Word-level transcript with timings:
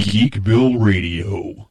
Geekville 0.00 0.82
Radio. 0.82 1.68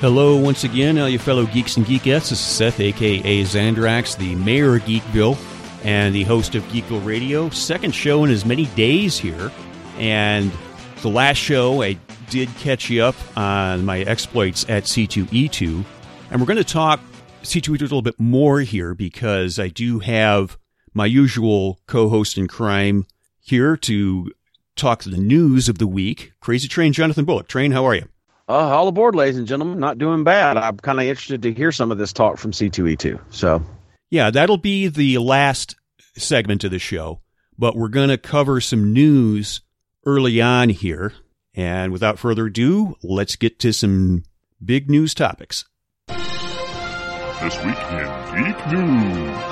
Hello, 0.00 0.38
once 0.38 0.64
again, 0.64 0.98
all 0.98 1.06
you 1.06 1.18
fellow 1.18 1.44
geeks 1.44 1.76
and 1.76 1.84
geekettes. 1.84 2.30
This 2.30 2.32
is 2.32 2.40
Seth, 2.40 2.80
aka 2.80 3.42
Zandrax, 3.44 4.16
the 4.16 4.34
mayor 4.36 4.76
of 4.76 4.82
Geekville 4.84 5.36
and 5.84 6.14
the 6.14 6.24
host 6.24 6.54
of 6.54 6.62
Geekville 6.64 7.04
Radio. 7.04 7.50
Second 7.50 7.94
show 7.94 8.24
in 8.24 8.30
as 8.30 8.46
many 8.46 8.64
days 8.66 9.18
here. 9.18 9.52
And 9.98 10.50
the 11.02 11.08
last 11.08 11.38
show, 11.38 11.82
I 11.82 11.98
did 12.28 12.48
catch 12.56 12.90
you 12.90 13.02
up 13.02 13.16
on 13.36 13.84
my 13.84 14.00
exploits 14.00 14.64
at 14.68 14.84
C2E2. 14.84 15.84
And 16.30 16.40
we're 16.40 16.46
going 16.46 16.56
to 16.58 16.64
talk 16.64 17.00
C2E2 17.42 17.80
a 17.80 17.82
little 17.82 18.02
bit 18.02 18.18
more 18.20 18.60
here 18.60 18.94
because 18.94 19.58
I 19.58 19.68
do 19.68 20.00
have 20.00 20.58
my 20.92 21.06
usual 21.06 21.80
co 21.86 22.08
host 22.08 22.36
in 22.36 22.48
crime 22.48 23.06
here 23.40 23.76
to 23.78 24.30
talk 24.76 25.02
the 25.02 25.16
news 25.16 25.68
of 25.68 25.78
the 25.78 25.86
week. 25.86 26.32
Crazy 26.40 26.68
Train 26.68 26.92
Jonathan 26.92 27.24
Bullock. 27.24 27.48
Train, 27.48 27.72
how 27.72 27.84
are 27.86 27.94
you? 27.94 28.08
Uh, 28.48 28.52
all 28.52 28.88
aboard, 28.88 29.14
ladies 29.14 29.38
and 29.38 29.46
gentlemen. 29.46 29.78
Not 29.78 29.98
doing 29.98 30.24
bad. 30.24 30.56
I'm 30.56 30.76
kind 30.76 30.98
of 30.98 31.06
interested 31.06 31.42
to 31.42 31.52
hear 31.52 31.72
some 31.72 31.90
of 31.90 31.98
this 31.98 32.12
talk 32.12 32.36
from 32.36 32.50
C2E2. 32.50 33.20
So, 33.30 33.62
yeah, 34.10 34.30
that'll 34.30 34.58
be 34.58 34.88
the 34.88 35.18
last 35.18 35.76
segment 36.16 36.64
of 36.64 36.70
the 36.70 36.78
show, 36.78 37.20
but 37.58 37.76
we're 37.76 37.88
going 37.88 38.08
to 38.08 38.18
cover 38.18 38.60
some 38.60 38.92
news 38.92 39.62
early 40.04 40.40
on 40.40 40.68
here. 40.70 41.12
And 41.54 41.92
without 41.92 42.18
further 42.18 42.46
ado, 42.46 42.96
let's 43.02 43.36
get 43.36 43.58
to 43.60 43.72
some 43.72 44.24
big 44.64 44.90
news 44.90 45.14
topics. 45.14 45.64
This 46.08 47.56
week 47.64 47.78
in 47.90 48.44
Geek 48.44 48.66
News. 48.72 49.50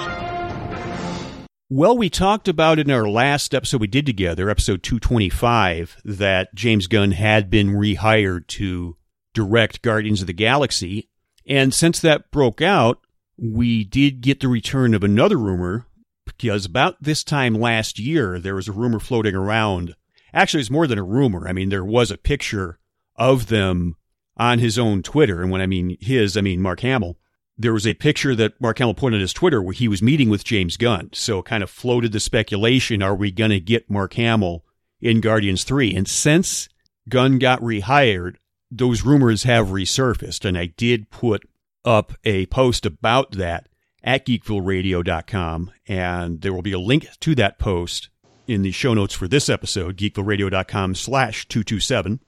Well, 1.71 1.99
we 1.99 2.09
talked 2.09 2.49
about 2.49 2.79
in 2.79 2.91
our 2.91 3.07
last 3.07 3.55
episode 3.55 3.83
we 3.83 3.89
did 3.89 4.07
together, 4.07 4.49
episode 4.49 4.83
225, 4.83 5.99
that 6.05 6.55
James 6.55 6.87
Gunn 6.87 7.13
had 7.13 7.51
been 7.51 7.75
rehired 7.75 8.47
to 8.49 8.97
direct 9.35 9.83
Guardians 9.83 10.23
of 10.23 10.27
the 10.27 10.33
Galaxy. 10.33 11.11
And 11.47 11.75
since 11.75 12.01
that 12.01 12.31
broke 12.31 12.63
out, 12.63 13.01
we 13.37 13.85
did 13.85 14.23
get 14.23 14.41
the 14.41 14.49
return 14.49 14.95
of 14.95 15.05
another 15.05 15.37
rumor 15.37 15.87
because 16.25 16.65
about 16.65 17.03
this 17.03 17.23
time 17.23 17.55
last 17.55 17.99
year, 17.99 18.39
there 18.39 18.55
was 18.55 18.69
a 18.69 18.73
rumor 18.73 18.99
floating 18.99 19.35
around. 19.35 19.95
Actually, 20.33 20.61
it's 20.61 20.71
more 20.71 20.87
than 20.87 20.99
a 20.99 21.05
rumor. 21.05 21.49
I 21.49 21.53
mean, 21.53 21.69
there 21.69 21.85
was 21.85 22.11
a 22.11 22.19
picture 22.19 22.79
of 23.17 23.47
them 23.47 23.97
on 24.37 24.59
his 24.59 24.79
own 24.79 25.03
Twitter. 25.03 25.43
And 25.43 25.51
when 25.51 25.61
I 25.61 25.67
mean 25.67 25.97
his, 26.01 26.37
I 26.37 26.41
mean 26.41 26.61
Mark 26.61 26.81
Hamill 26.81 27.17
there 27.59 27.73
was 27.73 27.87
a 27.87 27.95
picture 27.95 28.37
that 28.37 28.61
Mark 28.61 28.79
Hamill 28.79 28.95
put 28.95 29.13
on 29.13 29.21
his 29.21 29.33
Twitter 29.33 29.61
where 29.61 29.75
he 29.75 29.89
was 29.89 30.01
meeting 30.01 30.31
with 30.31 30.45
James 30.45 30.77
Gunn. 30.77 31.11
So 31.13 31.41
it 31.41 31.47
kind 31.47 31.65
of 31.65 31.69
floated 31.69 32.13
the 32.13 32.21
speculation, 32.21 33.03
are 33.03 33.17
we 33.17 33.33
going 33.33 33.51
to 33.51 33.61
get 33.61 33.91
Mark 33.91 34.15
Hamill 34.15 34.65
in 35.01 35.21
Guardians 35.21 35.65
3? 35.65 35.95
And 35.97 36.07
since 36.07 36.69
Gunn 37.09 37.39
got 37.39 37.61
rehired, 37.61 38.37
those 38.71 39.05
rumors 39.05 39.43
have 39.43 39.69
resurfaced. 39.69 40.45
And 40.45 40.57
I 40.57 40.67
did 40.67 41.11
put 41.11 41.43
up 41.85 42.13
a 42.25 42.47
post 42.47 42.87
about 42.87 43.33
that 43.33 43.69
at 44.05 44.25
geekvilleradio.com. 44.25 45.73
And 45.89 46.41
there 46.41 46.53
will 46.53 46.63
be 46.63 46.73
a 46.73 46.79
link 46.79 47.09
to 47.19 47.35
that 47.35 47.59
post 47.59 48.09
in 48.49 48.63
the 48.63 48.73
show 48.73 48.95
notes 48.95 49.15
for 49.15 49.29
this 49.29 49.49
episode, 49.49 49.97
geekvilleradio.com 49.97 50.95
slash 50.97 51.47
227 51.49 52.21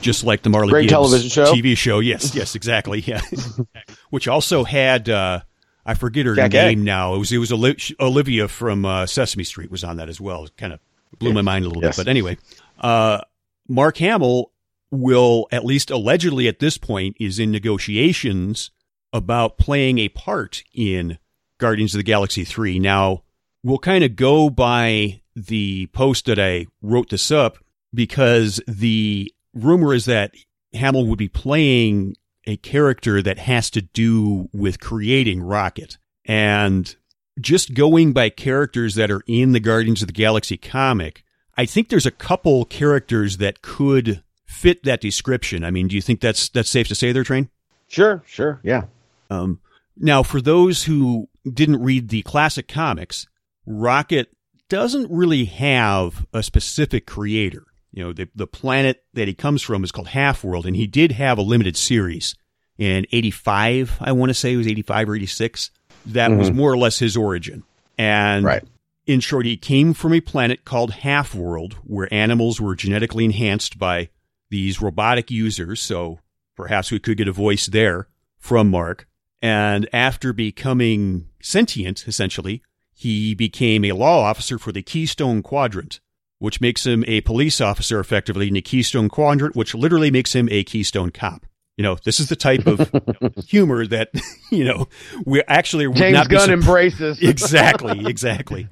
just 0.00 0.22
like 0.22 0.42
the 0.42 0.50
Marley 0.50 0.70
Great 0.70 0.82
Gibbs 0.82 0.92
television 0.92 1.28
show. 1.28 1.52
TV 1.52 1.76
show. 1.76 1.98
Yes, 1.98 2.32
yes, 2.34 2.54
exactly. 2.54 3.00
Yeah, 3.00 3.20
which 4.10 4.28
also 4.28 4.62
had 4.62 5.08
uh, 5.08 5.40
I 5.84 5.94
forget 5.94 6.24
her 6.26 6.34
Jack 6.36 6.52
name 6.52 6.68
Egg. 6.68 6.78
now. 6.78 7.14
It 7.14 7.18
was 7.18 7.32
it 7.32 7.38
was 7.38 7.50
Olivia 7.98 8.46
from 8.48 8.84
uh, 8.84 9.06
Sesame 9.06 9.42
Street 9.44 9.70
was 9.72 9.82
on 9.82 9.96
that 9.96 10.08
as 10.08 10.20
well. 10.20 10.44
It 10.44 10.56
kind 10.56 10.72
of 10.72 10.78
blew 11.18 11.32
my 11.32 11.42
mind 11.42 11.64
a 11.64 11.68
little 11.68 11.82
Yes. 11.82 11.96
bit. 11.96 12.04
But 12.04 12.10
anyway, 12.10 12.36
uh, 12.78 13.22
Mark 13.66 13.96
Hamill 13.96 14.52
will 14.92 15.48
at 15.50 15.64
least 15.64 15.90
allegedly 15.90 16.46
at 16.46 16.60
this 16.60 16.78
point 16.78 17.16
is 17.18 17.38
in 17.40 17.50
negotiations 17.50 18.70
about 19.12 19.58
playing 19.58 19.98
a 19.98 20.08
part 20.10 20.62
in 20.74 21.18
Guardians 21.58 21.94
of 21.94 21.98
the 21.98 22.04
Galaxy 22.04 22.44
3. 22.44 22.78
Now, 22.78 23.24
we'll 23.64 23.78
kind 23.78 24.04
of 24.04 24.14
go 24.16 24.48
by 24.48 25.22
the 25.46 25.86
post 25.88 26.26
that 26.26 26.38
I 26.38 26.66
wrote 26.82 27.10
this 27.10 27.30
up 27.30 27.58
because 27.94 28.60
the 28.66 29.32
rumor 29.54 29.94
is 29.94 30.04
that 30.06 30.34
Hamill 30.72 31.06
would 31.06 31.18
be 31.18 31.28
playing 31.28 32.16
a 32.46 32.56
character 32.56 33.22
that 33.22 33.38
has 33.38 33.70
to 33.70 33.82
do 33.82 34.48
with 34.52 34.80
creating 34.80 35.42
Rocket. 35.42 35.98
And 36.24 36.94
just 37.40 37.74
going 37.74 38.12
by 38.12 38.30
characters 38.30 38.94
that 38.96 39.10
are 39.10 39.22
in 39.26 39.52
the 39.52 39.60
Guardians 39.60 40.02
of 40.02 40.08
the 40.08 40.12
Galaxy 40.12 40.56
comic, 40.56 41.24
I 41.56 41.66
think 41.66 41.88
there's 41.88 42.06
a 42.06 42.10
couple 42.10 42.64
characters 42.64 43.38
that 43.38 43.62
could 43.62 44.22
fit 44.46 44.82
that 44.84 45.00
description. 45.00 45.64
I 45.64 45.70
mean, 45.70 45.88
do 45.88 45.96
you 45.96 46.02
think 46.02 46.20
that's 46.20 46.48
that's 46.48 46.70
safe 46.70 46.88
to 46.88 46.94
say 46.94 47.12
there, 47.12 47.24
Train? 47.24 47.48
Sure, 47.88 48.22
sure. 48.26 48.60
Yeah. 48.62 48.84
Um, 49.30 49.60
now, 49.96 50.22
for 50.22 50.40
those 50.40 50.84
who 50.84 51.28
didn't 51.50 51.82
read 51.82 52.08
the 52.08 52.22
classic 52.22 52.68
comics, 52.68 53.26
Rocket 53.66 54.28
doesn't 54.68 55.10
really 55.10 55.46
have 55.46 56.26
a 56.32 56.42
specific 56.42 57.06
creator. 57.06 57.64
You 57.92 58.04
know, 58.04 58.12
the, 58.12 58.28
the 58.34 58.46
planet 58.46 59.04
that 59.14 59.28
he 59.28 59.34
comes 59.34 59.62
from 59.62 59.82
is 59.82 59.92
called 59.92 60.08
Half 60.08 60.44
World, 60.44 60.66
and 60.66 60.76
he 60.76 60.86
did 60.86 61.12
have 61.12 61.38
a 61.38 61.42
limited 61.42 61.76
series 61.76 62.34
in 62.78 63.06
85, 63.10 63.98
I 64.00 64.12
want 64.12 64.30
to 64.30 64.34
say 64.34 64.54
it 64.54 64.56
was 64.56 64.68
85 64.68 65.08
or 65.10 65.16
86. 65.16 65.70
That 66.06 66.30
was 66.30 66.48
mm-hmm. 66.48 66.56
more 66.56 66.72
or 66.72 66.78
less 66.78 67.00
his 67.00 67.16
origin. 67.16 67.64
And 67.98 68.44
Right. 68.44 68.62
in 69.06 69.20
short, 69.20 69.46
he 69.46 69.56
came 69.56 69.92
from 69.92 70.14
a 70.14 70.20
planet 70.20 70.64
called 70.64 70.92
Half 70.92 71.34
World, 71.34 71.74
where 71.82 72.12
animals 72.14 72.60
were 72.60 72.76
genetically 72.76 73.24
enhanced 73.24 73.78
by 73.78 74.10
these 74.48 74.80
robotic 74.80 75.30
users. 75.30 75.82
So 75.82 76.20
perhaps 76.56 76.92
we 76.92 77.00
could 77.00 77.16
get 77.16 77.28
a 77.28 77.32
voice 77.32 77.66
there 77.66 78.06
from 78.38 78.70
Mark. 78.70 79.08
And 79.42 79.88
after 79.92 80.32
becoming 80.32 81.28
sentient, 81.42 82.06
essentially, 82.06 82.62
he 82.98 83.32
became 83.32 83.84
a 83.84 83.92
law 83.92 84.24
officer 84.24 84.58
for 84.58 84.72
the 84.72 84.82
Keystone 84.82 85.40
Quadrant, 85.40 86.00
which 86.40 86.60
makes 86.60 86.84
him 86.84 87.04
a 87.06 87.20
police 87.20 87.60
officer 87.60 88.00
effectively 88.00 88.48
in 88.48 88.54
the 88.54 88.60
Keystone 88.60 89.08
Quadrant, 89.08 89.54
which 89.54 89.72
literally 89.72 90.10
makes 90.10 90.34
him 90.34 90.48
a 90.50 90.64
Keystone 90.64 91.12
cop. 91.12 91.46
You 91.76 91.84
know, 91.84 91.96
this 92.02 92.18
is 92.18 92.28
the 92.28 92.34
type 92.34 92.66
of 92.66 92.90
humor 93.46 93.86
that, 93.86 94.10
you 94.50 94.64
know, 94.64 94.88
we 95.24 95.44
actually 95.46 95.88
James 95.92 96.26
Gunn 96.26 96.46
sur- 96.46 96.52
embraces. 96.54 97.22
exactly, 97.22 98.04
exactly. 98.04 98.66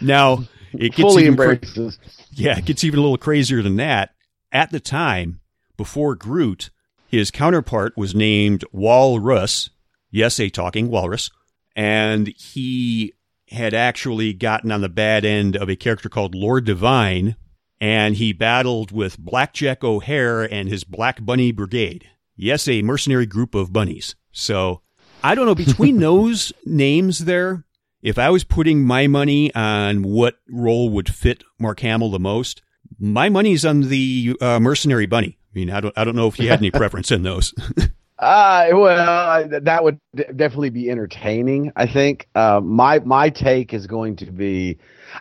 Now 0.00 0.42
it 0.72 0.96
gets 0.96 1.02
Fully 1.02 1.26
even 1.26 1.36
cra- 1.36 1.92
yeah, 2.32 2.58
it 2.58 2.64
gets 2.64 2.82
even 2.82 2.98
a 2.98 3.02
little 3.02 3.16
crazier 3.16 3.62
than 3.62 3.76
that. 3.76 4.10
At 4.50 4.72
the 4.72 4.80
time, 4.80 5.38
before 5.76 6.16
Groot, 6.16 6.70
his 7.06 7.30
counterpart 7.30 7.96
was 7.96 8.12
named 8.12 8.64
Walrus. 8.72 9.70
Yes, 10.10 10.40
a 10.40 10.50
talking 10.50 10.90
walrus, 10.90 11.30
and 11.76 12.26
he 12.26 13.12
had 13.48 13.74
actually 13.74 14.32
gotten 14.32 14.72
on 14.72 14.80
the 14.80 14.88
bad 14.88 15.24
end 15.24 15.56
of 15.56 15.68
a 15.68 15.76
character 15.76 16.08
called 16.08 16.34
Lord 16.34 16.66
Dyvyne, 16.66 17.36
and 17.80 18.16
he 18.16 18.32
battled 18.32 18.90
with 18.90 19.18
Blackjack 19.18 19.84
O'Hare 19.84 20.42
and 20.42 20.68
his 20.68 20.84
Black 20.84 21.24
Bunny 21.24 21.52
Brigade. 21.52 22.08
Yes, 22.34 22.68
a 22.68 22.82
mercenary 22.82 23.26
group 23.26 23.54
of 23.54 23.72
bunnies. 23.72 24.14
So 24.32 24.82
I 25.22 25.34
don't 25.34 25.46
know 25.46 25.54
between 25.54 25.98
those 26.00 26.52
names 26.64 27.20
there. 27.20 27.64
If 28.02 28.18
I 28.18 28.30
was 28.30 28.44
putting 28.44 28.84
my 28.84 29.06
money 29.06 29.52
on 29.54 30.02
what 30.02 30.38
role 30.48 30.90
would 30.90 31.12
fit 31.12 31.42
Mark 31.58 31.80
Hamill 31.80 32.10
the 32.10 32.20
most, 32.20 32.62
my 32.98 33.28
money's 33.28 33.64
on 33.64 33.82
the 33.82 34.36
uh, 34.40 34.60
mercenary 34.60 35.06
bunny. 35.06 35.38
I 35.52 35.58
mean, 35.58 35.70
I 35.70 35.80
don't, 35.80 35.96
I 35.96 36.04
don't 36.04 36.14
know 36.14 36.28
if 36.28 36.38
you 36.38 36.48
had 36.48 36.60
any 36.60 36.70
preference 36.72 37.10
in 37.10 37.22
those. 37.22 37.54
Uh, 38.18 38.68
well, 38.72 39.08
I- 39.28 39.44
that 39.60 39.84
would 39.84 40.00
d- 40.14 40.24
definitely 40.34 40.70
be 40.70 40.90
entertaining. 40.90 41.72
I 41.76 41.86
think. 41.86 42.28
Uh, 42.34 42.60
my 42.62 42.98
my 43.00 43.28
take 43.28 43.74
is 43.74 43.86
going 43.86 44.16
to 44.16 44.26
be, 44.32 44.78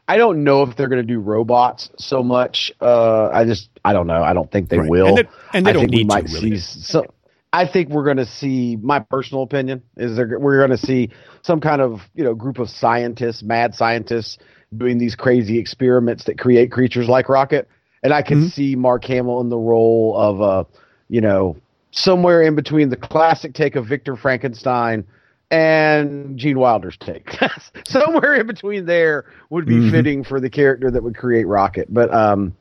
I 0.08 0.16
don't 0.18 0.44
know 0.46 0.64
if 0.64 0.78
they're 0.78 0.88
going 0.88 1.02
to 1.02 1.08
do 1.08 1.20
robots 1.20 1.90
so 1.98 2.24
much. 2.24 2.72
Uh, 2.80 3.28
I 3.34 3.44
just 3.44 3.70
I 3.84 3.92
don't 3.92 4.08
know. 4.08 4.24
I 4.24 4.34
don't 4.34 4.50
think 4.50 4.70
they 4.70 4.80
Right. 4.80 4.90
will. 4.90 5.08
And 5.08 5.18
they- 5.18 5.30
and 5.54 5.66
they 5.66 5.70
I 5.72 5.74
don't 5.74 5.82
think 5.82 5.92
we 5.92 5.98
need 5.98 6.10
to, 6.10 6.16
might 6.16 6.24
really. 6.26 6.58
see 6.58 6.82
so. 6.82 7.06
I 7.52 7.66
think 7.68 7.90
we're 7.90 8.04
going 8.06 8.18
to 8.18 8.26
see. 8.26 8.78
My 8.82 9.00
personal 9.00 9.44
opinion 9.44 9.82
is 9.98 10.16
there, 10.18 10.38
we're 10.40 10.58
going 10.66 10.78
to 10.78 10.86
see 10.86 11.10
some 11.42 11.60
kind 11.62 11.82
of 11.82 12.02
you 12.14 12.24
know 12.24 12.34
group 12.34 12.60
of 12.60 12.70
scientists, 12.70 13.44
mad 13.44 13.76
scientists, 13.76 14.38
doing 14.78 14.98
these 14.98 15.16
crazy 15.16 15.58
experiments 15.60 16.26
that 16.26 16.38
create 16.38 16.72
creatures 16.72 17.08
like 17.10 17.28
Rocket, 17.30 17.68
and 18.04 18.14
I 18.14 18.22
can 18.22 18.44
Mhm. 18.44 18.52
see 18.52 18.76
Mark 18.78 19.04
Hamill 19.06 19.42
in 19.42 19.50
the 19.50 19.58
role 19.58 20.16
of 20.18 20.42
uh, 20.42 20.64
you 21.10 21.20
know 21.22 21.56
somewhere 21.96 22.42
in 22.42 22.56
between 22.56 22.90
the 22.90 22.98
classic 22.98 23.54
take 23.54 23.76
of 23.76 23.88
Victor 23.88 24.16
Frankenstein 24.16 25.06
and 25.50 26.38
Gene 26.38 26.60
Wilder's 26.60 26.98
take. 26.98 27.30
somewhere 27.88 28.36
in 28.36 28.48
between 28.48 28.86
there 28.86 29.26
would 29.50 29.66
be 29.66 29.76
Mhm. 29.76 29.92
fitting 29.92 30.24
for 30.24 30.40
the 30.40 30.50
character 30.50 30.92
that 30.92 31.02
would 31.04 31.16
create 31.16 31.46
Rocket. 31.48 31.92
But 31.94 32.14
um, 32.14 32.54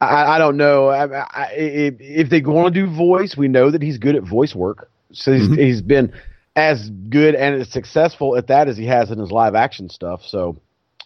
I, 0.00 0.36
I 0.36 0.38
don't 0.38 0.56
know. 0.56 0.88
I, 0.88 1.06
I, 1.20 1.52
if, 1.54 1.94
if 1.98 2.30
they 2.30 2.40
want 2.42 2.72
to 2.72 2.80
do 2.86 2.86
voice, 2.94 3.36
we 3.36 3.48
know 3.48 3.70
that 3.70 3.82
he's 3.82 3.98
good 3.98 4.14
at 4.14 4.22
voice 4.22 4.54
work. 4.54 4.90
So 5.12 5.32
he's, 5.32 5.42
mm-hmm. 5.42 5.54
he's 5.54 5.82
been 5.82 6.12
as 6.54 6.90
good 7.08 7.34
and 7.34 7.60
as 7.60 7.70
successful 7.70 8.36
at 8.36 8.46
that 8.48 8.68
as 8.68 8.76
he 8.76 8.86
has 8.86 9.10
in 9.10 9.18
his 9.18 9.30
live 9.30 9.54
action 9.54 9.88
stuff. 9.88 10.22
So 10.24 10.56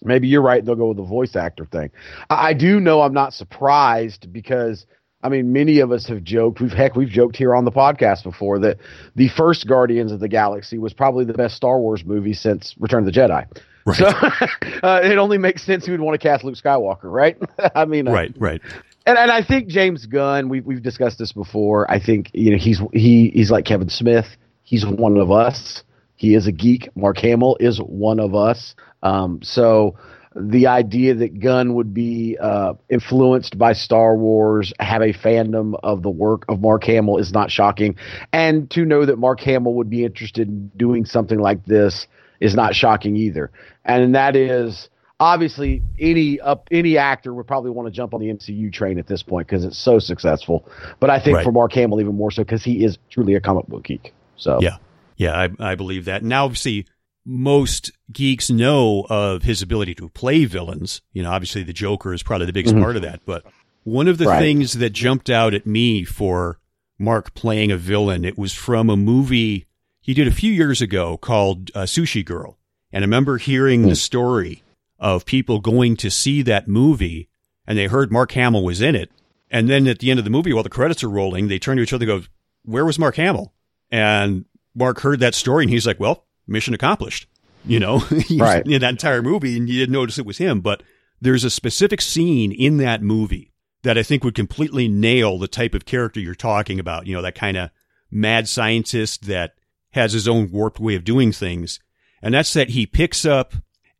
maybe 0.03 0.29
you're 0.29 0.43
right. 0.43 0.65
They'll 0.65 0.75
go 0.75 0.89
with 0.89 0.97
the 0.97 1.05
voice 1.05 1.37
actor 1.37 1.65
thing. 1.65 1.91
I, 2.29 2.49
I 2.49 2.53
do 2.53 2.81
know 2.81 3.01
I'm 3.03 3.15
not 3.15 3.33
surprised 3.33 4.33
because 4.33 4.87
I 5.22 5.28
mean, 5.28 5.52
many 5.52 5.81
of 5.81 5.93
us 5.93 6.06
have 6.06 6.25
joked. 6.25 6.61
We've 6.61 6.72
heck, 6.72 6.96
we've 6.96 7.08
joked 7.08 7.37
here 7.37 7.55
on 7.55 7.64
the 7.64 7.72
podcast 7.72 8.22
before 8.25 8.58
that 8.61 8.78
the 9.17 9.28
first 9.28 9.67
Guardians 9.67 10.12
of 10.12 10.20
the 10.20 10.28
Galaxy 10.28 10.78
was 10.78 10.93
probably 10.93 11.25
the 11.25 11.34
best 11.34 11.56
Star 11.56 11.78
Wars 11.78 12.05
movie 12.05 12.32
since 12.32 12.75
Return 12.78 13.06
of 13.06 13.12
the 13.12 13.20
Jedi. 13.20 13.46
Right. 13.84 13.96
So 13.96 14.06
uh, 14.82 15.00
it 15.02 15.19
only 15.19 15.38
makes 15.38 15.62
sense 15.62 15.84
he 15.84 15.90
would 15.90 16.00
want 16.00 16.19
to 16.19 16.26
cast 16.26 16.44
Luke 16.44 16.56
Skywalker, 16.56 17.05
right? 17.05 17.37
I 17.75 17.84
mean, 17.84 18.08
uh, 18.08 18.12
right, 18.12 18.34
right. 18.38 18.62
And 19.06 19.19
and 19.19 19.31
I 19.31 19.43
think 19.43 19.69
James 19.69 20.06
Gunn, 20.06 20.49
we've 20.49 20.64
we've 20.64 20.82
discussed 20.82 21.19
this 21.19 21.32
before. 21.32 21.90
I 21.90 22.00
think 22.00 22.31
you 22.32 22.52
know 22.52 22.58
he's 22.58 22.81
he 22.93 23.31
he's 23.34 23.50
like 23.50 23.64
Kevin 23.64 23.88
Smith. 23.88 24.26
He's 24.62 24.87
one 24.87 25.17
of 25.17 25.31
us. 25.31 25.82
He 26.17 26.34
is 26.34 26.46
a 26.46 26.52
geek. 26.52 26.94
Mark 26.94 27.19
Hamill 27.19 27.56
is 27.61 27.78
one 27.78 28.20
of 28.20 28.34
us. 28.34 28.75
Um, 29.02 29.40
so 29.43 29.96
the 30.35 30.69
idea 30.69 31.15
that 31.15 31.41
Gunn 31.41 31.75
would 31.75 31.93
be 31.93 32.37
uh, 32.41 32.75
influenced 32.88 33.59
by 33.59 33.73
Star 33.73 34.17
Wars, 34.17 34.73
have 34.79 35.03
a 35.03 35.12
fandom 35.12 35.79
of 35.82 36.03
the 36.03 36.11
work 36.11 36.44
of 36.49 36.61
Mark 36.61 36.85
Hamill 36.85 37.19
is 37.19 37.32
not 37.32 37.50
shocking, 37.50 37.97
and 38.32 38.71
to 38.71 38.85
know 38.85 39.05
that 39.05 39.19
Mark 39.19 39.41
Hamill 39.41 39.75
would 39.75 39.91
be 39.91 40.05
interested 40.05 40.49
in 40.49 40.71
doing 40.77 41.05
something 41.05 41.38
like 41.38 41.65
this 41.65 42.06
is 42.38 42.55
not 42.55 42.75
shocking 42.75 43.17
either. 43.17 43.50
And 43.85 44.15
that 44.15 44.37
is 44.37 44.88
obviously 45.19 45.82
any 45.99 46.41
up 46.41 46.69
any 46.71 46.97
actor 46.97 47.35
would 47.35 47.47
probably 47.47 47.71
want 47.71 47.87
to 47.87 47.93
jump 47.93 48.15
on 48.15 48.21
the 48.21 48.29
MCU 48.29 48.73
train 48.73 48.99
at 48.99 49.06
this 49.06 49.23
point 49.23 49.47
because 49.47 49.65
it's 49.65 49.79
so 49.79 49.99
successful. 49.99 50.69
But 51.00 51.11
I 51.11 51.23
think 51.23 51.37
right. 51.37 51.44
for 51.44 51.53
Mark 51.53 51.73
Hamill 51.73 52.00
even 52.00 52.15
more 52.15 52.31
so 52.31 52.43
because 52.43 52.62
he 52.62 52.85
is 52.85 52.99
truly 53.11 53.35
a 53.35 53.41
comic 53.41 53.67
book 53.67 53.85
geek. 53.85 54.15
So 54.37 54.59
yeah, 54.61 54.77
yeah, 55.17 55.49
I, 55.61 55.73
I 55.73 55.75
believe 55.75 56.06
that. 56.06 56.23
Now, 56.23 56.47
obviously, 56.47 56.87
most 57.25 57.93
geeks 58.12 58.50
know 58.50 59.06
of 59.08 59.43
his 59.43 59.62
ability 59.62 59.94
to 59.96 60.08
play 60.08 60.44
villains. 60.44 61.02
You 61.12 61.22
know, 61.22 61.31
obviously, 61.31 61.62
the 61.62 61.72
Joker 61.72 62.12
is 62.12 62.22
probably 62.22 62.46
the 62.46 62.52
biggest 62.52 62.75
mm-hmm. 62.75 62.84
part 62.84 62.96
of 62.96 63.02
that. 63.02 63.20
But 63.25 63.44
one 63.84 64.08
of 64.08 64.19
the 64.19 64.26
right. 64.26 64.40
things 64.40 64.75
that 64.75 64.90
jumped 64.90 65.31
out 65.31 65.55
at 65.55 65.67
me 65.67 66.05
for 66.05 66.58
Mark 66.99 67.34
playing 67.34 67.70
a 67.70 67.76
villain, 67.76 68.25
it 68.25 68.38
was 68.38 68.52
from 68.52 68.90
a 68.90 68.96
movie 68.96 69.67
he 70.00 70.14
did 70.14 70.26
a 70.26 70.32
few 70.32 70.52
years 70.52 70.81
ago 70.81 71.17
called 71.17 71.70
uh, 71.75 71.82
Sushi 71.82 72.25
Girl. 72.25 72.58
And 72.93 73.05
I 73.05 73.06
remember 73.06 73.38
hearing 73.38 73.84
mm. 73.84 73.88
the 73.90 73.96
story 73.96 74.62
of 74.99 75.25
people 75.25 75.61
going 75.61 75.96
to 75.99 76.11
see 76.11 76.43
that 76.43 76.69
movie 76.69 77.28
and 77.67 77.78
they 77.78 77.87
heard 77.87 78.11
Mark 78.11 78.32
Hamill 78.32 78.64
was 78.64 78.81
in 78.81 78.96
it. 78.96 79.11
And 79.50 79.69
then 79.69 79.87
at 79.87 79.99
the 79.99 80.11
end 80.11 80.19
of 80.19 80.25
the 80.25 80.31
movie, 80.31 80.52
while 80.52 80.62
the 80.62 80.69
credits 80.69 81.05
are 81.05 81.08
rolling, 81.08 81.49
they 81.49 81.58
turn 81.58 81.76
to 81.76 81.82
each 81.82 81.93
other 81.93 82.11
and 82.11 82.22
go, 82.22 82.26
Where 82.64 82.84
was 82.84 82.99
Mark 82.99 83.17
Hamill? 83.17 83.52
And 83.90 84.44
Mark 84.75 85.00
heard 85.00 85.20
that 85.20 85.34
story 85.34 85.64
and 85.64 85.70
he's 85.70 85.87
like, 85.87 86.00
Well, 86.00 86.25
mission 86.50 86.75
accomplished. 86.75 87.26
You 87.67 87.79
know, 87.79 88.02
right. 88.38 88.67
in 88.67 88.81
that 88.81 88.91
entire 88.91 89.20
movie, 89.20 89.56
and 89.58 89.69
you 89.69 89.79
didn't 89.79 89.93
notice 89.93 90.19
it 90.19 90.25
was 90.25 90.38
him. 90.38 90.61
But 90.61 90.82
there's 91.20 91.44
a 91.44 91.50
specific 91.50 92.00
scene 92.00 92.52
in 92.52 92.79
that 92.79 93.02
movie 93.02 93.52
that 93.82 93.99
I 93.99 94.02
think 94.02 94.25
would 94.25 94.35
completely 94.35 94.88
nail 94.88 95.38
the 95.38 95.49
type 95.49 95.75
of 95.75 95.85
character 95.85 96.20
you're 96.20 96.35
talking 96.35 96.81
about. 96.81 97.06
You 97.06 97.14
know, 97.14 97.23
that 97.23 97.35
kind 97.35 97.58
of 97.58 97.70
mad 98.11 98.49
scientist 98.49 99.26
that 99.26 99.55
has 99.91 100.12
his 100.12 100.29
own 100.29 100.50
warped 100.50 100.81
way 100.81 100.94
of 100.94 101.05
doing 101.05 101.32
things. 101.32 101.81
And 102.23 102.35
that's 102.35 102.53
that 102.53 102.70
he 102.70 102.87
picks 102.87 103.25
up 103.25 103.55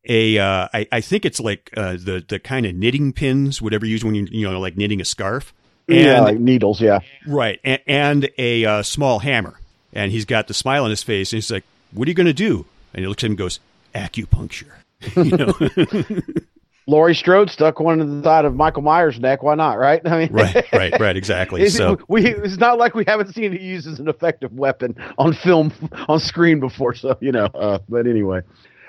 a, 0.09 0.39
uh, 0.39 0.69
I, 0.73 0.87
I 0.93 1.01
think 1.01 1.25
it's 1.25 1.41
like, 1.41 1.71
uh, 1.77 1.93
the, 1.93 2.25
the 2.27 2.39
kind 2.39 2.67
of 2.67 2.75
knitting 2.75 3.13
pins, 3.13 3.61
whatever 3.61 3.87
you 3.87 3.93
use 3.93 4.05
when 4.05 4.15
you, 4.15 4.27
you 4.31 4.51
know, 4.51 4.59
like 4.61 4.77
knitting 4.77 5.01
a 5.01 5.05
scarf. 5.05 5.53
And, 5.89 5.99
yeah, 5.99 6.21
like 6.21 6.39
needles, 6.39 6.81
yeah. 6.81 7.01
Right. 7.27 7.61
And, 7.65 7.81
and 7.87 8.31
a 8.39 8.65
uh, 8.65 8.83
small 8.83 9.19
hammer. 9.19 9.59
And 9.93 10.13
he's 10.13 10.25
got 10.25 10.47
the 10.47 10.55
smile 10.55 10.85
on 10.85 10.91
his 10.91 11.03
face. 11.03 11.33
And 11.33 11.39
he's 11.39 11.51
like, 11.51 11.65
what 11.93 12.07
are 12.07 12.11
you 12.11 12.15
going 12.15 12.27
to 12.27 12.33
do? 12.33 12.67
And 12.95 13.03
he 13.03 13.09
looks 13.09 13.23
at 13.23 13.27
him 13.27 13.33
and 13.33 13.39
goes, 13.39 13.61
acupuncture. 13.95 14.73
you 15.17 15.37
know? 15.37 16.21
Laurie 16.87 17.15
Strode 17.15 17.51
stuck 17.51 17.79
one 17.79 18.01
in 18.01 18.19
the 18.19 18.25
side 18.25 18.45
of 18.45 18.55
Michael 18.55 18.83
Myers' 18.83 19.21
neck. 19.21 19.43
Why 19.43 19.55
not? 19.55 19.79
Right? 19.79 20.01
I 20.05 20.19
mean, 20.19 20.33
right, 20.33 20.67
right, 20.73 20.99
right. 20.99 21.17
Exactly. 21.17 21.63
It's, 21.63 21.77
so 21.77 21.99
we, 22.09 22.27
it's 22.27 22.59
not 22.59 22.79
like 22.79 22.95
we 22.95 23.05
haven't 23.07 23.33
seen 23.33 23.55
it 23.55 23.61
used 23.61 23.87
as 23.87 24.01
an 24.01 24.09
effective 24.09 24.53
weapon 24.53 24.97
on 25.17 25.33
film, 25.33 25.73
on 26.09 26.19
screen 26.19 26.59
before. 26.59 26.95
So 26.95 27.17
you 27.21 27.31
know. 27.31 27.47
Uh, 27.47 27.79
but 27.89 28.07
anyway, 28.07 28.41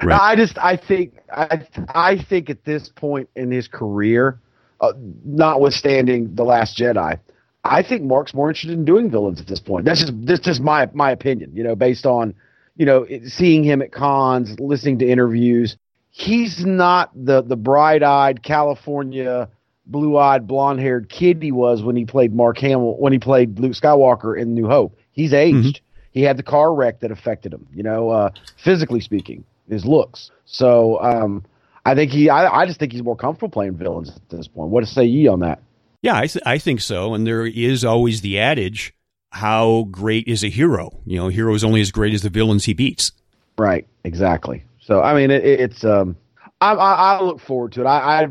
right. 0.02 0.20
I 0.20 0.36
just 0.36 0.58
I 0.58 0.78
think 0.78 1.14
I 1.32 1.68
I 1.90 2.18
think 2.18 2.50
at 2.50 2.66
this 2.66 2.90
point 2.90 3.30
in 3.36 3.52
his 3.52 3.68
career, 3.68 4.40
uh, 4.80 4.94
notwithstanding 5.24 6.34
the 6.34 6.44
Last 6.44 6.80
Jedi, 6.80 7.20
I 7.64 7.84
think 7.84 8.02
Mark's 8.02 8.34
more 8.34 8.50
interested 8.50 8.72
in 8.72 8.84
doing 8.84 9.12
villains 9.12 9.40
at 9.40 9.48
this 9.48 9.60
point. 9.60 9.86
That's 9.86 10.00
just 10.00 10.14
that's 10.26 10.42
just 10.42 10.62
my 10.62 10.90
my 10.94 11.12
opinion. 11.12 11.52
You 11.54 11.64
know, 11.64 11.76
based 11.76 12.08
on 12.08 12.34
you 12.82 12.86
know 12.86 13.06
seeing 13.28 13.64
him 13.64 13.82
at 13.82 13.92
cons, 13.92 14.60
listening 14.60 15.00
to 15.00 15.08
interviews 15.08 15.78
he's 16.12 16.66
not 16.66 17.10
the 17.16 17.42
the 17.42 17.56
bright 17.56 18.04
eyed 18.04 18.44
California 18.44 19.50
blue 19.86 20.18
eyed 20.18 20.46
blonde 20.46 20.80
haired 20.80 21.10
kid 21.10 21.42
he 21.42 21.52
was 21.52 21.82
when 21.82 21.96
he 21.96 22.06
played 22.06 22.34
Mark 22.34 22.58
Hamill 22.60 22.98
when 22.98 23.12
he 23.12 23.20
played 23.20 23.60
Luke 23.60 23.72
Skywalker 23.74 24.40
in 24.40 24.54
New 24.54 24.68
Hope. 24.68 24.98
He's 25.12 25.34
aged. 25.34 25.78
Mm-hmm. 25.78 25.86
He 26.12 26.22
had 26.24 26.38
the 26.38 26.44
car 26.44 26.74
wreck 26.74 27.00
that 27.00 27.12
affected 27.12 27.54
him. 27.54 27.66
You 27.74 27.84
know, 27.84 28.10
uh, 28.10 28.30
physically 28.64 29.00
speaking, 29.00 29.46
his 29.70 29.86
looks. 29.86 30.30
So 30.46 31.02
um, 31.02 31.46
I 31.86 31.96
think 31.96 32.12
he. 32.12 32.30
I, 32.30 32.62
I 32.62 32.66
just 32.66 32.80
think 32.80 32.92
he's 32.92 33.04
more 33.04 33.16
comfortable 33.16 33.50
playing 33.50 33.78
villains 33.78 34.10
at 34.10 34.30
this 34.30 34.48
point. 34.48 34.70
What 34.70 34.86
say 34.86 35.06
ye 35.06 35.28
on 35.28 35.40
that? 35.40 35.62
Yeah, 36.02 36.18
I, 36.18 36.28
th- 36.28 36.44
I 36.46 36.58
think 36.58 36.82
so. 36.82 37.14
And 37.14 37.26
there 37.26 37.46
is 37.46 37.86
always 37.86 38.22
the 38.22 38.40
adage: 38.40 38.94
how 39.32 39.88
great 39.90 40.28
is 40.28 40.44
a 40.44 40.50
hero? 40.50 40.92
You 41.06 41.18
know, 41.18 41.28
a 41.28 41.32
hero 41.32 41.54
is 41.56 41.64
only 41.64 41.82
as 41.82 41.92
great 41.92 42.14
as 42.14 42.22
the 42.22 42.30
villains 42.30 42.66
he 42.66 42.74
beats. 42.74 43.12
Right. 43.58 43.88
Exactly. 44.04 44.64
So 44.80 45.02
I 45.02 45.14
mean, 45.14 45.32
it, 45.32 45.44
it's 45.44 45.84
um, 45.84 46.16
I, 46.60 46.74
I, 46.74 46.94
I, 46.94 47.22
look 47.22 47.40
forward 47.40 47.72
to 47.74 47.82
it. 47.82 47.86
I, 47.86 48.24
I 48.24 48.28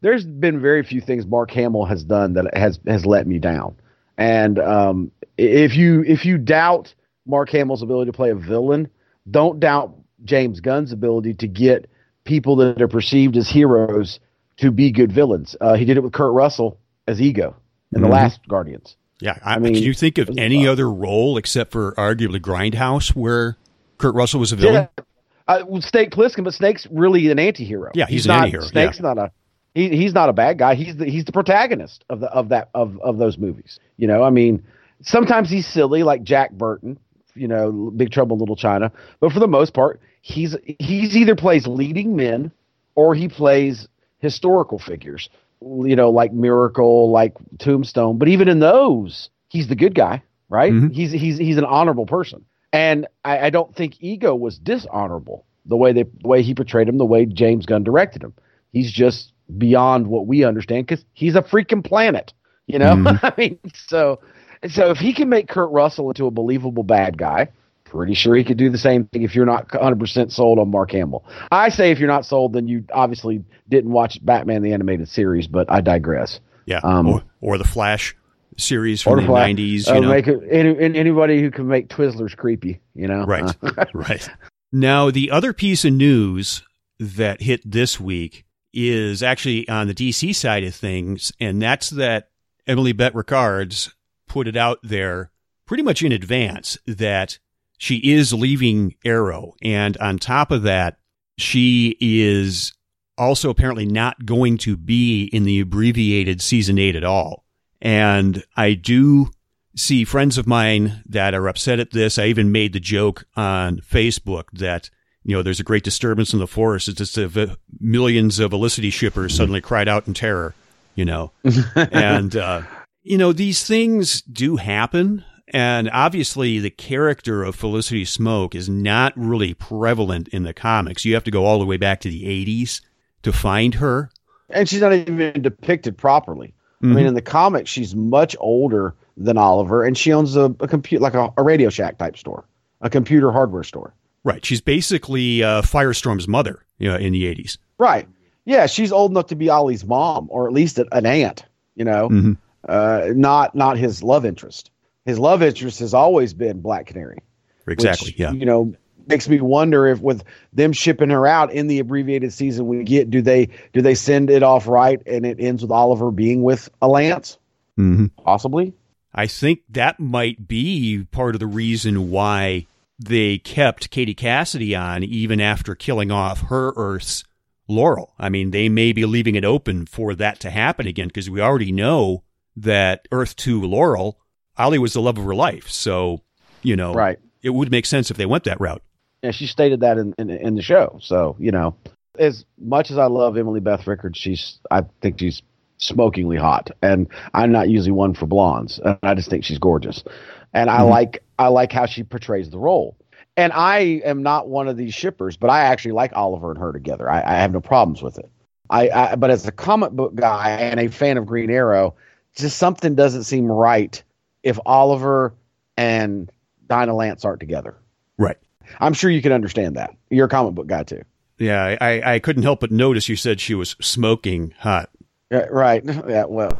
there's 0.00 0.24
been 0.24 0.60
very 0.60 0.82
few 0.82 1.00
things 1.00 1.26
Mark 1.26 1.50
Hamill 1.52 1.84
has 1.86 2.04
done 2.04 2.34
that 2.34 2.56
has 2.56 2.78
has 2.86 3.06
let 3.06 3.26
me 3.26 3.38
down. 3.38 3.76
And 4.18 4.58
um, 4.58 5.10
if 5.38 5.76
you 5.76 6.04
if 6.06 6.24
you 6.24 6.38
doubt 6.38 6.94
Mark 7.26 7.50
Hamill's 7.50 7.82
ability 7.82 8.10
to 8.10 8.16
play 8.16 8.30
a 8.30 8.34
villain, 8.34 8.90
don't 9.30 9.58
doubt 9.58 9.94
James 10.24 10.60
Gunn's 10.60 10.92
ability 10.92 11.34
to 11.34 11.48
get 11.48 11.90
people 12.24 12.56
that 12.56 12.82
are 12.82 12.88
perceived 12.88 13.36
as 13.36 13.48
heroes 13.48 14.20
to 14.58 14.70
be 14.70 14.90
good 14.90 15.12
villains. 15.12 15.56
Uh, 15.60 15.74
he 15.74 15.84
did 15.84 15.96
it 15.96 16.02
with 16.02 16.12
Kurt 16.12 16.32
Russell 16.32 16.78
as 17.06 17.20
Ego 17.20 17.56
in 17.94 18.00
the 18.00 18.06
mm-hmm. 18.06 18.14
last 18.14 18.40
Guardians. 18.48 18.96
Yeah, 19.20 19.38
I, 19.42 19.54
I 19.54 19.58
mean, 19.58 19.74
can 19.74 19.82
you 19.82 19.94
think 19.94 20.18
of 20.18 20.30
any 20.36 20.68
other 20.68 20.90
role 20.90 21.38
except 21.38 21.72
for 21.72 21.92
arguably 21.92 22.40
Grindhouse 22.40 23.14
where 23.14 23.56
Kurt 23.98 24.14
Russell 24.14 24.40
was 24.40 24.52
a 24.52 24.56
villain? 24.56 24.88
Yeah, 24.98 25.04
uh, 25.48 25.80
Snake 25.80 26.10
Plissken, 26.10 26.44
but 26.44 26.52
Snake's 26.52 26.86
really 26.90 27.30
an 27.30 27.38
anti-hero. 27.38 27.92
Yeah, 27.94 28.06
he's, 28.06 28.24
he's 28.24 28.26
an 28.26 28.28
not, 28.30 28.36
anti-hero. 28.44 28.64
Snake's 28.64 28.96
yeah. 28.98 29.02
not 29.02 29.18
a 29.18 29.30
he, 29.74 29.90
he's 29.90 30.14
not 30.14 30.28
a 30.28 30.32
bad 30.32 30.58
guy. 30.58 30.74
He's 30.74 30.96
the 30.96 31.06
he's 31.06 31.24
the 31.24 31.32
protagonist 31.32 32.04
of 32.10 32.20
the 32.20 32.28
of 32.28 32.50
that 32.50 32.70
of 32.74 32.98
of 33.00 33.18
those 33.18 33.38
movies. 33.38 33.78
You 33.96 34.06
know, 34.06 34.22
I 34.22 34.30
mean, 34.30 34.64
sometimes 35.02 35.50
he's 35.50 35.66
silly 35.66 36.02
like 36.02 36.22
Jack 36.22 36.52
Burton. 36.52 36.98
You 37.34 37.48
know, 37.48 37.92
Big 37.94 38.10
Trouble 38.10 38.36
in 38.36 38.40
Little 38.40 38.56
China. 38.56 38.90
But 39.20 39.32
for 39.32 39.40
the 39.40 39.46
most 39.46 39.74
part, 39.74 40.00
he's 40.22 40.56
he's 40.78 41.14
either 41.14 41.36
plays 41.36 41.66
leading 41.66 42.16
men 42.16 42.50
or 42.94 43.14
he 43.14 43.28
plays 43.28 43.86
historical 44.18 44.78
figures. 44.78 45.28
You 45.60 45.96
know, 45.96 46.10
like 46.10 46.32
Miracle, 46.32 47.10
like 47.10 47.34
Tombstone. 47.58 48.18
But 48.18 48.28
even 48.28 48.48
in 48.48 48.60
those, 48.60 49.30
he's 49.48 49.68
the 49.68 49.76
good 49.76 49.94
guy, 49.94 50.22
right? 50.48 50.72
Mm-hmm. 50.72 50.88
He's 50.88 51.12
he's 51.12 51.38
he's 51.38 51.56
an 51.56 51.64
honorable 51.64 52.06
person. 52.06 52.44
And 52.72 53.06
I, 53.24 53.46
I 53.46 53.50
don't 53.50 53.74
think 53.74 53.96
Ego 54.00 54.34
was 54.34 54.58
dishonorable 54.58 55.46
the 55.64 55.76
way 55.76 55.92
they 55.92 56.02
the 56.02 56.28
way 56.28 56.42
he 56.42 56.54
portrayed 56.54 56.88
him, 56.88 56.98
the 56.98 57.06
way 57.06 57.26
James 57.26 57.66
Gunn 57.66 57.84
directed 57.84 58.22
him. 58.22 58.34
He's 58.72 58.92
just 58.92 59.32
beyond 59.56 60.08
what 60.08 60.26
we 60.26 60.44
understand 60.44 60.86
because 60.86 61.04
he's 61.12 61.36
a 61.36 61.42
freaking 61.42 61.84
planet. 61.84 62.32
You 62.66 62.78
know, 62.78 62.94
mm-hmm. 62.94 63.26
I 63.26 63.32
mean, 63.36 63.58
so 63.74 64.20
so 64.68 64.90
if 64.90 64.98
he 64.98 65.12
can 65.12 65.28
make 65.28 65.48
Kurt 65.48 65.70
Russell 65.70 66.10
into 66.10 66.26
a 66.26 66.30
believable 66.30 66.82
bad 66.82 67.16
guy, 67.18 67.48
pretty 67.96 68.14
sure 68.14 68.34
he 68.34 68.44
could 68.44 68.56
do 68.56 68.70
the 68.70 68.78
same 68.78 69.06
thing 69.06 69.22
if 69.22 69.34
you're 69.34 69.46
not 69.46 69.68
100% 69.68 70.30
sold 70.30 70.58
on 70.58 70.70
Mark 70.70 70.92
Hamill. 70.92 71.24
I 71.50 71.70
say 71.70 71.90
if 71.90 71.98
you're 71.98 72.08
not 72.08 72.26
sold, 72.26 72.52
then 72.52 72.68
you 72.68 72.84
obviously 72.92 73.44
didn't 73.68 73.90
watch 73.90 74.24
Batman 74.24 74.62
the 74.62 74.72
animated 74.72 75.08
series, 75.08 75.46
but 75.46 75.70
I 75.70 75.80
digress. 75.80 76.40
Yeah, 76.66 76.80
um, 76.82 77.08
or, 77.08 77.22
or 77.40 77.58
the 77.58 77.64
Flash 77.64 78.16
series 78.56 79.02
from 79.02 79.24
the 79.24 79.32
nineties. 79.32 79.86
You 79.86 79.94
uh, 79.94 80.00
know, 80.00 80.08
make 80.08 80.26
it, 80.26 80.40
any, 80.50 80.98
anybody 80.98 81.40
who 81.40 81.50
can 81.50 81.68
make 81.68 81.88
Twizzlers 81.88 82.36
creepy. 82.36 82.80
You 82.94 83.06
know, 83.06 83.24
right, 83.24 83.54
uh, 83.62 83.84
right. 83.94 84.28
Now 84.72 85.10
the 85.10 85.30
other 85.30 85.52
piece 85.52 85.84
of 85.84 85.92
news 85.92 86.62
that 86.98 87.42
hit 87.42 87.60
this 87.64 88.00
week 88.00 88.44
is 88.72 89.22
actually 89.22 89.68
on 89.68 89.86
the 89.86 89.94
DC 89.94 90.34
side 90.34 90.64
of 90.64 90.74
things, 90.74 91.32
and 91.38 91.62
that's 91.62 91.90
that 91.90 92.30
Emily 92.66 92.92
Bett 92.92 93.14
Rickards 93.14 93.94
put 94.26 94.48
it 94.48 94.56
out 94.56 94.80
there 94.82 95.30
pretty 95.66 95.82
much 95.82 96.02
in 96.02 96.12
advance 96.12 96.78
that 96.86 97.38
she 97.78 97.96
is 97.96 98.32
leaving 98.32 98.94
Arrow, 99.04 99.54
and 99.62 99.96
on 99.98 100.18
top 100.18 100.50
of 100.50 100.62
that, 100.62 100.98
she 101.38 101.96
is 102.00 102.72
also 103.18 103.50
apparently 103.50 103.86
not 103.86 104.26
going 104.26 104.58
to 104.58 104.76
be 104.76 105.24
in 105.24 105.44
the 105.44 105.60
abbreviated 105.60 106.40
season 106.40 106.78
eight 106.78 106.96
at 106.96 107.04
all. 107.04 107.44
And 107.80 108.42
I 108.56 108.74
do 108.74 109.30
see 109.76 110.04
friends 110.04 110.38
of 110.38 110.46
mine 110.46 111.02
that 111.06 111.34
are 111.34 111.48
upset 111.48 111.80
at 111.80 111.90
this. 111.90 112.18
I 112.18 112.26
even 112.26 112.52
made 112.52 112.72
the 112.72 112.80
joke 112.80 113.24
on 113.36 113.78
Facebook 113.78 114.44
that, 114.54 114.90
you 115.22 115.36
know, 115.36 115.42
there's 115.42 115.60
a 115.60 115.64
great 115.64 115.84
disturbance 115.84 116.32
in 116.32 116.38
the 116.38 116.46
forest. 116.46 116.88
It's 116.88 116.98
just 116.98 117.18
a, 117.18 117.58
millions 117.78 118.38
of 118.38 118.50
Felicity 118.50 118.90
shippers 118.90 119.34
suddenly 119.34 119.60
cried 119.60 119.88
out 119.88 120.06
in 120.06 120.14
terror, 120.14 120.54
you 120.94 121.04
know. 121.04 121.32
and, 121.74 122.34
uh, 122.34 122.62
you 123.02 123.18
know, 123.18 123.32
these 123.32 123.64
things 123.64 124.22
do 124.22 124.56
happen. 124.56 125.24
And 125.48 125.88
obviously, 125.92 126.58
the 126.58 126.70
character 126.70 127.44
of 127.44 127.54
Felicity 127.54 128.04
Smoak 128.04 128.54
is 128.54 128.68
not 128.68 129.12
really 129.16 129.54
prevalent 129.54 130.28
in 130.28 130.42
the 130.42 130.52
comics. 130.52 131.04
You 131.04 131.14
have 131.14 131.24
to 131.24 131.30
go 131.30 131.44
all 131.44 131.58
the 131.58 131.66
way 131.66 131.76
back 131.76 132.00
to 132.00 132.10
the 132.10 132.24
80s 132.24 132.80
to 133.22 133.32
find 133.32 133.74
her. 133.74 134.10
And 134.50 134.68
she's 134.68 134.80
not 134.80 134.92
even 134.92 135.42
depicted 135.42 135.96
properly. 135.96 136.48
Mm-hmm. 136.48 136.86
I 136.86 136.88
mean, 136.88 136.96
mm-hmm. 136.98 137.08
in 137.08 137.14
the 137.14 137.22
comics, 137.22 137.70
she's 137.70 137.94
much 137.94 138.36
older 138.40 138.94
than 139.16 139.38
Oliver, 139.38 139.84
and 139.84 139.96
she 139.96 140.12
owns 140.12 140.36
a, 140.36 140.54
a 140.60 140.68
computer, 140.68 141.02
like 141.02 141.14
a, 141.14 141.32
a, 141.36 141.42
Radio 141.42 141.70
Shack 141.70 141.96
type 141.96 142.18
store, 142.18 142.44
a 142.80 142.90
computer 142.90 143.32
hardware 143.32 143.64
store. 143.64 143.94
Right. 144.24 144.44
She's 144.44 144.60
basically 144.60 145.42
uh, 145.42 145.62
Firestorm's 145.62 146.28
mother 146.28 146.64
you 146.78 146.90
know, 146.90 146.96
in 146.96 147.12
the 147.12 147.24
80s. 147.24 147.58
Right. 147.78 148.06
Yeah, 148.44 148.66
she's 148.66 148.92
old 148.92 149.10
enough 149.10 149.28
to 149.28 149.36
be 149.36 149.48
Ollie's 149.48 149.84
mom, 149.84 150.26
or 150.30 150.46
at 150.46 150.52
least 150.52 150.78
an 150.78 151.06
aunt, 151.06 151.44
you 151.76 151.84
know, 151.84 152.08
mm-hmm. 152.08 152.32
uh, 152.68 153.08
not 153.14 153.54
not 153.56 153.76
his 153.76 154.04
love 154.04 154.24
interest 154.24 154.70
his 155.06 155.18
love 155.18 155.42
interest 155.42 155.78
has 155.78 155.94
always 155.94 156.34
been 156.34 156.60
Black 156.60 156.86
Canary. 156.86 157.18
Exactly. 157.66 158.08
Which, 158.08 158.18
yeah. 158.18 158.32
You 158.32 158.44
know, 158.44 158.74
makes 159.06 159.28
me 159.28 159.40
wonder 159.40 159.86
if 159.86 160.00
with 160.00 160.24
them 160.52 160.72
shipping 160.72 161.10
her 161.10 161.26
out 161.26 161.52
in 161.52 161.68
the 161.68 161.78
abbreviated 161.78 162.32
season 162.32 162.66
we 162.66 162.82
get, 162.84 163.10
do 163.10 163.22
they 163.22 163.48
do 163.72 163.80
they 163.80 163.94
send 163.94 164.30
it 164.30 164.42
off 164.42 164.66
right 164.66 165.00
and 165.06 165.24
it 165.24 165.38
ends 165.40 165.62
with 165.62 165.70
Oliver 165.70 166.10
being 166.10 166.42
with 166.42 166.68
a 166.82 166.88
Lance? 166.88 167.38
Mm-hmm. 167.78 168.06
Possibly. 168.22 168.74
I 169.14 169.26
think 169.26 169.60
that 169.70 169.98
might 169.98 170.46
be 170.46 171.06
part 171.10 171.34
of 171.34 171.40
the 171.40 171.46
reason 171.46 172.10
why 172.10 172.66
they 172.98 173.38
kept 173.38 173.90
Katie 173.90 174.14
Cassidy 174.14 174.74
on 174.74 175.02
even 175.02 175.40
after 175.40 175.74
killing 175.74 176.10
off 176.10 176.42
her 176.42 176.72
Earth's 176.76 177.24
Laurel. 177.68 178.12
I 178.18 178.28
mean, 178.28 178.50
they 178.50 178.68
may 178.68 178.92
be 178.92 179.04
leaving 179.04 179.34
it 179.34 179.44
open 179.44 179.86
for 179.86 180.14
that 180.14 180.40
to 180.40 180.50
happen 180.50 180.86
again 180.86 181.08
because 181.08 181.30
we 181.30 181.40
already 181.40 181.72
know 181.72 182.24
that 182.56 183.08
Earth 183.10 183.36
2 183.36 183.62
Laurel 183.62 184.18
Ollie 184.58 184.78
was 184.78 184.92
the 184.92 185.00
love 185.00 185.18
of 185.18 185.24
her 185.24 185.34
life. 185.34 185.68
So, 185.68 186.22
you 186.62 186.76
know, 186.76 186.94
right. 186.94 187.18
it 187.42 187.50
would 187.50 187.70
make 187.70 187.86
sense 187.86 188.10
if 188.10 188.16
they 188.16 188.26
went 188.26 188.44
that 188.44 188.60
route. 188.60 188.82
Yeah, 189.22 189.30
she 189.30 189.46
stated 189.46 189.80
that 189.80 189.98
in, 189.98 190.14
in, 190.18 190.30
in 190.30 190.54
the 190.56 190.62
show. 190.62 190.98
So, 191.02 191.36
you 191.38 191.50
know, 191.50 191.76
as 192.18 192.44
much 192.58 192.90
as 192.90 192.98
I 192.98 193.06
love 193.06 193.36
Emily 193.36 193.60
Beth 193.60 193.86
Rickards, 193.86 194.18
she's 194.18 194.58
I 194.70 194.82
think 195.00 195.18
she's 195.18 195.42
smokingly 195.78 196.36
hot. 196.36 196.70
And 196.82 197.08
I'm 197.34 197.52
not 197.52 197.68
usually 197.68 197.92
one 197.92 198.14
for 198.14 198.26
blondes. 198.26 198.78
And 198.78 198.98
I 199.02 199.14
just 199.14 199.30
think 199.30 199.44
she's 199.44 199.58
gorgeous. 199.58 200.04
And 200.52 200.70
I 200.70 200.78
mm-hmm. 200.78 200.90
like 200.90 201.22
I 201.38 201.48
like 201.48 201.72
how 201.72 201.86
she 201.86 202.02
portrays 202.02 202.50
the 202.50 202.58
role. 202.58 202.96
And 203.36 203.52
I 203.52 204.00
am 204.04 204.22
not 204.22 204.48
one 204.48 204.66
of 204.66 204.78
these 204.78 204.94
shippers, 204.94 205.36
but 205.36 205.50
I 205.50 205.60
actually 205.64 205.92
like 205.92 206.12
Oliver 206.14 206.50
and 206.50 206.58
her 206.58 206.72
together. 206.72 207.10
I, 207.10 207.22
I 207.22 207.34
have 207.34 207.52
no 207.52 207.60
problems 207.60 208.02
with 208.02 208.18
it. 208.18 208.30
I, 208.70 208.88
I 208.88 209.16
but 209.16 209.30
as 209.30 209.46
a 209.46 209.52
comic 209.52 209.92
book 209.92 210.14
guy 210.14 210.50
and 210.50 210.80
a 210.80 210.88
fan 210.88 211.18
of 211.18 211.26
Green 211.26 211.50
Arrow, 211.50 211.94
just 212.34 212.58
something 212.58 212.94
doesn't 212.94 213.24
seem 213.24 213.46
right 213.46 214.02
if 214.46 214.60
Oliver 214.64 215.34
and 215.76 216.30
Dinah 216.68 216.94
Lance 216.94 217.24
aren't 217.24 217.40
together. 217.40 217.76
Right. 218.16 218.36
I'm 218.78 218.94
sure 218.94 219.10
you 219.10 219.20
can 219.20 219.32
understand 219.32 219.76
that. 219.76 219.94
You're 220.08 220.26
a 220.26 220.28
comic 220.28 220.54
book 220.54 220.68
guy 220.68 220.84
too. 220.84 221.02
Yeah, 221.38 221.76
I, 221.80 222.14
I 222.14 222.18
couldn't 222.20 222.44
help 222.44 222.60
but 222.60 222.70
notice 222.70 223.08
you 223.08 223.16
said 223.16 223.40
she 223.40 223.54
was 223.54 223.76
smoking 223.80 224.54
hot. 224.60 224.88
Yeah, 225.30 225.46
right. 225.50 225.84
Yeah, 226.08 226.24
well. 226.26 226.50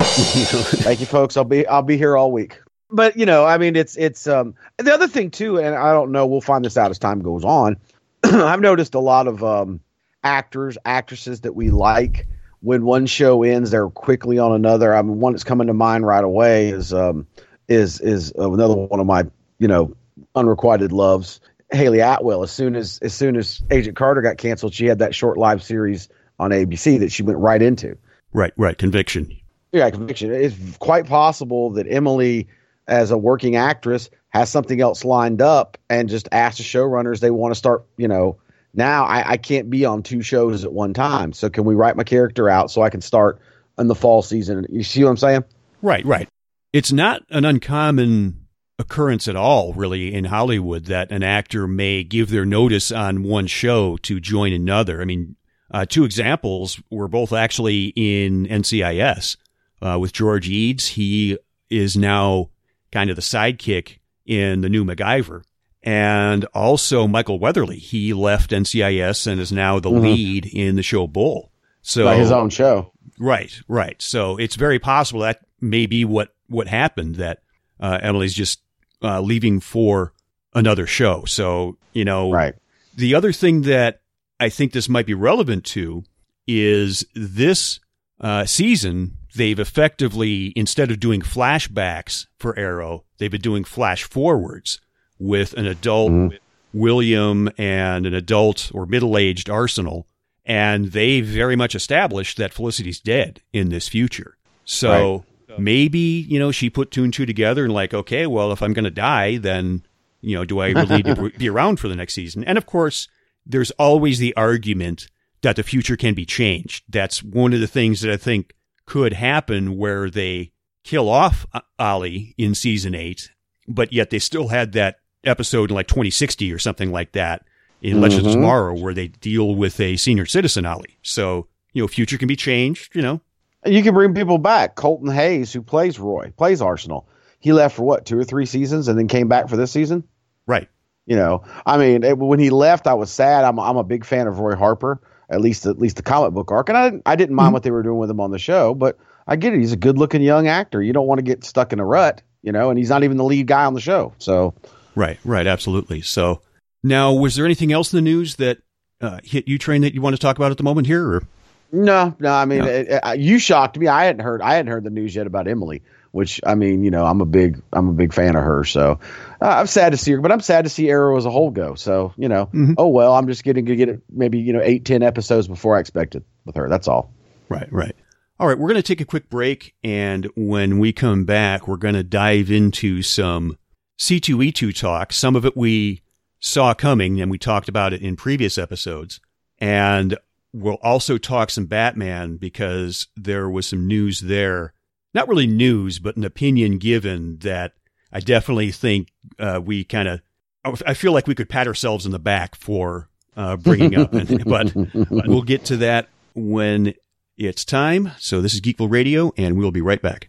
Thank 0.00 0.98
you, 0.98 1.06
folks. 1.06 1.36
I'll 1.36 1.44
be 1.44 1.64
I'll 1.68 1.82
be 1.82 1.96
here 1.96 2.16
all 2.16 2.32
week. 2.32 2.60
But 2.90 3.16
you 3.16 3.24
know, 3.24 3.44
I 3.44 3.56
mean, 3.56 3.76
it's 3.76 3.96
it's 3.96 4.26
um 4.26 4.54
the 4.78 4.92
other 4.92 5.06
thing 5.06 5.30
too, 5.30 5.58
and 5.58 5.76
I 5.76 5.92
don't 5.92 6.10
know. 6.10 6.26
We'll 6.26 6.40
find 6.40 6.64
this 6.64 6.76
out 6.76 6.90
as 6.90 6.98
time 6.98 7.20
goes 7.20 7.44
on. 7.44 7.76
I've 8.24 8.60
noticed 8.60 8.94
a 8.94 9.00
lot 9.00 9.28
of 9.28 9.44
um 9.44 9.80
actors, 10.24 10.76
actresses 10.84 11.42
that 11.42 11.54
we 11.54 11.70
like 11.70 12.26
when 12.60 12.84
one 12.84 13.06
show 13.06 13.42
ends, 13.42 13.70
they're 13.70 13.88
quickly 13.88 14.38
on 14.38 14.52
another. 14.52 14.94
I 14.94 15.02
mean, 15.02 15.20
one 15.20 15.32
that's 15.32 15.44
coming 15.44 15.68
to 15.68 15.74
mind 15.74 16.06
right 16.06 16.24
away 16.24 16.68
is 16.68 16.92
um, 16.92 17.26
is 17.68 18.00
is 18.00 18.32
another 18.36 18.74
one 18.74 19.00
of 19.00 19.06
my 19.06 19.24
you 19.58 19.68
know 19.68 19.94
unrequited 20.34 20.92
loves, 20.92 21.40
Hayley 21.70 22.00
Atwell. 22.00 22.42
As 22.42 22.50
soon 22.50 22.76
as 22.76 22.98
as 23.00 23.14
soon 23.14 23.36
as 23.36 23.62
Agent 23.70 23.96
Carter 23.96 24.22
got 24.22 24.38
canceled, 24.38 24.74
she 24.74 24.86
had 24.86 24.98
that 24.98 25.14
short 25.14 25.38
live 25.38 25.62
series 25.62 26.08
on 26.38 26.50
ABC 26.50 27.00
that 27.00 27.12
she 27.12 27.22
went 27.22 27.38
right 27.38 27.60
into. 27.60 27.96
Right, 28.32 28.52
right. 28.56 28.76
Conviction. 28.76 29.36
Yeah, 29.72 29.90
conviction. 29.90 30.32
It's 30.32 30.76
quite 30.78 31.06
possible 31.06 31.70
that 31.70 31.86
Emily, 31.88 32.48
as 32.86 33.10
a 33.10 33.18
working 33.18 33.56
actress, 33.56 34.10
has 34.30 34.50
something 34.50 34.80
else 34.80 35.04
lined 35.04 35.42
up 35.42 35.78
and 35.90 36.08
just 36.08 36.28
asked 36.32 36.58
the 36.58 36.64
showrunners 36.64 37.20
they 37.20 37.30
want 37.30 37.52
to 37.52 37.58
start, 37.58 37.86
you 37.96 38.08
know, 38.08 38.38
now 38.74 39.04
I, 39.04 39.32
I 39.32 39.36
can't 39.36 39.70
be 39.70 39.84
on 39.84 40.02
two 40.02 40.22
shows 40.22 40.64
at 40.64 40.72
one 40.72 40.94
time. 40.94 41.32
So 41.32 41.48
can 41.50 41.64
we 41.64 41.74
write 41.74 41.96
my 41.96 42.04
character 42.04 42.48
out 42.48 42.70
so 42.70 42.82
I 42.82 42.90
can 42.90 43.00
start 43.00 43.40
in 43.78 43.88
the 43.88 43.94
fall 43.94 44.22
season? 44.22 44.66
You 44.68 44.82
see 44.82 45.04
what 45.04 45.10
I'm 45.10 45.16
saying? 45.16 45.44
Right, 45.82 46.04
right. 46.04 46.28
It's 46.72 46.92
not 46.92 47.22
an 47.30 47.44
uncommon 47.44 48.46
occurrence 48.78 49.26
at 49.26 49.36
all, 49.36 49.72
really, 49.72 50.14
in 50.14 50.26
Hollywood 50.26 50.84
that 50.86 51.10
an 51.10 51.22
actor 51.22 51.66
may 51.66 52.04
give 52.04 52.30
their 52.30 52.44
notice 52.44 52.92
on 52.92 53.22
one 53.22 53.46
show 53.46 53.96
to 53.98 54.20
join 54.20 54.52
another. 54.52 55.00
I 55.00 55.04
mean, 55.04 55.36
uh, 55.70 55.84
two 55.86 56.04
examples 56.04 56.80
were 56.90 57.08
both 57.08 57.32
actually 57.32 57.92
in 57.96 58.46
NCIS. 58.46 59.36
Uh, 59.80 59.98
with 60.00 60.12
George 60.12 60.48
Eads, 60.48 60.88
he 60.88 61.38
is 61.70 61.96
now 61.96 62.50
kind 62.90 63.10
of 63.10 63.16
the 63.16 63.22
sidekick 63.22 63.98
in 64.26 64.60
the 64.60 64.68
new 64.68 64.84
MacGyver 64.84 65.42
and 65.82 66.44
also 66.46 67.06
Michael 67.06 67.38
Weatherly. 67.38 67.78
He 67.78 68.12
left 68.12 68.50
NCIS 68.50 69.26
and 69.26 69.40
is 69.40 69.52
now 69.52 69.78
the 69.78 69.90
mm-hmm. 69.90 70.02
lead 70.02 70.46
in 70.46 70.76
the 70.76 70.82
show 70.82 71.06
Bull. 71.06 71.52
So 71.82 72.04
By 72.04 72.16
his 72.16 72.30
own 72.30 72.50
show, 72.50 72.92
right, 73.18 73.52
right. 73.68 74.00
So 74.02 74.36
it's 74.36 74.56
very 74.56 74.78
possible 74.78 75.20
that 75.20 75.40
may 75.60 75.86
be 75.86 76.04
what 76.04 76.34
what 76.48 76.66
happened. 76.68 77.16
That 77.16 77.42
uh, 77.80 77.98
Emily's 78.02 78.34
just 78.34 78.60
uh, 79.02 79.20
leaving 79.20 79.60
for 79.60 80.12
another 80.54 80.86
show. 80.86 81.24
So 81.24 81.78
you 81.92 82.04
know, 82.04 82.30
right. 82.30 82.54
The 82.96 83.14
other 83.14 83.32
thing 83.32 83.62
that 83.62 84.00
I 84.40 84.48
think 84.48 84.72
this 84.72 84.88
might 84.88 85.06
be 85.06 85.14
relevant 85.14 85.64
to 85.66 86.04
is 86.46 87.06
this 87.14 87.80
uh, 88.20 88.44
season. 88.44 89.16
They've 89.34 89.58
effectively, 89.58 90.52
instead 90.56 90.90
of 90.90 90.98
doing 90.98 91.20
flashbacks 91.20 92.26
for 92.38 92.58
Arrow, 92.58 93.04
they've 93.18 93.30
been 93.30 93.40
doing 93.40 93.62
flash 93.62 94.02
forwards 94.02 94.80
with 95.18 95.52
an 95.54 95.66
adult 95.66 96.12
mm-hmm. 96.12 96.36
William 96.72 97.50
and 97.58 98.06
an 98.06 98.14
adult 98.14 98.70
or 98.74 98.86
middle 98.86 99.16
aged 99.16 99.48
Arsenal. 99.50 100.06
And 100.44 100.92
they 100.92 101.20
very 101.20 101.56
much 101.56 101.74
established 101.74 102.38
that 102.38 102.54
Felicity's 102.54 103.00
dead 103.00 103.42
in 103.52 103.68
this 103.68 103.88
future. 103.88 104.38
So 104.64 105.24
right. 105.48 105.58
maybe, 105.58 105.98
you 105.98 106.38
know, 106.38 106.50
she 106.50 106.70
put 106.70 106.90
two 106.90 107.04
and 107.04 107.12
two 107.12 107.26
together 107.26 107.64
and 107.64 107.72
like, 107.72 107.92
okay, 107.92 108.26
well, 108.26 108.52
if 108.52 108.62
I'm 108.62 108.72
going 108.72 108.84
to 108.84 108.90
die, 108.90 109.36
then, 109.36 109.84
you 110.20 110.36
know, 110.36 110.44
do 110.44 110.60
I 110.60 110.68
really 110.68 111.02
need 111.02 111.14
to 111.14 111.30
be 111.38 111.50
around 111.50 111.80
for 111.80 111.88
the 111.88 111.96
next 111.96 112.14
season? 112.14 112.44
And 112.44 112.56
of 112.56 112.64
course, 112.64 113.08
there's 113.44 113.70
always 113.72 114.18
the 114.18 114.34
argument 114.36 115.08
that 115.42 115.56
the 115.56 115.62
future 115.62 115.96
can 115.96 116.14
be 116.14 116.26
changed. 116.26 116.84
That's 116.88 117.22
one 117.22 117.52
of 117.52 117.60
the 117.60 117.66
things 117.66 118.00
that 118.00 118.12
I 118.12 118.16
think 118.16 118.54
could 118.86 119.12
happen 119.12 119.76
where 119.76 120.08
they 120.10 120.52
kill 120.82 121.08
off 121.08 121.46
Ollie 121.78 122.34
in 122.38 122.54
season 122.54 122.94
eight, 122.94 123.30
but 123.66 123.92
yet 123.92 124.10
they 124.10 124.18
still 124.18 124.48
had 124.48 124.72
that 124.72 124.96
episode 125.24 125.70
in 125.70 125.76
like 125.76 125.88
2060 125.88 126.52
or 126.52 126.58
something 126.58 126.92
like 126.92 127.12
that 127.12 127.44
in 127.82 127.94
mm-hmm. 127.94 128.02
Legends 128.02 128.26
of 128.26 128.32
Tomorrow 128.32 128.74
where 128.74 128.94
they 128.94 129.08
deal 129.08 129.54
with 129.54 129.78
a 129.80 129.96
senior 129.96 130.26
citizen 130.26 130.66
Ollie. 130.66 130.98
So, 131.02 131.48
you 131.72 131.82
know, 131.82 131.88
future 131.88 132.18
can 132.18 132.28
be 132.28 132.36
changed, 132.36 132.94
you 132.94 133.02
know. 133.02 133.20
You 133.66 133.82
can 133.82 133.94
bring 133.94 134.14
people 134.14 134.38
back. 134.38 134.76
Colton 134.76 135.10
Haynes, 135.10 135.52
who 135.52 135.62
plays 135.62 135.98
Roy, 135.98 136.32
plays 136.36 136.62
Arsenal. 136.62 137.08
He 137.40 137.52
left 137.52 137.76
for 137.76 137.82
what, 137.82 138.06
two 138.06 138.18
or 138.18 138.24
three 138.24 138.46
seasons 138.46 138.88
and 138.88 138.98
then 138.98 139.08
came 139.08 139.28
back 139.28 139.48
for 139.48 139.56
this 139.56 139.70
season? 139.70 140.04
Right. 140.46 140.68
You 141.06 141.16
know, 141.16 141.44
I 141.64 141.78
mean, 141.78 142.04
it, 142.04 142.18
when 142.18 142.38
he 142.38 142.50
left, 142.50 142.86
I 142.86 142.94
was 142.94 143.10
sad. 143.10 143.44
I'm, 143.44 143.58
I'm 143.58 143.76
a 143.76 143.84
big 143.84 144.04
fan 144.04 144.26
of 144.26 144.38
Roy 144.38 144.56
Harper, 144.56 145.00
at 145.30 145.40
least 145.40 145.64
at 145.66 145.78
least 145.78 145.96
the 145.96 146.02
comic 146.02 146.34
book 146.34 146.50
arc. 146.50 146.68
And 146.68 146.76
I, 146.76 146.92
I 147.06 147.16
didn't 147.16 147.34
mind 147.34 147.46
mm-hmm. 147.46 147.54
what 147.54 147.62
they 147.62 147.70
were 147.70 147.82
doing 147.82 147.98
with 147.98 148.10
him 148.10 148.20
on 148.20 148.30
the 148.30 148.38
show, 148.38 148.74
but 148.74 148.98
I 149.26 149.36
get 149.36 149.54
it. 149.54 149.60
He's 149.60 149.72
a 149.72 149.76
good 149.76 149.98
looking 149.98 150.22
young 150.22 150.48
actor. 150.48 150.82
You 150.82 150.92
don't 150.92 151.06
want 151.06 151.18
to 151.18 151.22
get 151.22 151.44
stuck 151.44 151.72
in 151.72 151.80
a 151.80 151.84
rut, 151.84 152.22
you 152.42 152.52
know, 152.52 152.70
and 152.70 152.78
he's 152.78 152.90
not 152.90 153.04
even 153.04 153.16
the 153.16 153.24
lead 153.24 153.46
guy 153.46 153.64
on 153.64 153.74
the 153.74 153.80
show. 153.80 154.12
So, 154.18 154.54
Right, 154.98 155.18
right, 155.24 155.46
absolutely. 155.46 156.00
So 156.02 156.42
now, 156.82 157.12
was 157.12 157.36
there 157.36 157.44
anything 157.44 157.72
else 157.72 157.92
in 157.92 157.98
the 157.98 158.02
news 158.10 158.34
that 158.36 158.58
uh, 159.00 159.20
hit 159.22 159.46
you, 159.46 159.56
train, 159.58 159.82
that 159.82 159.94
you 159.94 160.00
want 160.02 160.16
to 160.16 160.20
talk 160.20 160.36
about 160.36 160.50
at 160.50 160.56
the 160.56 160.64
moment 160.64 160.88
here? 160.88 161.06
Or? 161.08 161.22
No, 161.70 162.16
no. 162.18 162.32
I 162.32 162.44
mean, 162.46 162.60
no. 162.60 162.66
It, 162.66 162.88
it, 162.90 163.18
you 163.20 163.38
shocked 163.38 163.78
me. 163.78 163.86
I 163.86 164.06
hadn't 164.06 164.22
heard. 164.22 164.42
I 164.42 164.54
hadn't 164.54 164.72
heard 164.72 164.82
the 164.82 164.90
news 164.90 165.14
yet 165.14 165.26
about 165.28 165.46
Emily. 165.46 165.82
which 166.10 166.40
I 166.44 166.54
mean, 166.56 166.82
you 166.82 166.90
know, 166.90 167.04
I'm 167.04 167.20
a 167.20 167.26
big 167.26 167.62
I'm 167.72 167.88
a 167.90 167.92
big 167.92 168.12
fan 168.12 168.34
of 168.34 168.42
her. 168.42 168.64
So 168.64 168.98
uh, 169.40 169.46
I'm 169.48 169.66
sad 169.68 169.92
to 169.92 169.98
see 169.98 170.12
her, 170.12 170.20
but 170.20 170.32
I'm 170.32 170.40
sad 170.40 170.64
to 170.64 170.70
see 170.70 170.88
Arrow 170.88 171.16
as 171.16 171.26
a 171.26 171.30
whole 171.30 171.50
go. 171.50 171.74
So 171.74 172.12
you 172.16 172.28
know, 172.28 172.46
Mhm. 172.46 172.74
oh 172.78 172.88
well, 172.88 173.14
I'm 173.14 173.28
just 173.28 173.44
getting 173.44 173.66
to 173.66 173.76
get 173.76 173.88
it 173.90 174.00
maybe 174.10 174.38
you 174.38 174.52
know 174.52 174.62
eight 174.62 174.84
ten 174.84 175.02
episodes 175.02 175.46
before 175.46 175.76
I 175.76 175.80
expected 175.80 176.24
with 176.44 176.56
her. 176.56 176.68
That's 176.68 176.88
all. 176.88 177.12
Right, 177.48 177.70
right. 177.72 177.94
All 178.40 178.48
right, 178.48 178.58
we're 178.58 178.68
going 178.68 178.82
to 178.82 178.82
take 178.82 179.00
a 179.00 179.04
quick 179.04 179.28
break, 179.28 179.74
and 179.84 180.26
when 180.36 180.78
we 180.78 180.92
come 180.92 181.24
back, 181.24 181.68
we're 181.68 181.76
going 181.76 181.94
to 181.96 182.04
dive 182.04 182.50
into 182.50 183.02
some 183.02 183.58
C2E2 183.98 184.78
talk. 184.78 185.12
Some 185.12 185.36
of 185.36 185.44
it 185.44 185.56
we 185.56 186.02
saw 186.40 186.74
coming, 186.74 187.20
and 187.20 187.30
we 187.30 187.38
talked 187.38 187.68
about 187.68 187.92
it 187.92 188.02
in 188.02 188.16
previous 188.16 188.58
episodes. 188.58 189.20
And 189.58 190.16
we'll 190.52 190.78
also 190.82 191.18
talk 191.18 191.50
some 191.50 191.66
Batman 191.66 192.36
because 192.36 193.08
there 193.16 193.48
was 193.48 193.66
some 193.66 193.86
news 193.86 194.20
there. 194.20 194.72
Not 195.14 195.28
really 195.28 195.46
news, 195.46 195.98
but 195.98 196.16
an 196.16 196.24
opinion 196.24 196.78
given 196.78 197.38
that 197.38 197.72
I 198.12 198.20
definitely 198.20 198.70
think 198.70 199.12
uh, 199.38 199.60
we 199.64 199.84
kind 199.84 200.08
of. 200.08 200.20
I 200.64 200.92
feel 200.92 201.12
like 201.12 201.26
we 201.26 201.34
could 201.34 201.48
pat 201.48 201.66
ourselves 201.66 202.04
in 202.04 202.12
the 202.12 202.18
back 202.18 202.54
for 202.54 203.08
uh, 203.36 203.56
bringing 203.56 203.96
up, 203.96 204.10
but 204.44 204.72
we'll 205.10 205.42
get 205.42 205.64
to 205.66 205.78
that 205.78 206.08
when 206.34 206.94
it's 207.38 207.64
time. 207.64 208.10
So 208.18 208.42
this 208.42 208.52
is 208.52 208.60
Geekville 208.60 208.90
Radio, 208.90 209.32
and 209.38 209.56
we'll 209.56 209.70
be 209.70 209.80
right 209.80 210.02
back. 210.02 210.28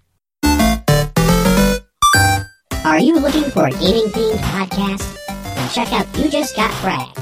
Are 2.85 2.97
you 2.97 3.19
looking 3.19 3.43
for 3.51 3.67
a 3.67 3.71
gaming 3.71 4.07
themed 4.07 4.37
podcast? 4.37 5.03
Then 5.27 5.69
check 5.69 5.91
out 5.91 6.07
You 6.17 6.29
Just 6.29 6.55
Got 6.55 6.71
Fragged. 6.71 7.15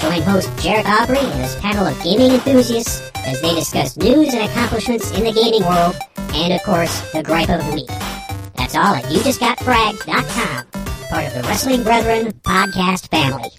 Join 0.00 0.22
host 0.22 0.56
Jared 0.62 0.86
Aubrey 0.86 1.18
and 1.18 1.42
his 1.42 1.56
panel 1.56 1.84
of 1.84 2.00
gaming 2.04 2.30
enthusiasts 2.30 3.02
as 3.26 3.40
they 3.40 3.56
discuss 3.56 3.96
news 3.96 4.32
and 4.32 4.44
accomplishments 4.48 5.10
in 5.10 5.24
the 5.24 5.32
gaming 5.32 5.62
world, 5.64 5.96
and 6.34 6.52
of 6.52 6.62
course, 6.62 7.00
the 7.10 7.24
gripe 7.24 7.48
of 7.48 7.66
the 7.66 7.72
week. 7.74 7.88
That's 8.54 8.76
all 8.76 8.94
at 8.94 9.02
YouJustGotFragged.com, 9.06 10.66
part 11.08 11.26
of 11.26 11.34
the 11.34 11.42
Wrestling 11.42 11.82
Brethren 11.82 12.32
podcast 12.42 13.08
family. 13.08 13.50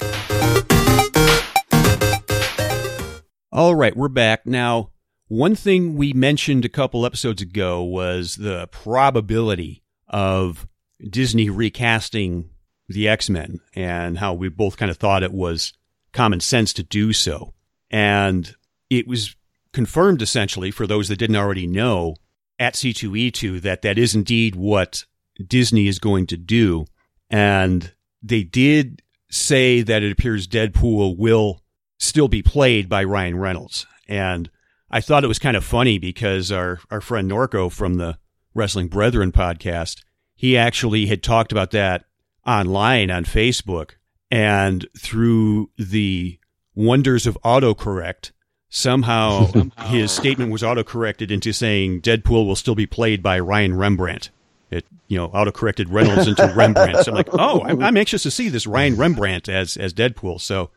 All 3.52 3.76
right, 3.76 3.96
we're 3.96 4.08
back. 4.08 4.46
Now, 4.46 4.92
one 5.28 5.56
thing 5.56 5.96
we 5.96 6.14
mentioned 6.14 6.64
a 6.64 6.70
couple 6.70 7.06
episodes 7.06 7.42
ago 7.42 7.84
was 7.84 8.38
the 8.38 8.68
probability 8.68 9.84
of 10.08 10.66
Disney 11.10 11.50
recasting 11.50 12.50
the 12.88 13.08
X 13.08 13.30
Men 13.30 13.60
and 13.74 14.18
how 14.18 14.34
we 14.34 14.50
both 14.50 14.78
kind 14.78 14.92
of 14.92 14.98
thought 14.98 15.24
it 15.24 15.34
was 15.34 15.74
common 16.14 16.40
sense 16.40 16.74
to 16.74 16.84
do 16.84 17.14
so. 17.14 17.54
And 17.92 18.56
it 18.90 19.08
was 19.08 19.36
confirmed 19.74 20.22
essentially 20.22 20.72
for 20.72 20.88
those 20.88 21.08
that 21.10 21.18
didn't 21.18 21.36
already 21.36 21.68
know 21.68 22.16
at 22.60 22.76
C2E2 22.76 23.62
that 23.62 23.82
that 23.82 23.98
is 23.98 24.16
indeed 24.16 24.56
what 24.56 25.06
Disney 25.46 25.88
is 25.88 26.00
going 26.00 26.28
to 26.28 26.38
do. 26.38 26.86
And 27.30 27.94
they 28.24 28.44
did 28.44 29.02
say 29.30 29.82
that 29.82 30.04
it 30.04 30.12
appears 30.12 30.48
Deadpool 30.48 31.18
will 31.18 31.62
still 31.98 32.28
be 32.28 32.42
played 32.42 32.88
by 32.88 33.04
Ryan 33.04 33.38
Reynolds. 33.38 33.86
And 34.08 34.50
I 34.90 35.02
thought 35.02 35.24
it 35.24 35.28
was 35.28 35.40
kind 35.40 35.58
of 35.58 35.66
funny 35.66 35.98
because 35.98 36.52
our, 36.52 36.80
our 36.90 37.02
friend 37.02 37.30
Norco 37.30 37.72
from 37.72 37.96
the 37.96 38.18
Wrestling 38.54 38.88
Brethren 38.88 39.32
podcast, 39.32 40.02
he 40.36 40.58
actually 40.58 41.08
had 41.08 41.24
talked 41.24 41.52
about 41.52 41.72
that 41.72 42.06
online 42.46 43.10
on 43.10 43.26
Facebook. 43.26 43.92
And 44.30 44.86
through 44.98 45.70
the 45.78 46.40
wonders 46.76 47.26
of 47.26 47.38
autocorrect, 47.44 48.32
somehow 48.70 49.48
his 49.86 50.12
statement 50.12 50.52
was 50.52 50.62
autocorrected 50.62 51.32
into 51.32 51.54
saying 51.54 52.02
Deadpool 52.02 52.46
will 52.46 52.56
still 52.56 52.76
be 52.76 52.86
played 52.86 53.24
by 53.24 53.40
Ryan 53.40 53.76
Rembrandt. 53.78 54.32
It, 54.72 54.86
you 55.08 55.18
know, 55.18 55.30
autocorrected 55.30 55.86
Reynolds 55.90 56.28
into 56.28 56.52
Rembrandt. 56.56 57.06
So 57.06 57.12
I'm 57.12 57.16
like, 57.16 57.30
oh, 57.32 57.62
I'm, 57.62 57.82
I'm 57.82 57.96
anxious 57.96 58.24
to 58.24 58.32
see 58.32 58.50
this 58.50 58.66
Ryan 58.68 58.96
Rembrandt 58.98 59.48
as 59.48 59.78
as 59.78 59.94
Deadpool. 59.94 60.42
So, 60.42 60.72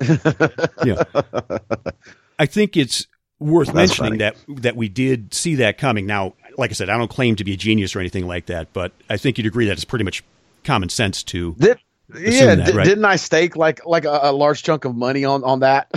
yeah, 0.84 1.02
I 2.38 2.46
think 2.46 2.76
it's 2.76 3.06
worth 3.40 3.68
That's 3.68 3.76
mentioning 3.76 4.18
funny. 4.18 4.18
that 4.18 4.62
that 4.62 4.76
we 4.76 4.88
did 4.88 5.32
see 5.32 5.56
that 5.56 5.78
coming. 5.78 6.06
Now, 6.06 6.34
like 6.58 6.70
I 6.70 6.74
said, 6.74 6.90
I 6.90 6.98
don't 6.98 7.08
claim 7.08 7.36
to 7.36 7.44
be 7.44 7.54
a 7.54 7.56
genius 7.56 7.96
or 7.96 8.00
anything 8.00 8.26
like 8.26 8.46
that, 8.46 8.72
but 8.72 8.92
I 9.08 9.16
think 9.16 9.38
you'd 9.38 9.46
agree 9.46 9.66
that 9.66 9.72
it's 9.72 9.84
pretty 9.84 10.04
much 10.04 10.22
common 10.64 10.88
sense 10.90 11.22
to. 11.24 11.54
Did, 11.58 11.78
yeah, 12.18 12.54
that, 12.56 12.66
di- 12.66 12.72
right? 12.76 12.84
didn't 12.84 13.04
I 13.04 13.16
stake 13.16 13.54
like 13.56 13.86
like 13.86 14.04
a, 14.04 14.18
a 14.24 14.32
large 14.32 14.62
chunk 14.62 14.84
of 14.84 14.94
money 14.96 15.24
on 15.24 15.44
on 15.44 15.60
that 15.60 15.90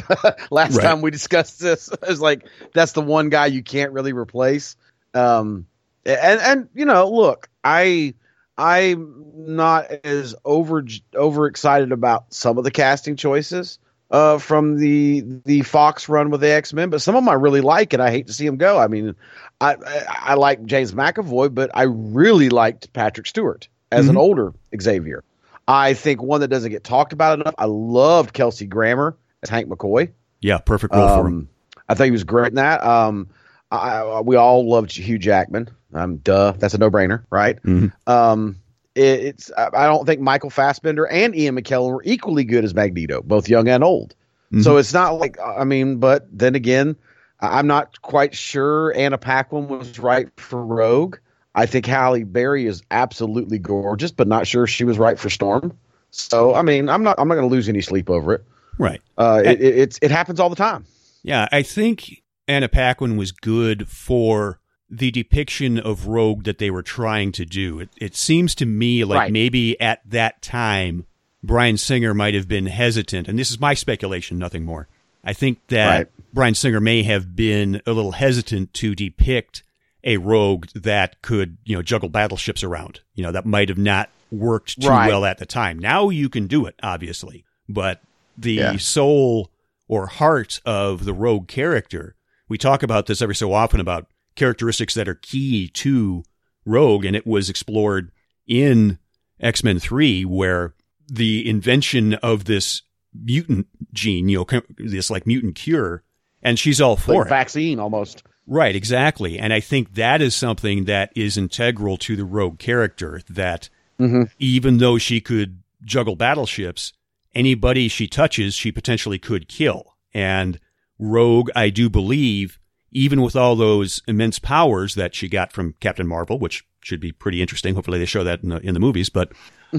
last 0.52 0.76
Right. 0.76 0.84
time 0.84 1.02
we 1.02 1.10
discussed 1.12 1.60
this? 1.60 1.90
It 1.94 2.08
was 2.08 2.22
like 2.22 2.46
that's 2.74 2.92
the 2.92 3.02
one 3.02 3.30
guy 3.30 3.48
you 3.48 3.64
can't 3.64 3.92
really 3.92 4.14
replace. 4.14 4.76
Um, 5.14 5.68
and 6.06 6.40
and 6.42 6.70
you 6.74 6.86
know, 6.86 7.10
look, 7.10 7.50
I 7.64 8.14
I'm 8.58 9.24
not 9.36 9.90
as 10.04 10.36
over 10.46 10.86
over 11.16 11.48
excited 11.48 11.92
about 11.92 12.34
some 12.34 12.58
of 12.58 12.64
the 12.64 12.72
casting 12.72 13.16
choices 13.16 13.80
uh, 14.12 14.38
from 14.38 14.78
the 14.78 15.24
the 15.46 15.62
Fox 15.62 16.08
run 16.10 16.30
with 16.30 16.42
the 16.42 16.52
X 16.52 16.74
Men, 16.74 16.90
but 16.90 17.02
some 17.02 17.16
of 17.16 17.24
them 17.24 17.30
I 17.30 17.34
really 17.34 17.62
like, 17.62 17.94
and 17.94 18.04
I 18.04 18.12
hate 18.12 18.28
to 18.28 18.34
see 18.34 18.46
them 18.46 18.58
go. 18.58 18.78
I 18.78 18.88
mean, 18.88 19.16
I 19.60 19.74
I, 19.76 20.06
I 20.08 20.34
like 20.36 20.64
James 20.66 20.92
McAvoy, 20.94 21.54
but 21.54 21.72
I 21.74 21.84
really 21.84 22.50
liked 22.50 22.92
Patrick 22.94 23.26
Stewart 23.28 23.68
as 23.92 24.08
an 24.10 24.16
Mhm. 24.16 24.20
older 24.20 24.54
Xavier. 24.80 25.24
I 25.68 25.94
think 25.94 26.22
one 26.22 26.42
that 26.42 26.50
doesn't 26.50 26.72
get 26.72 26.84
talked 26.84 27.14
about 27.14 27.40
enough. 27.40 27.56
I 27.58 27.66
loved 27.66 28.34
Kelsey 28.34 28.66
Grammer 28.68 29.16
as 29.42 29.50
Hank 29.50 29.70
McCoy. 29.70 30.10
Yeah, 30.42 30.58
perfect 30.58 30.94
role 30.94 31.08
for 31.08 31.22
him. 31.22 31.26
Um, 31.28 31.50
I 31.88 31.94
think 31.94 32.06
he 32.06 32.12
was 32.12 32.24
great 32.24 32.50
in 32.50 32.56
that. 32.56 32.84
Um, 32.84 33.30
I, 33.72 34.00
I- 34.02 34.22
we 34.22 34.36
all 34.36 34.68
loved 34.70 34.92
Hugh 34.92 35.18
Jackman. 35.20 35.70
Um, 35.94 36.18
duh, 36.18 36.54
that's 36.58 36.74
a 36.74 36.78
no 36.78 36.90
brainer, 36.90 37.24
right? 37.30 37.62
Mhm. 37.64 37.92
Um, 38.08 38.58
it's 38.96 39.52
I 39.58 39.86
don't 39.88 40.06
think 40.06 40.22
Michael 40.22 40.50
Fassbender 40.50 41.06
and 41.08 41.36
Ian 41.36 41.56
McKellen 41.56 41.92
were 41.92 42.04
equally 42.04 42.44
good 42.44 42.64
as 42.64 42.74
Magneto, 42.74 43.22
both 43.22 43.50
young 43.50 43.68
and 43.68 43.84
old. 43.84 44.16
Mm-hmm. 44.52 44.62
So 44.62 44.78
it's 44.78 44.94
not 44.94 45.20
like 45.20 45.38
I 45.40 45.64
mean, 45.64 45.98
but 45.98 46.28
then 46.32 46.56
again, 46.56 46.96
I'm 47.40 47.68
not 47.68 48.02
quite 48.02 48.36
sure 48.36 48.94
Anna 48.96 49.18
Paquin 49.18 49.68
was 49.68 49.98
right 50.00 50.30
for 50.38 50.64
Rogue. 50.64 51.18
I 51.56 51.66
think 51.66 51.86
Halle 51.86 52.24
Berry 52.24 52.66
is 52.66 52.82
absolutely 52.92 53.60
gorgeous, 53.60 54.12
but 54.12 54.28
not 54.28 54.48
sure 54.48 54.68
she 54.68 54.84
was 54.84 54.98
right 54.98 55.20
for 55.20 55.30
Storm. 55.30 55.78
So 56.12 56.54
I 56.54 56.62
mean, 56.62 56.90
I'm 56.90 57.04
not 57.04 57.20
I'm 57.20 57.28
not 57.28 57.36
going 57.36 57.50
to 57.50 57.54
lose 57.54 57.70
any 57.70 57.82
sleep 57.82 58.10
over 58.10 58.34
it. 58.34 58.46
Right. 58.78 59.02
Uh, 59.18 59.42
it, 59.44 59.62
it 59.62 59.78
it's 59.78 60.00
it 60.02 60.12
happens 60.12 60.40
all 60.40 60.50
the 60.50 60.56
time. 60.56 60.86
Yeah, 61.24 61.48
I 61.52 61.62
think 61.62 62.24
Anna 62.48 62.68
Paquin 62.68 63.18
was 63.18 63.32
good 63.32 63.88
for 63.88 64.61
the 64.94 65.10
depiction 65.12 65.80
of 65.80 66.08
Rogue 66.08 66.44
that 66.44 66.58
they 66.58 66.70
were 66.70 66.84
trying 66.84 67.32
to 67.32 67.46
do. 67.46 67.80
It, 67.80 67.90
it 67.98 68.16
seems 68.16 68.54
to 68.56 68.66
me 68.66 69.04
like 69.06 69.18
Right. 69.18 69.32
maybe 69.32 69.80
at 69.80 70.02
that 70.10 70.42
time, 70.42 71.06
Bryan 71.42 71.78
Singer 71.78 72.14
might 72.14 72.34
have 72.34 72.48
been 72.48 72.66
hesitant, 72.68 73.28
and 73.30 73.40
this 73.40 73.50
is 73.52 73.60
my 73.60 73.74
speculation, 73.74 74.38
nothing 74.38 74.66
more. 74.66 74.88
I 75.24 75.32
think 75.34 75.60
that 75.68 75.88
Right. 75.98 76.08
Bryan 76.34 76.56
Singer 76.56 76.80
may 76.82 77.04
have 77.04 77.36
been 77.36 77.82
a 77.86 77.94
little 77.94 78.12
hesitant 78.12 78.74
to 78.76 78.94
depict 78.94 79.64
a 80.04 80.18
rogue 80.18 80.66
that 80.76 81.22
could, 81.22 81.58
you 81.64 81.76
know, 81.76 81.82
juggle 81.82 82.10
battleships 82.10 82.64
around. 82.64 83.00
You 83.16 83.24
know, 83.24 83.32
that 83.32 83.46
might 83.46 83.70
have 83.70 83.78
not 83.78 84.10
worked 84.30 84.82
too 84.82 84.90
Right. 84.90 85.08
well 85.08 85.24
at 85.26 85.38
the 85.38 85.46
time. 85.46 85.78
Now 85.80 86.10
you 86.10 86.28
can 86.28 86.48
do 86.48 86.66
it, 86.66 86.76
obviously, 86.84 87.46
but 87.70 88.02
the 88.38 88.54
Yeah. 88.54 88.78
soul 88.78 89.52
or 89.88 90.08
heart 90.08 90.60
of 90.66 91.06
the 91.06 91.14
rogue 91.14 91.48
character, 91.48 92.16
we 92.50 92.58
talk 92.58 92.82
about 92.84 93.06
this 93.06 93.22
every 93.22 93.36
so 93.36 93.54
often 93.54 93.80
about 93.80 94.08
characteristics 94.36 94.94
that 94.96 95.08
are 95.08 95.16
key 95.16 95.68
to 95.70 96.24
rogue, 96.66 97.06
and 97.06 97.16
it 97.16 97.26
was 97.28 97.50
explored 97.50 98.12
in 98.48 98.98
X 99.40 99.64
Men 99.64 99.80
3, 99.80 100.26
where 100.26 100.74
the 101.08 101.48
invention 101.50 102.14
of 102.16 102.46
this 102.46 102.84
mutant 103.14 103.68
gene, 103.94 104.30
you 104.30 104.46
know, 104.52 104.62
this 104.78 105.10
like 105.10 105.28
mutant 105.28 105.56
cure, 105.56 106.04
and 106.42 106.58
she's 106.58 106.80
all 106.80 106.96
for 106.96 107.16
like 107.20 107.26
it. 107.28 107.30
vaccine 107.30 107.80
almost. 107.80 108.24
Right, 108.48 108.76
exactly. 108.76 109.38
And 109.38 109.54
I 109.54 109.60
think 109.60 109.94
that 109.96 110.22
is 110.22 110.34
something 110.36 110.86
that 110.86 111.12
is 111.16 111.38
integral 111.38 111.98
to 111.98 112.16
the 112.16 112.26
rogue 112.26 112.60
character 112.60 113.22
that 113.30 113.70
Mhm. 114.00 114.30
even 114.40 114.78
though 114.80 114.98
she 114.98 115.22
could 115.22 115.60
juggle 115.86 116.16
battleships, 116.16 116.94
anybody 117.36 117.88
she 117.88 118.08
touches, 118.08 118.56
she 118.56 118.72
potentially 118.72 119.20
could 119.20 119.48
kill. 119.48 119.96
And 120.14 120.60
Rogue, 121.00 121.50
I 121.56 121.70
do 121.70 121.90
believe, 121.90 122.60
even 122.92 123.22
with 123.22 123.36
all 123.36 123.56
those 123.56 124.02
immense 124.08 124.40
powers 124.40 124.96
that 124.96 125.16
she 125.16 125.30
got 125.30 125.52
from 125.52 125.76
Captain 125.80 126.08
Marvel, 126.08 126.38
which 126.38 126.66
should 126.82 127.00
be 127.00 127.12
pretty 127.12 127.42
interesting. 127.42 127.76
Hopefully 127.76 128.00
they 128.00 128.06
show 128.06 128.24
that 128.24 128.44
in 128.44 128.50
the, 128.50 128.58
in 128.60 128.74
the 128.74 128.80
movies. 128.80 129.10
But 129.10 129.32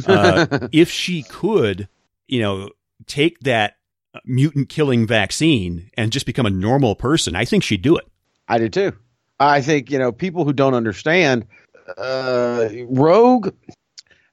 uh, 0.07 0.69
if 0.73 0.91
she 0.91 1.23
could, 1.23 1.89
you 2.27 2.41
know, 2.41 2.71
take 3.07 3.41
that 3.41 3.77
mutant 4.25 4.69
killing 4.69 5.07
vaccine 5.07 5.91
and 5.97 6.13
just 6.13 6.27
become 6.27 6.47
a 6.47 6.51
normal 6.51 6.95
person, 6.95 7.37
I 7.37 7.45
think 7.45 7.63
she'd 7.63 7.83
do 7.83 7.97
it. 7.97 8.07
I 8.49 8.59
do 8.59 8.69
too. 8.69 8.93
I 9.39 9.61
think 9.61 9.91
you 9.91 9.99
know 9.99 10.13
people 10.13 10.45
who 10.45 10.53
don't 10.53 10.75
understand 10.75 11.47
uh, 11.97 12.69
Rogue. 12.87 13.55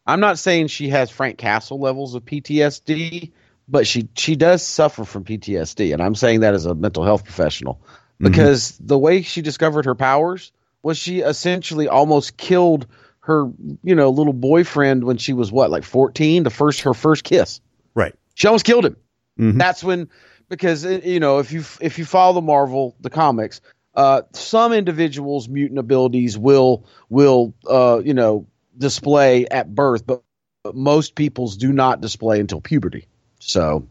I'm 0.05 0.19
not 0.19 0.39
saying 0.39 0.67
she 0.67 0.89
has 0.89 1.09
Frank 1.09 1.37
Castle 1.37 1.79
levels 1.79 2.15
of 2.15 2.25
PTSD, 2.25 3.31
but 3.67 3.87
she 3.87 4.07
she 4.15 4.35
does 4.35 4.61
suffer 4.63 5.05
from 5.05 5.23
PTSD, 5.23 5.93
and 5.93 6.01
I'm 6.01 6.15
saying 6.15 6.41
that 6.41 6.53
as 6.53 6.65
a 6.65 6.75
mental 6.75 7.03
health 7.03 7.23
professional 7.23 7.81
because 8.19 8.77
the 8.79 8.97
way 8.97 9.21
she 9.21 9.41
discovered 9.41 9.85
her 9.85 9.95
powers 9.95 10.51
was 10.83 10.97
she 10.97 11.19
essentially 11.19 11.87
almost 11.87 12.37
killed 12.37 12.87
her 13.21 13.49
you 13.83 13.95
know 13.95 14.09
little 14.09 14.33
boyfriend 14.33 15.03
when 15.03 15.17
she 15.17 15.33
was 15.33 15.51
what 15.51 15.69
like 15.69 15.83
14 15.83 16.43
the 16.43 16.49
first 16.49 16.81
her 16.81 16.93
first 16.93 17.23
kiss. 17.23 17.61
Right. 17.95 18.13
she 18.35 18.47
almost 18.47 18.65
killed 18.65 18.85
him. 18.85 18.95
Mhm. 19.39 19.57
that's 19.57 19.83
when 19.83 20.09
because 20.49 20.85
uh, 20.85 21.01
you 21.03 21.19
know 21.19 21.39
if 21.39 21.51
you 21.51 21.63
if 21.81 21.97
you 21.99 22.05
follow 22.05 22.33
the 22.33 22.41
marvel 22.41 22.95
the 23.01 23.09
comics 23.09 23.61
uh 23.95 24.21
some 24.33 24.73
individuals 24.73 25.47
mutant 25.47 25.79
abilities 25.79 26.37
will 26.37 26.85
will 27.09 27.53
uh 27.69 28.01
you 28.03 28.13
know 28.13 28.45
display 28.77 29.47
at 29.47 29.73
birth 29.73 30.05
but, 30.05 30.23
but 30.63 30.75
most 30.75 31.15
people's 31.15 31.57
do 31.57 31.71
not 31.71 32.01
display 32.01 32.39
until 32.39 32.61
puberty. 32.61 33.07
So 33.39 33.87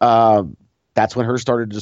um 0.00 0.56
that's 0.94 1.16
when 1.16 1.26
hers 1.26 1.40
started 1.40 1.70
to 1.70 1.74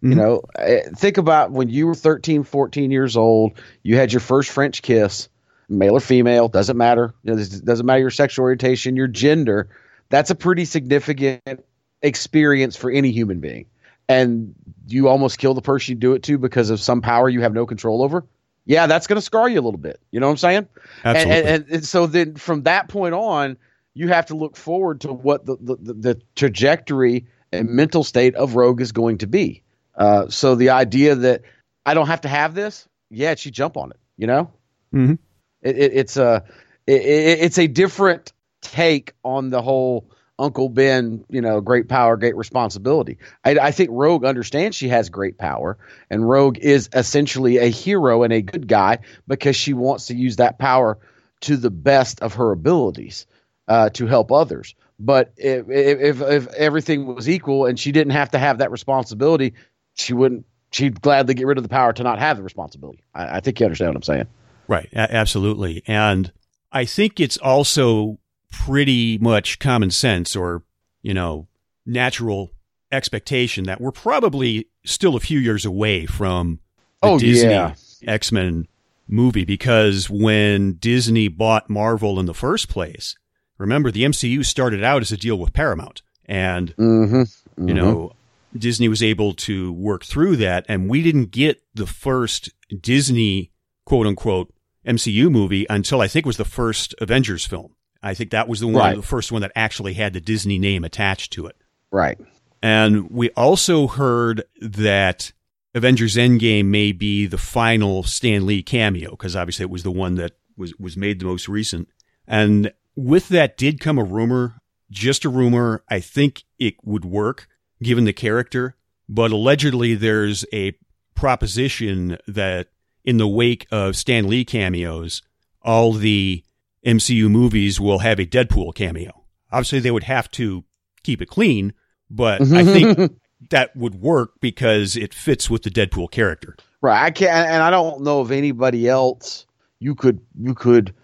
display 0.00 0.10
you 0.10 0.14
know 0.14 0.42
eh, 0.58 0.82
think 0.96 1.18
about 1.18 1.50
when 1.50 1.68
you 1.68 1.86
were 1.86 1.94
13 1.94 2.44
14 2.44 2.90
years 2.90 3.16
old 3.16 3.52
you 3.82 3.96
had 3.96 4.12
your 4.12 4.20
first 4.20 4.50
french 4.50 4.82
kiss 4.82 5.28
male 5.68 5.94
or 5.94 6.00
female 6.00 6.48
doesn't 6.48 6.76
matter. 6.76 7.14
You 7.22 7.32
know, 7.32 7.36
this 7.36 7.48
doesn't 7.48 7.84
matter 7.84 8.00
your 8.00 8.10
sexual 8.10 8.44
orientation 8.44 8.96
your 8.96 9.08
gender 9.08 9.68
that's 10.08 10.30
a 10.30 10.34
pretty 10.34 10.64
significant 10.64 11.64
experience 12.00 12.76
for 12.76 12.90
any 12.90 13.10
human 13.10 13.40
being. 13.40 13.66
And 14.08 14.54
you 14.86 15.08
almost 15.08 15.38
kill 15.38 15.52
the 15.52 15.60
person 15.60 15.92
you 15.92 15.98
do 15.98 16.14
it 16.14 16.22
to 16.24 16.38
because 16.38 16.70
of 16.70 16.80
some 16.80 17.02
power 17.02 17.28
you 17.28 17.42
have 17.42 17.52
no 17.52 17.66
control 17.66 18.02
over. 18.02 18.24
Yeah 18.64 18.86
that's 18.86 19.06
going 19.06 19.16
to 19.16 19.22
scar 19.22 19.48
you 19.48 19.60
a 19.60 19.62
little 19.62 19.78
bit. 19.78 20.00
You 20.10 20.20
know 20.20 20.26
what 20.26 20.32
i'm 20.32 20.38
saying? 20.38 20.68
Absolutely. 21.04 21.50
and, 21.50 21.66
and 21.68 21.84
so 21.84 22.06
then 22.06 22.36
from 22.36 22.62
that 22.62 22.88
point 22.88 23.14
on, 23.14 23.58
you 23.94 24.08
have 24.08 24.26
to 24.26 24.36
look 24.36 24.56
forward 24.56 25.00
to 25.02 25.12
what 25.12 25.44
the, 25.44 25.56
the, 25.60 25.76
the 25.76 26.22
trajectory 26.36 27.26
and 27.50 27.68
mental 27.68 28.04
state 28.04 28.34
of 28.36 28.54
Rogue 28.54 28.80
is 28.80 28.92
going 28.92 29.18
to 29.18 29.26
be. 29.26 29.62
Uh, 29.98 30.28
so 30.28 30.54
the 30.54 30.70
idea 30.70 31.14
that 31.16 31.42
I 31.84 31.92
don't 31.94 32.06
have 32.06 32.22
to 32.22 32.28
have 32.28 32.54
this, 32.54 32.88
yeah, 33.10 33.34
she 33.34 33.50
jump 33.50 33.76
on 33.76 33.90
it. 33.90 33.98
You 34.16 34.26
know, 34.28 34.50
Mhm. 34.94 35.18
it, 35.62 35.76
it, 35.76 35.92
it's 35.94 36.16
a 36.16 36.44
it, 36.86 37.02
it's 37.02 37.58
a 37.58 37.66
different 37.66 38.32
take 38.62 39.12
on 39.24 39.50
the 39.50 39.60
whole 39.60 40.10
Uncle 40.38 40.68
Ben, 40.68 41.24
you 41.28 41.40
know, 41.40 41.60
great 41.60 41.88
power, 41.88 42.16
great 42.16 42.36
responsibility. 42.36 43.18
I, 43.44 43.58
I 43.58 43.70
think 43.72 43.90
Rogue 43.92 44.24
understands 44.24 44.76
she 44.76 44.88
has 44.88 45.08
great 45.10 45.36
power, 45.36 45.76
and 46.10 46.28
Rogue 46.28 46.58
is 46.58 46.88
essentially 46.92 47.58
a 47.58 47.66
hero 47.66 48.22
and 48.22 48.32
a 48.32 48.40
good 48.40 48.68
guy 48.68 48.98
because 49.26 49.56
she 49.56 49.72
wants 49.74 50.06
to 50.06 50.14
use 50.14 50.36
that 50.36 50.58
power 50.58 50.98
to 51.40 51.56
the 51.56 51.70
best 51.70 52.20
of 52.20 52.34
her 52.34 52.52
abilities 52.52 53.26
uh, 53.66 53.90
to 53.90 54.06
help 54.06 54.30
others. 54.30 54.74
But 55.00 55.32
if, 55.36 55.68
if 55.68 56.20
if 56.20 56.48
everything 56.48 57.06
was 57.06 57.28
equal 57.28 57.66
and 57.66 57.78
she 57.78 57.92
didn't 57.92 58.12
have 58.12 58.30
to 58.32 58.38
have 58.38 58.58
that 58.58 58.70
responsibility, 58.72 59.54
she 59.98 60.14
wouldn't. 60.14 60.46
She'd 60.70 61.00
gladly 61.00 61.34
get 61.34 61.46
rid 61.46 61.56
of 61.58 61.62
the 61.64 61.68
power 61.68 61.92
to 61.92 62.02
not 62.02 62.18
have 62.18 62.36
the 62.36 62.42
responsibility. 62.42 63.02
I, 63.14 63.36
I 63.36 63.40
think 63.40 63.58
you 63.60 63.66
understand 63.66 63.90
what 63.90 63.96
I'm 63.96 64.02
saying. 64.02 64.26
Right. 64.66 64.88
A- 64.92 65.14
absolutely. 65.14 65.82
And 65.86 66.30
I 66.72 66.84
think 66.84 67.20
it's 67.20 67.36
also 67.38 68.18
pretty 68.52 69.16
much 69.18 69.58
common 69.58 69.90
sense 69.90 70.36
or, 70.36 70.62
you 71.02 71.14
know, 71.14 71.48
natural 71.86 72.50
expectation 72.92 73.64
that 73.64 73.80
we're 73.80 73.92
probably 73.92 74.68
still 74.84 75.16
a 75.16 75.20
few 75.20 75.38
years 75.38 75.64
away 75.64 76.04
from 76.06 76.60
the 77.02 77.08
Oh, 77.08 77.18
Disney 77.18 77.50
yeah. 77.50 77.74
X 78.06 78.30
Men 78.32 78.66
movie 79.08 79.44
because 79.46 80.10
when 80.10 80.74
Disney 80.74 81.28
bought 81.28 81.70
Marvel 81.70 82.20
in 82.20 82.26
the 82.26 82.34
first 82.34 82.68
place, 82.68 83.16
remember 83.56 83.90
the 83.90 84.04
MCU 84.04 84.44
started 84.44 84.84
out 84.84 85.00
as 85.00 85.12
a 85.12 85.16
deal 85.16 85.38
with 85.38 85.52
Paramount. 85.54 86.02
And 86.26 86.76
Mm-hmm. 86.76 87.68
you 87.68 87.74
know 87.74 88.12
disney 88.60 88.88
was 88.88 89.02
able 89.02 89.32
to 89.34 89.72
work 89.72 90.04
through 90.04 90.36
that 90.36 90.64
and 90.68 90.88
we 90.88 91.02
didn't 91.02 91.30
get 91.30 91.62
the 91.74 91.86
first 91.86 92.50
disney 92.80 93.50
quote 93.84 94.06
unquote 94.06 94.52
mcu 94.86 95.30
movie 95.30 95.66
until 95.70 96.00
i 96.00 96.08
think 96.08 96.24
was 96.26 96.36
the 96.36 96.44
first 96.44 96.94
avengers 97.00 97.44
film 97.46 97.74
i 98.02 98.14
think 98.14 98.30
that 98.30 98.48
was 98.48 98.60
the 98.60 98.66
one 98.66 98.76
Right. 98.76 98.96
the 98.96 99.02
first 99.02 99.32
one 99.32 99.42
that 99.42 99.52
actually 99.56 99.94
had 99.94 100.12
the 100.12 100.20
disney 100.20 100.58
name 100.58 100.84
attached 100.84 101.32
to 101.34 101.46
it 101.46 101.56
right. 101.90 102.18
and 102.62 103.10
we 103.10 103.30
also 103.30 103.86
heard 103.86 104.44
that 104.60 105.32
avengers 105.74 106.16
endgame 106.16 106.66
may 106.66 106.92
be 106.92 107.26
the 107.26 107.38
final 107.38 108.02
stan 108.02 108.46
lee 108.46 108.62
cameo 108.62 109.10
because 109.10 109.36
obviously 109.36 109.64
it 109.64 109.70
was 109.70 109.82
the 109.82 109.90
one 109.90 110.14
that 110.16 110.32
was 110.56 110.74
was 110.78 110.96
made 110.96 111.18
the 111.20 111.26
most 111.26 111.48
recent 111.48 111.88
and 112.26 112.72
with 112.96 113.28
that 113.28 113.56
did 113.56 113.78
come 113.80 113.98
a 113.98 114.04
rumor 114.04 114.54
just 114.90 115.26
a 115.26 115.28
rumor. 115.28 115.84
I 115.90 116.00
think 116.00 116.44
it 116.58 116.76
would 116.82 117.04
work 117.04 117.46
given 117.82 118.04
the 118.04 118.12
character, 118.12 118.76
but 119.08 119.30
allegedly 119.30 119.94
there's 119.94 120.44
a 120.52 120.72
proposition 121.14 122.16
that 122.26 122.68
in 123.04 123.16
the 123.18 123.28
wake 123.28 123.66
of 123.70 123.96
Stan 123.96 124.28
Lee 124.28 124.44
cameos, 124.44 125.22
all 125.62 125.92
the 125.92 126.42
MCU 126.86 127.28
movies 127.30 127.80
will 127.80 127.98
have 128.00 128.18
a 128.18 128.26
Deadpool 128.26 128.74
cameo. 128.74 129.24
Obviously, 129.50 129.80
they 129.80 129.90
would 129.90 130.04
have 130.04 130.30
to 130.32 130.64
keep 131.02 131.20
it 131.22 131.26
clean, 131.26 131.72
but 132.10 132.40
I 132.40 132.64
think 132.64 133.18
that 133.50 133.74
would 133.76 133.96
work 133.96 134.32
because 134.40 134.96
it 134.96 135.12
fits 135.14 135.48
with 135.50 135.62
the 135.62 135.70
Deadpool 135.70 136.10
character. 136.10 136.56
Right. 136.80 137.02
I 137.02 137.10
can't, 137.10 137.30
and 137.50 137.62
I 137.62 137.70
don't 137.70 138.02
know 138.02 138.20
of 138.20 138.30
anybody 138.30 138.88
else 138.88 139.46
you 139.80 139.94
could 139.94 140.20
you 140.38 140.54
could 140.54 140.94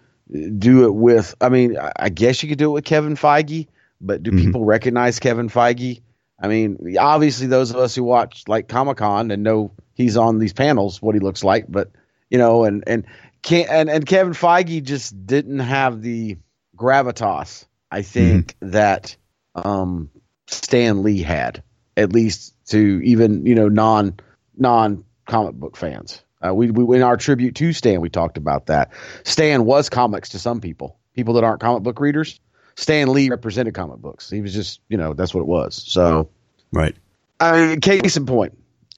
do 0.57 0.85
it 0.85 0.93
with. 0.95 1.35
I 1.41 1.49
mean, 1.49 1.77
I- 1.77 2.09
guess 2.09 2.41
you 2.43 2.49
could 2.49 2.57
do 2.57 2.69
it 2.71 2.73
with 2.73 2.85
Kevin 2.85 3.15
Feige, 3.15 3.67
but 4.01 4.23
do 4.23 4.31
Mhm. 4.31 4.39
people 4.45 4.65
recognize 4.65 5.19
Kevin 5.19 5.49
Feige? 5.49 6.01
I 6.39 6.47
mean, 6.47 6.97
obviously 6.99 7.47
those 7.47 7.71
of 7.71 7.77
us 7.77 7.95
who 7.95 8.03
watch 8.03 8.43
like 8.47 8.67
Comic 8.67 8.97
Con 8.97 9.31
and 9.31 9.43
know 9.43 9.71
he's 9.93 10.17
on 10.17 10.39
these 10.39 10.53
panels, 10.53 11.01
what 11.01 11.15
he 11.15 11.21
looks 11.21 11.43
like, 11.43 11.65
but 11.69 11.91
you 12.29 12.37
know, 12.37 12.65
and 12.65 12.83
and 12.87 13.05
can 13.41 13.67
and 13.69 13.89
and 13.89 14.05
Kevin 14.05 14.33
Feige 14.33 14.83
just 14.83 15.25
didn't 15.25 15.59
have 15.59 16.01
the 16.01 16.37
gravitas. 16.75 17.65
I 17.89 18.01
think 18.01 18.55
that 18.59 19.15
um, 19.53 20.09
Stan 20.47 21.03
Lee 21.03 21.21
had, 21.21 21.63
at 21.95 22.11
least 22.11 22.53
to 22.67 23.01
even 23.03 23.45
you 23.45 23.55
know 23.55 23.69
non 23.69 24.19
non 24.57 25.05
comic 25.25 25.55
book 25.55 25.77
fans. 25.77 26.21
Uh, 26.45 26.53
we, 26.53 26.69
we 26.69 26.97
in 26.97 27.03
our 27.03 27.17
tribute 27.17 27.55
to 27.55 27.73
Stan, 27.73 28.01
we 28.01 28.09
talked 28.09 28.37
about 28.37 28.67
that. 28.67 28.91
Stan 29.23 29.65
was 29.65 29.89
comics 29.89 30.29
to 30.29 30.39
some 30.39 30.59
people, 30.59 30.99
people 31.13 31.35
that 31.35 31.43
aren't 31.43 31.61
comic 31.61 31.83
book 31.83 31.99
readers. 31.99 32.39
Stan 32.75 33.07
Lee 33.13 33.29
represented 33.29 33.73
comic 33.73 33.97
books. 33.97 34.29
He 34.29 34.41
was 34.41 34.53
just 34.53 34.81
you 34.89 34.97
know 34.97 35.13
that's 35.13 35.33
what 35.33 35.41
it 35.41 35.47
was. 35.47 35.75
So 35.87 36.29
Right. 36.75 36.95
I 37.39 37.67
mean, 37.67 37.81
case 37.81 38.17
in 38.17 38.25
point, 38.25 38.57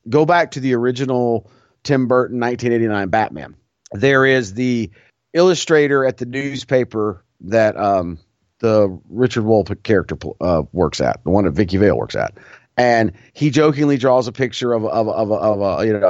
go 0.09 0.25
back 0.25 0.51
to 0.51 0.59
the 0.59 0.73
original 0.73 1.49
Tim 1.83 2.07
Burton 2.07 2.39
1989 2.39 3.09
Batman. 3.09 3.55
There 3.91 4.25
is 4.25 4.53
the 4.53 4.89
illustrator 5.33 6.05
at 6.05 6.17
the 6.17 6.25
newspaper 6.25 7.23
that 7.41 7.77
um, 7.77 8.19
the 8.59 8.99
Richard 9.09 9.43
Wolf 9.43 9.69
character 9.83 10.17
uh, 10.41 10.63
works 10.71 10.99
at, 11.01 11.23
the 11.23 11.29
one 11.29 11.45
that 11.45 11.51
Vicki 11.51 11.77
Vale 11.77 11.97
works 11.97 12.15
at. 12.15 12.33
And 12.75 13.13
he 13.33 13.49
jokingly 13.49 13.97
draws 13.97 14.27
a 14.27 14.31
picture 14.31 14.73
of 14.73 14.85
of 14.85 15.07
of 15.07 15.31
a, 15.31 15.33
of 15.33 15.79
a 15.79 15.85
you 15.85 15.93
know 15.93 16.09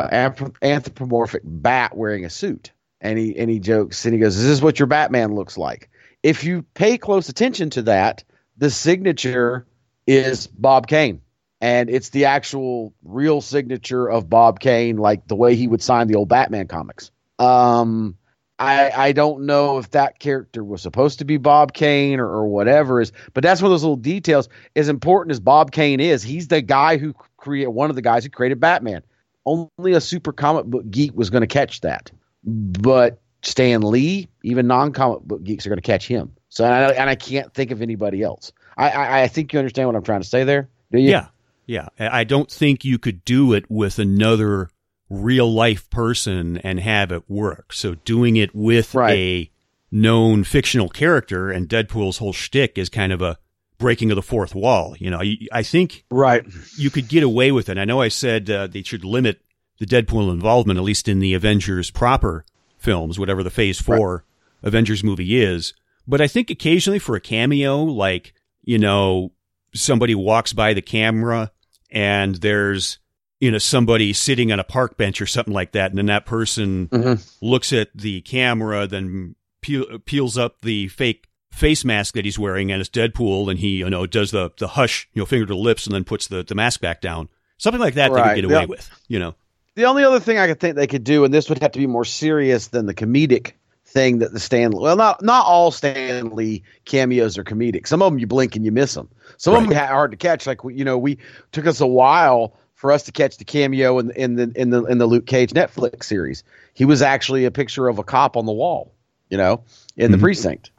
anthropomorphic 0.62 1.42
bat 1.46 1.96
wearing 1.96 2.26
a 2.26 2.30
suit, 2.30 2.72
and 3.00 3.18
he 3.18 3.38
and 3.38 3.50
he 3.50 3.60
jokes 3.60 4.04
and 4.04 4.14
he 4.14 4.20
goes, 4.20 4.36
"This 4.36 4.44
"Is 4.44 4.50
this 4.50 4.62
what 4.62 4.78
your 4.78 4.88
Batman 4.88 5.34
looks 5.34 5.58
like?" 5.58 5.90
If 6.24 6.44
you 6.44 6.64
pay 6.74 6.98
close 6.98 7.30
attention 7.30 7.70
to 7.72 7.84
that, 7.84 8.24
the 8.58 8.70
signature 8.70 9.68
is 10.06 10.48
Bob 10.48 10.88
Kane 10.88 11.22
and 11.62 11.90
it's 11.90 12.10
the 12.10 12.26
actual 12.26 12.94
real 13.04 13.42
signature 13.42 14.10
of 14.10 14.30
Bob 14.30 14.60
Kane, 14.60 14.98
like 14.98 15.28
the 15.28 15.36
way 15.36 15.56
he 15.56 15.68
would 15.68 15.82
sign 15.82 16.08
the 16.08 16.16
old 16.16 16.30
Batman 16.30 16.68
comics. 16.68 17.12
Um, 17.40 18.18
I 18.60 18.92
I 18.92 19.12
don't 19.12 19.46
know 19.46 19.78
if 19.78 19.92
that 19.92 20.20
character 20.20 20.64
was 20.64 20.82
supposed 20.82 21.20
to 21.20 21.26
be 21.26 21.38
Bob 21.38 21.74
Kane 21.74 22.20
or, 22.20 22.28
or 22.28 22.48
whatever 22.48 23.02
is, 23.02 23.12
but 23.34 23.44
that's 23.44 23.62
one 23.62 23.68
of 23.68 23.74
those 23.74 23.84
little 23.84 23.96
details. 23.96 24.50
As 24.76 24.90
important 24.90 25.32
as 25.32 25.40
Bob 25.40 25.72
Kane 25.72 26.00
is, 26.00 26.24
he's 26.24 26.48
the 26.48 26.62
guy 26.62 26.98
who 26.98 27.14
created 27.38 27.70
one 27.70 27.90
of 27.90 27.96
the 27.96 28.02
guys 28.02 28.24
who 28.24 28.30
created 28.30 28.60
Batman. 28.60 29.04
Only 29.46 29.94
a 29.94 30.02
super 30.02 30.34
comic 30.34 30.66
book 30.66 30.90
geek 30.90 31.16
was 31.16 31.30
going 31.30 31.42
to 31.42 31.48
catch 31.48 31.82
that, 31.82 32.12
but 32.44 33.22
Stan 33.44 33.82
Lee, 33.82 34.28
even 34.44 34.68
non 34.68 34.92
comic 34.94 35.22
book 35.22 35.44
geeks 35.44 35.66
are 35.66 35.70
going 35.70 35.78
to 35.78 35.82
catch 35.82 36.08
him. 36.08 36.34
So 36.50 36.66
and 36.66 36.74
I, 36.74 36.90
and 36.92 37.10
I 37.10 37.16
can't 37.16 37.54
think 37.54 37.72
of 37.72 37.82
anybody 37.82 38.24
else. 38.24 38.52
I, 38.78 38.90
I 38.90 39.22
I 39.24 39.28
think 39.28 39.54
you 39.54 39.60
understand 39.60 39.88
what 39.88 39.96
I'm 39.96 40.04
trying 40.04 40.22
to 40.22 40.28
say 40.28 40.44
there. 40.44 40.70
Do 40.92 41.00
you? 41.00 41.10
Yeah. 41.12 41.28
Yeah. 41.66 41.90
I 42.00 42.24
don't 42.24 42.50
think 42.50 42.86
you 42.86 42.98
could 42.98 43.26
do 43.26 43.54
it 43.54 43.70
with 43.70 44.00
another 44.00 44.70
real 45.10 45.52
life 45.54 45.90
person 45.90 46.58
and 46.60 46.80
have 46.80 47.12
it 47.12 47.30
work. 47.30 47.74
So 47.74 47.96
doing 47.96 48.38
it 48.38 48.56
with 48.56 48.94
Right. 48.96 49.18
a 49.18 49.52
known 49.92 50.44
fictional 50.44 50.90
character 50.90 51.50
and 51.52 51.68
Deadpool's 51.68 52.18
whole 52.18 52.34
shtick 52.34 52.78
is 52.78 52.90
kind 52.90 53.12
of 53.12 53.22
a 53.22 53.38
breaking 53.78 54.12
of 54.12 54.16
the 54.16 54.22
fourth 54.22 54.56
wall. 54.56 54.96
You 54.98 55.10
know, 55.10 55.20
I, 55.22 55.38
I 55.52 55.64
think 55.64 56.06
Right. 56.10 56.44
you 56.78 56.90
could 56.90 57.08
get 57.10 57.24
away 57.24 57.52
with 57.52 57.70
it. 57.70 57.78
I 57.78 57.86
know 57.86 58.02
I 58.02 58.08
said 58.08 58.50
uh, 58.50 58.68
they 58.68 58.84
should 58.84 59.04
limit 59.06 59.42
the 59.80 59.86
Deadpool 59.86 60.32
involvement, 60.32 60.78
at 60.80 60.84
least 60.84 61.08
in 61.08 61.20
the 61.20 61.34
Avengers 61.34 61.92
proper 61.92 62.46
films, 62.78 63.18
whatever 63.20 63.44
the 63.44 63.50
Phase 63.50 63.82
Four 63.82 64.24
Avengers 64.64 65.04
movie 65.04 65.42
is. 65.42 65.74
But 66.08 66.22
I 66.22 66.28
think 66.28 66.50
occasionally 66.50 67.00
for 67.00 67.16
a 67.16 67.22
cameo, 67.22 67.84
like 67.84 68.34
you 68.64 68.78
know, 68.80 69.32
somebody 69.74 70.16
walks 70.16 70.54
by 70.54 70.74
the 70.74 70.82
camera 70.82 71.52
and 71.92 72.36
there's 72.36 73.00
you 73.40 73.52
know 73.52 73.58
somebody 73.60 74.14
sitting 74.14 74.52
on 74.52 74.60
a 74.60 74.64
park 74.64 74.98
bench 74.98 75.22
or 75.22 75.26
something 75.26 75.54
like 75.54 75.72
that, 75.74 75.92
and 75.92 75.98
then 75.98 76.08
that 76.08 76.26
person 76.26 76.88
Mhm. 76.88 77.32
looks 77.42 77.72
at 77.74 77.90
the 77.96 78.22
camera, 78.22 78.88
then 78.88 79.36
peel, 79.62 80.00
peels 80.06 80.38
up 80.38 80.62
the 80.62 80.88
fake 80.90 81.28
face 81.52 81.84
mask 81.86 82.14
that 82.14 82.26
he's 82.26 82.38
wearing 82.38 82.72
and 82.72 82.80
it's 82.82 82.90
Deadpool 82.90 83.50
and 83.50 83.60
he, 83.60 83.78
you 83.78 83.90
know, 83.90 84.06
does 84.06 84.30
the, 84.32 84.52
the 84.60 84.68
hush, 84.68 85.10
you 85.14 85.22
know, 85.22 85.26
finger 85.26 85.46
to 85.48 85.56
lips 85.56 85.88
and 85.88 85.96
then 85.96 86.04
puts 86.04 86.28
the, 86.28 86.44
the 86.44 86.54
mask 86.54 86.82
back 86.82 87.02
down. 87.02 87.30
Something 87.58 87.82
like 87.82 87.96
that 87.96 88.10
they 88.10 88.14
Right. 88.16 88.36
could 88.36 88.42
get 88.42 88.46
away 88.46 88.62
Yeah. 88.62 88.66
with, 88.66 88.90
you 89.08 89.18
know. 89.18 89.34
The 89.78 89.86
only 89.86 90.04
other 90.04 90.20
thing 90.20 90.40
I 90.40 90.48
could 90.48 90.60
think 90.60 90.76
they 90.76 90.88
could 90.88 91.04
do, 91.04 91.24
and 91.24 91.32
this 91.32 91.50
would 91.50 91.62
have 91.62 91.74
to 91.74 91.80
be 91.80 91.86
more 91.86 92.04
serious 92.04 92.70
than 92.70 92.88
the 92.88 92.96
comedic 92.96 93.52
thing 93.86 94.18
that 94.20 94.34
the 94.34 94.40
Stan. 94.40 94.72
Well, 94.72 94.96
not 94.96 95.22
not 95.22 95.46
all 95.46 95.70
Stan 95.70 96.32
Lee 96.32 96.64
cameos 96.86 97.38
are 97.38 97.44
comedic. 97.44 97.86
Some 97.86 98.02
of 98.02 98.12
them 98.12 98.18
you 98.18 98.26
blink 98.26 98.56
and 98.56 98.66
you 98.66 98.72
miss 98.72 98.96
them. 98.96 99.08
Some 99.38 99.54
of 99.54 99.70
them 99.70 99.78
are 99.78 99.86
hard 99.86 100.10
to 100.10 100.18
catch. 100.18 100.48
Like 100.48 100.62
you 100.64 100.84
know, 100.84 100.98
we 100.98 101.20
took 101.52 101.68
us 101.68 101.80
a 101.80 101.86
while 101.86 102.56
for 102.74 102.92
us 102.92 103.04
to 103.04 103.12
catch 103.12 103.38
the 103.38 103.46
cameo 103.46 104.00
in, 104.00 104.10
in 104.10 104.36
the 104.36 104.52
in 104.56 104.72
the 104.72 104.84
in 104.86 104.98
the 104.98 105.06
Luke 105.06 105.28
Cage 105.28 105.52
Netflix 105.54 106.06
series. 106.06 106.44
He 106.74 106.84
was 106.86 107.04
actually 107.04 107.46
a 107.46 107.52
picture 107.52 107.88
of 107.88 108.00
a 108.00 108.04
cop 108.04 108.36
on 108.36 108.48
the 108.48 108.54
wall, 108.54 108.96
you 109.30 109.38
know, 109.38 109.62
in 109.96 110.10
the 110.10 110.18
Mhm. 110.18 110.22
precinct. 110.22 110.72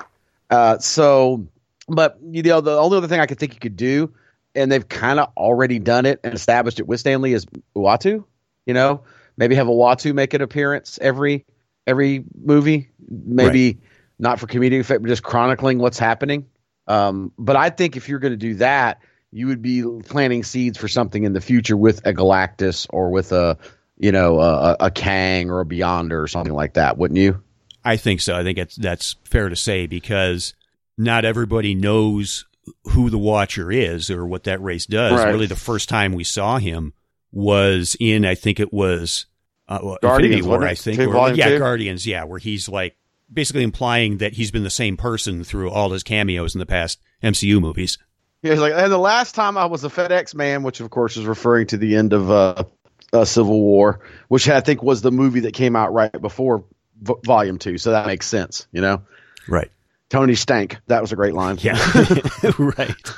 Uh, 0.51 0.79
so, 0.79 1.47
but 1.89 2.19
you 2.33 2.43
know, 2.43 2.61
the 2.61 2.77
only 2.77 2.97
other 2.97 3.07
thing 3.07 3.21
I 3.21 3.27
could 3.27 3.39
think 3.39 3.55
you 3.55 3.61
could 3.61 3.77
do, 3.77 4.13
and 4.57 4.73
they've 4.73 4.89
kind 4.89 5.21
of 5.21 5.31
already 5.37 5.79
done 5.79 6.05
it 6.05 6.19
and 6.25 6.35
established 6.35 6.81
it 6.81 6.89
with 6.89 6.99
Stan 6.99 7.23
Lee 7.23 7.33
is 7.35 7.47
Uatu. 7.77 8.25
You 8.69 8.75
know, 8.75 9.03
maybe 9.37 9.55
have 9.55 9.67
a 9.67 9.73
Uatu 9.73 10.15
make 10.15 10.35
an 10.35 10.43
appearance 10.43 10.99
every 11.03 11.47
every 11.87 12.23
movie. 12.41 12.91
Maybe 13.09 13.81
not 14.19 14.39
for 14.39 14.47
comedic 14.47 14.79
effect, 14.79 15.03
but 15.03 15.09
just 15.09 15.23
chronicling 15.23 15.79
what's 15.79 15.99
happening. 15.99 16.47
Um, 16.87 17.33
but 17.39 17.57
I 17.57 17.71
think 17.71 17.97
if 17.97 18.09
you're 18.09 18.19
going 18.19 18.33
to 18.33 18.37
do 18.37 18.55
that, 18.57 19.01
you 19.31 19.47
would 19.47 19.63
be 19.63 19.83
planting 20.05 20.45
seeds 20.45 20.77
for 20.79 20.87
something 20.87 21.25
in 21.25 21.33
the 21.33 21.41
future 21.41 21.77
with 21.77 22.07
a 22.07 22.13
Galactus 22.13 22.87
or 22.91 23.11
with 23.11 23.33
a 23.33 23.57
you 23.97 24.13
know 24.13 24.39
a, 24.39 24.77
a 24.81 24.91
Kang 24.91 25.51
or 25.51 25.61
a 25.61 25.65
Beyonder 25.65 26.23
or 26.23 26.29
something 26.29 26.55
like 26.55 26.75
that, 26.75 26.99
wouldn't 26.99 27.19
you? 27.19 27.43
I 27.85 27.97
think 27.97 28.21
so. 28.21 28.37
I 28.37 28.43
think 28.43 28.59
it's, 28.59 28.77
that's 28.77 29.17
fair 29.25 29.49
to 29.49 29.57
say 29.57 29.87
because 29.87 30.53
not 30.99 31.25
everybody 31.25 31.75
knows 31.75 32.45
who 32.91 33.09
the 33.09 33.17
Watcher 33.17 33.73
is 33.73 34.11
or 34.11 34.27
what 34.27 34.45
that 34.45 34.61
race 34.61 34.85
does. 34.85 35.13
Right. 35.13 35.31
Really, 35.31 35.47
the 35.47 35.57
first 35.57 35.89
time 35.89 36.13
we 36.13 36.25
saw 36.25 36.59
him 36.59 36.93
was 37.33 37.97
in, 38.01 38.25
I 38.25 38.35
think 38.35 38.61
it 38.61 38.73
was 38.73 39.27
uh, 39.69 39.97
Guardians, 40.03 40.47
War. 40.47 40.65
I 40.65 40.75
think. 40.75 40.99
Or- 41.01 41.33
yeah, 41.33 41.51
two? 41.51 41.59
Guardians, 41.59 42.07
yeah, 42.07 42.25
where 42.25 42.39
he's 42.39 42.69
like 42.69 42.97
basically 43.33 43.63
implying 43.63 44.19
that 44.19 44.33
he's 44.35 44.51
been 44.51 44.65
the 44.65 44.71
same 44.71 44.97
person 44.97 45.45
through 45.45 45.71
all 45.71 45.91
his 45.91 46.03
cameos 46.03 46.55
in 46.55 46.59
the 46.59 46.67
past 46.67 47.01
MCU 47.23 47.61
movies. 47.61 47.99
Yeah, 48.43 48.53
he's 48.53 48.61
like, 48.61 48.73
and 48.75 48.91
the 48.93 48.99
last 48.99 49.35
time 49.35 49.59
I 49.59 49.67
was 49.67 49.85
a 49.85 49.89
FedEx 49.89 50.35
man, 50.35 50.63
which 50.63 50.81
of 50.81 50.91
course 50.91 51.17
is 51.17 51.25
referring 51.27 51.67
to 51.69 51.77
the 51.77 51.97
end 51.97 52.13
of 52.13 52.31
uh, 52.31 52.65
uh, 53.13 53.25
Civil 53.25 53.61
War, 53.61 54.01
which 54.29 54.49
I 54.49 54.61
think 54.61 54.83
was 54.83 55.03
the 55.03 55.11
movie 55.11 55.41
that 55.41 55.55
came 55.55 55.77
out 55.77 55.93
right 55.93 56.13
before 56.21 56.65
v- 57.01 57.15
Volume 57.25 57.59
Two, 57.59 57.79
so 57.79 57.91
that 57.91 58.07
makes 58.07 58.27
sense, 58.27 58.69
you 58.73 58.81
know. 58.81 59.03
Right. 59.49 59.71
Tony 60.09 60.37
stank. 60.37 60.79
That 60.87 61.03
was 61.03 61.13
a 61.13 61.17
great 61.17 61.35
line. 61.35 61.59
Yeah. 61.61 61.77
right. 62.59 63.13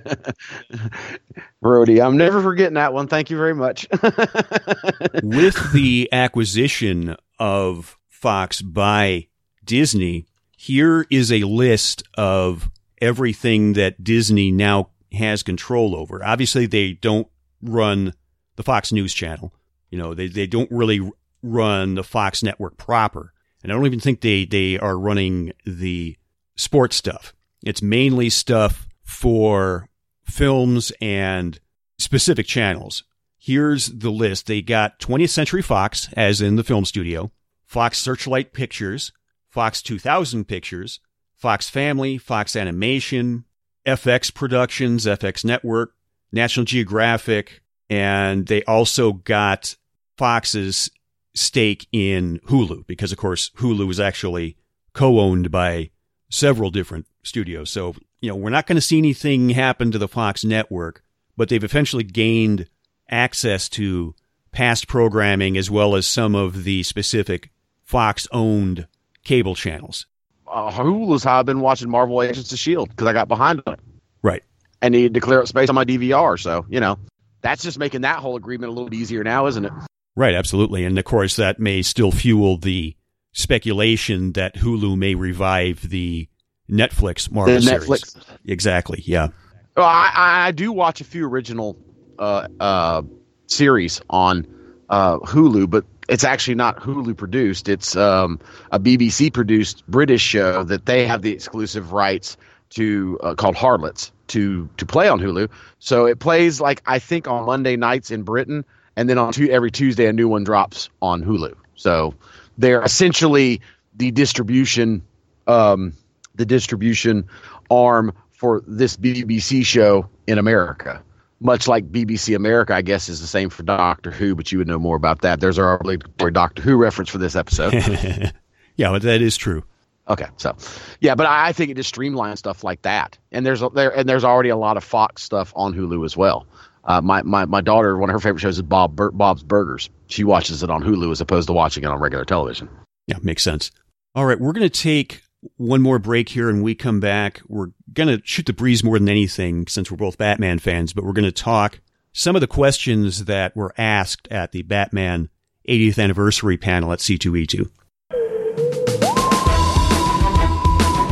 Brody, 1.62 2.00
I'm 2.00 2.16
never 2.16 2.42
forgetting 2.42 2.74
that 2.74 2.92
one. 2.92 3.08
Thank 3.08 3.30
you 3.30 3.36
very 3.36 3.54
much. 3.54 3.86
with 5.22 5.72
the 5.72 6.08
acquisition 6.12 7.16
of 7.38 7.98
Fox 8.08 8.62
by 8.62 9.28
Disney, 9.64 10.26
here 10.56 11.06
is 11.10 11.32
a 11.32 11.40
list 11.44 12.02
of 12.14 12.70
everything 13.00 13.74
that 13.74 14.02
Disney 14.02 14.50
now 14.50 14.90
has 15.12 15.42
control 15.42 15.94
over. 15.96 16.24
Obviously, 16.24 16.66
they 16.66 16.92
don't 16.92 17.28
run 17.60 18.14
the 18.56 18.62
Fox 18.62 18.92
News 18.92 19.12
channel. 19.14 19.52
You 19.90 19.98
know, 19.98 20.14
they, 20.14 20.28
they 20.28 20.46
don't 20.46 20.70
really 20.70 21.10
run 21.42 21.94
the 21.96 22.04
Fox 22.04 22.42
network 22.42 22.76
proper. 22.76 23.32
And 23.62 23.70
I 23.70 23.74
don't 23.74 23.86
even 23.86 24.00
think 24.00 24.20
they, 24.20 24.44
they 24.44 24.78
are 24.78 24.98
running 24.98 25.52
the 25.64 26.16
sports 26.56 26.96
stuff. 26.96 27.34
It's 27.64 27.82
mainly 27.82 28.30
stuff 28.30 28.88
for 29.02 29.88
films 30.24 30.92
and 31.00 31.58
specific 31.98 32.46
channels. 32.46 33.04
Here's 33.38 33.86
the 33.86 34.10
list. 34.10 34.46
They 34.46 34.62
got 34.62 34.98
20th 35.00 35.30
Century 35.30 35.62
Fox, 35.62 36.08
as 36.14 36.40
in 36.40 36.56
the 36.56 36.64
film 36.64 36.84
studio, 36.84 37.30
Fox 37.66 37.98
Searchlight 37.98 38.52
Pictures, 38.52 39.12
Fox 39.48 39.82
2000 39.82 40.46
Pictures, 40.46 41.00
Fox 41.34 41.68
Family, 41.68 42.18
Fox 42.18 42.54
Animation, 42.54 43.44
FX 43.84 44.32
Productions, 44.32 45.06
FX 45.06 45.44
Network, 45.44 45.94
National 46.30 46.64
Geographic, 46.64 47.62
and 47.90 48.46
they 48.46 48.62
also 48.64 49.12
got 49.12 49.76
Fox's 50.16 50.90
stake 51.34 51.88
in 51.92 52.38
Hulu 52.46 52.86
because, 52.86 53.12
of 53.12 53.18
course, 53.18 53.50
Hulu 53.56 53.90
is 53.90 53.98
actually 54.00 54.56
co-owned 54.92 55.50
by 55.50 55.90
several 56.30 56.70
different 56.70 57.06
studios. 57.22 57.70
So, 57.70 57.94
you 58.22 58.30
know, 58.30 58.36
we're 58.36 58.48
not 58.50 58.66
going 58.66 58.76
to 58.76 58.80
see 58.80 58.96
anything 58.98 59.50
happen 59.50 59.90
to 59.92 59.98
the 59.98 60.08
Fox 60.08 60.44
network, 60.44 61.02
but 61.36 61.48
they've 61.50 61.62
eventually 61.62 62.04
gained 62.04 62.68
access 63.10 63.68
to 63.70 64.14
past 64.52 64.88
programming 64.88 65.56
as 65.58 65.70
well 65.70 65.94
as 65.96 66.06
some 66.06 66.34
of 66.34 66.64
the 66.64 66.82
specific 66.84 67.50
Fox 67.82 68.26
owned 68.32 68.86
cable 69.24 69.54
channels. 69.54 70.06
uh, 70.50 70.70
Hulu's 70.70 71.24
how 71.24 71.40
I've 71.40 71.46
been 71.46 71.60
watching 71.60 71.90
Marvel 71.90 72.22
Agents 72.22 72.52
of 72.52 72.58
Shield 72.58 72.88
because 72.90 73.06
I 73.06 73.12
got 73.12 73.28
behind 73.28 73.60
on 73.66 73.74
it 73.74 73.80
Right. 74.22 74.42
and 74.80 74.92
needed 74.92 75.14
to 75.14 75.20
clear 75.20 75.40
up 75.40 75.48
space 75.48 75.68
on 75.68 75.74
my 75.74 75.84
DVR. 75.84 76.38
So 76.40 76.64
you 76.68 76.80
know, 76.80 76.98
that's 77.40 77.62
just 77.62 77.78
making 77.78 78.02
that 78.02 78.18
whole 78.18 78.36
agreement 78.36 78.70
a 78.70 78.72
little 78.74 78.88
bit 78.88 78.96
easier 78.98 79.24
now, 79.24 79.46
isn't 79.46 79.64
it? 79.64 79.72
Right, 80.14 80.34
absolutely. 80.34 80.84
And 80.84 80.98
of 80.98 81.04
course, 81.04 81.36
that 81.36 81.58
may 81.58 81.82
still 81.82 82.12
fuel 82.12 82.56
the 82.58 82.94
speculation 83.32 84.32
that 84.32 84.56
Hulu 84.56 84.96
may 84.96 85.14
revive 85.14 85.88
the 85.88 86.28
Netflix 86.70 87.30
Marvel 87.30 87.54
The 87.54 87.62
series. 87.62 87.88
Netflix. 87.88 88.16
Exactly. 88.46 89.02
Yeah. 89.04 89.28
Well, 89.76 89.86
I, 89.86 90.10
I 90.14 90.46
I 90.48 90.50
do 90.52 90.72
watch 90.72 91.00
a 91.00 91.04
few 91.04 91.26
original 91.26 91.76
uh, 92.18 92.46
uh, 92.60 93.02
series 93.46 94.00
on 94.10 94.46
uh, 94.90 95.18
Hulu, 95.18 95.68
but 95.70 95.84
it's 96.08 96.24
actually 96.24 96.56
not 96.56 96.76
Hulu 96.78 97.16
produced. 97.16 97.68
It's 97.68 97.96
um, 97.96 98.38
a 98.70 98.78
BBC 98.78 99.32
produced 99.32 99.86
British 99.88 100.20
show 100.22 100.62
that 100.64 100.86
they 100.86 101.06
have 101.06 101.22
the 101.22 101.32
exclusive 101.32 101.92
rights 101.92 102.36
to 102.70 103.18
uh, 103.22 103.34
called 103.34 103.56
Harlots 103.56 104.12
to 104.28 104.68
to 104.76 104.86
play 104.86 105.08
on 105.08 105.20
Hulu. 105.20 105.48
So 105.78 106.06
it 106.06 106.18
plays 106.18 106.60
like 106.60 106.82
I 106.86 106.98
think 106.98 107.26
on 107.28 107.46
Monday 107.46 107.76
nights 107.76 108.10
in 108.10 108.22
Britain, 108.24 108.64
and 108.96 109.08
then 109.08 109.18
on 109.18 109.32
tu- 109.32 109.50
every 109.50 109.70
Tuesday 109.70 110.06
a 110.06 110.12
new 110.12 110.28
one 110.28 110.44
drops 110.44 110.90
on 111.00 111.22
Hulu. 111.22 111.54
So 111.76 112.14
they're 112.58 112.82
essentially 112.82 113.60
the 113.96 114.10
distribution 114.10 115.02
um, 115.46 115.94
the 116.34 116.46
distribution 116.46 117.26
arm 117.70 118.12
for 118.30 118.62
this 118.66 118.96
BBC 118.96 119.64
show 119.64 120.08
in 120.26 120.38
America. 120.38 121.02
Much 121.40 121.66
like 121.66 121.90
BBC 121.90 122.36
America, 122.36 122.74
I 122.74 122.82
guess, 122.82 123.08
is 123.08 123.20
the 123.20 123.26
same 123.26 123.50
for 123.50 123.64
Doctor 123.64 124.10
Who, 124.12 124.34
but 124.36 124.52
you 124.52 124.58
would 124.58 124.68
know 124.68 124.78
more 124.78 124.96
about 124.96 125.22
that. 125.22 125.40
There's 125.40 125.58
our 125.58 125.74
obligatory 125.74 126.30
Doctor 126.32 126.62
Who 126.62 126.76
reference 126.76 127.10
for 127.10 127.18
this 127.18 127.34
episode. 127.34 127.72
yeah, 128.76 128.90
but 128.90 129.02
that 129.02 129.20
is 129.20 129.36
true. 129.36 129.64
okay, 130.08 130.26
so 130.36 130.56
yeah, 131.00 131.16
but 131.16 131.26
I 131.26 131.48
I 131.48 131.52
think 131.52 131.70
it 131.70 131.74
just 131.74 131.92
streamlines 131.94 132.38
stuff 132.38 132.62
like 132.62 132.82
that, 132.82 133.18
and 133.32 133.44
there's 133.44 133.60
there 133.74 133.90
and 133.90 134.08
there's 134.08 134.24
already 134.24 134.50
a 134.50 134.56
lot 134.56 134.76
of 134.76 134.84
Fox 134.84 135.22
stuff 135.22 135.52
on 135.56 135.74
Hulu 135.74 136.04
as 136.04 136.16
well. 136.16 136.46
Uh, 136.84 137.00
my, 137.00 137.22
my 137.22 137.44
my 137.44 137.60
daughter, 137.60 137.96
one 137.96 138.08
of 138.10 138.14
her 138.14 138.20
favorite 138.20 138.40
shows 138.40 138.56
is 138.56 138.62
Bob 138.62 138.96
Bur- 138.96 139.12
Bob's 139.12 139.42
Burgers. 139.42 139.90
She 140.06 140.24
watches 140.24 140.62
it 140.62 140.70
on 140.70 140.82
Hulu 140.82 141.10
as 141.12 141.20
opposed 141.20 141.46
to 141.46 141.52
watching 141.52 141.84
it 141.84 141.86
on 141.86 141.98
regular 142.00 142.24
television. 142.24 142.68
Yeah, 143.06 143.18
makes 143.22 143.42
sense. 143.42 143.70
All 144.14 144.26
right, 144.26 144.38
we're 144.38 144.52
going 144.52 144.68
to 144.68 144.82
take 144.82 145.22
one 145.56 145.82
more 145.82 145.98
break 145.98 146.28
here 146.28 146.48
and 146.48 146.62
we 146.62 146.74
come 146.74 147.00
back. 147.00 147.40
We're 147.48 147.68
going 147.92 148.08
to 148.08 148.22
shoot 148.24 148.46
the 148.46 148.52
breeze 148.52 148.84
more 148.84 148.98
than 148.98 149.08
anything 149.08 149.66
since 149.66 149.90
we're 149.90 149.96
both 149.96 150.18
Batman 150.18 150.58
fans, 150.58 150.92
but 150.92 151.04
we're 151.04 151.12
going 151.12 151.24
to 151.24 151.32
talk 151.32 151.80
some 152.12 152.36
of 152.36 152.40
the 152.40 152.46
questions 152.46 153.24
that 153.24 153.56
were 153.56 153.74
asked 153.76 154.28
at 154.30 154.52
the 154.52 154.62
Batman 154.62 155.30
80th 155.68 156.02
anniversary 156.02 156.56
panel 156.56 156.92
at 156.92 156.98
C2E2. 156.98 157.70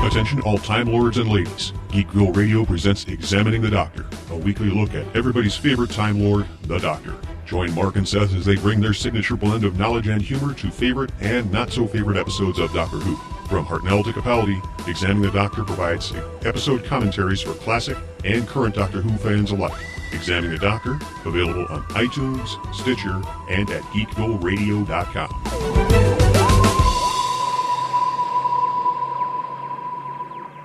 Attention 0.07 0.41
all 0.43 0.59
Time 0.59 0.89
Lords 0.89 1.19
and 1.19 1.31
ladies. 1.31 1.73
Geekville 1.89 2.35
Radio 2.35 2.65
presents 2.65 3.05
Examining 3.05 3.63
the 3.63 3.71
Doctor, 3.71 4.07
a 4.31 4.37
weekly 4.37 4.69
look 4.69 4.93
at 4.95 5.07
everybody's 5.15 5.57
favorite 5.57 5.91
Time 5.91 6.21
Lord, 6.21 6.47
the 6.63 6.79
Doctor. 6.79 7.15
Join 7.47 7.73
Mark 7.75 7.97
and 7.97 8.09
Seth 8.09 8.35
as 8.35 8.45
they 8.45 8.57
bring 8.57 8.81
their 8.81 8.95
signature 8.95 9.37
blend 9.37 9.65
of 9.65 9.79
knowledge 9.79 10.09
and 10.09 10.21
humor 10.21 10.55
to 10.55 10.71
favorite 10.71 11.11
and 11.21 11.51
not 11.53 11.71
so 11.71 11.87
favorite 11.87 12.17
episodes 12.17 12.59
of 12.59 12.73
Doctor 12.73 12.97
Who. 12.97 13.40
From 13.51 13.67
Hartnell 13.67 14.05
to 14.05 14.13
Capaldi, 14.13 14.63
Examining 14.87 15.23
the 15.23 15.31
Doctor 15.33 15.65
provides 15.65 16.13
episode 16.45 16.85
commentaries 16.85 17.41
for 17.41 17.53
classic 17.55 17.99
and 18.25 18.47
current 18.47 18.77
Doctor 18.77 19.01
Who 19.01 19.11
fans 19.19 19.51
alike. 19.51 19.73
Examining 20.13 20.53
the 20.53 20.59
Doctor, 20.59 21.01
available 21.25 21.67
on 21.69 21.83
iTunes, 21.89 22.47
Stitcher, 22.73 23.21
and 23.51 23.69
at 23.71 23.83
geekvilleradio.com. 23.91 25.31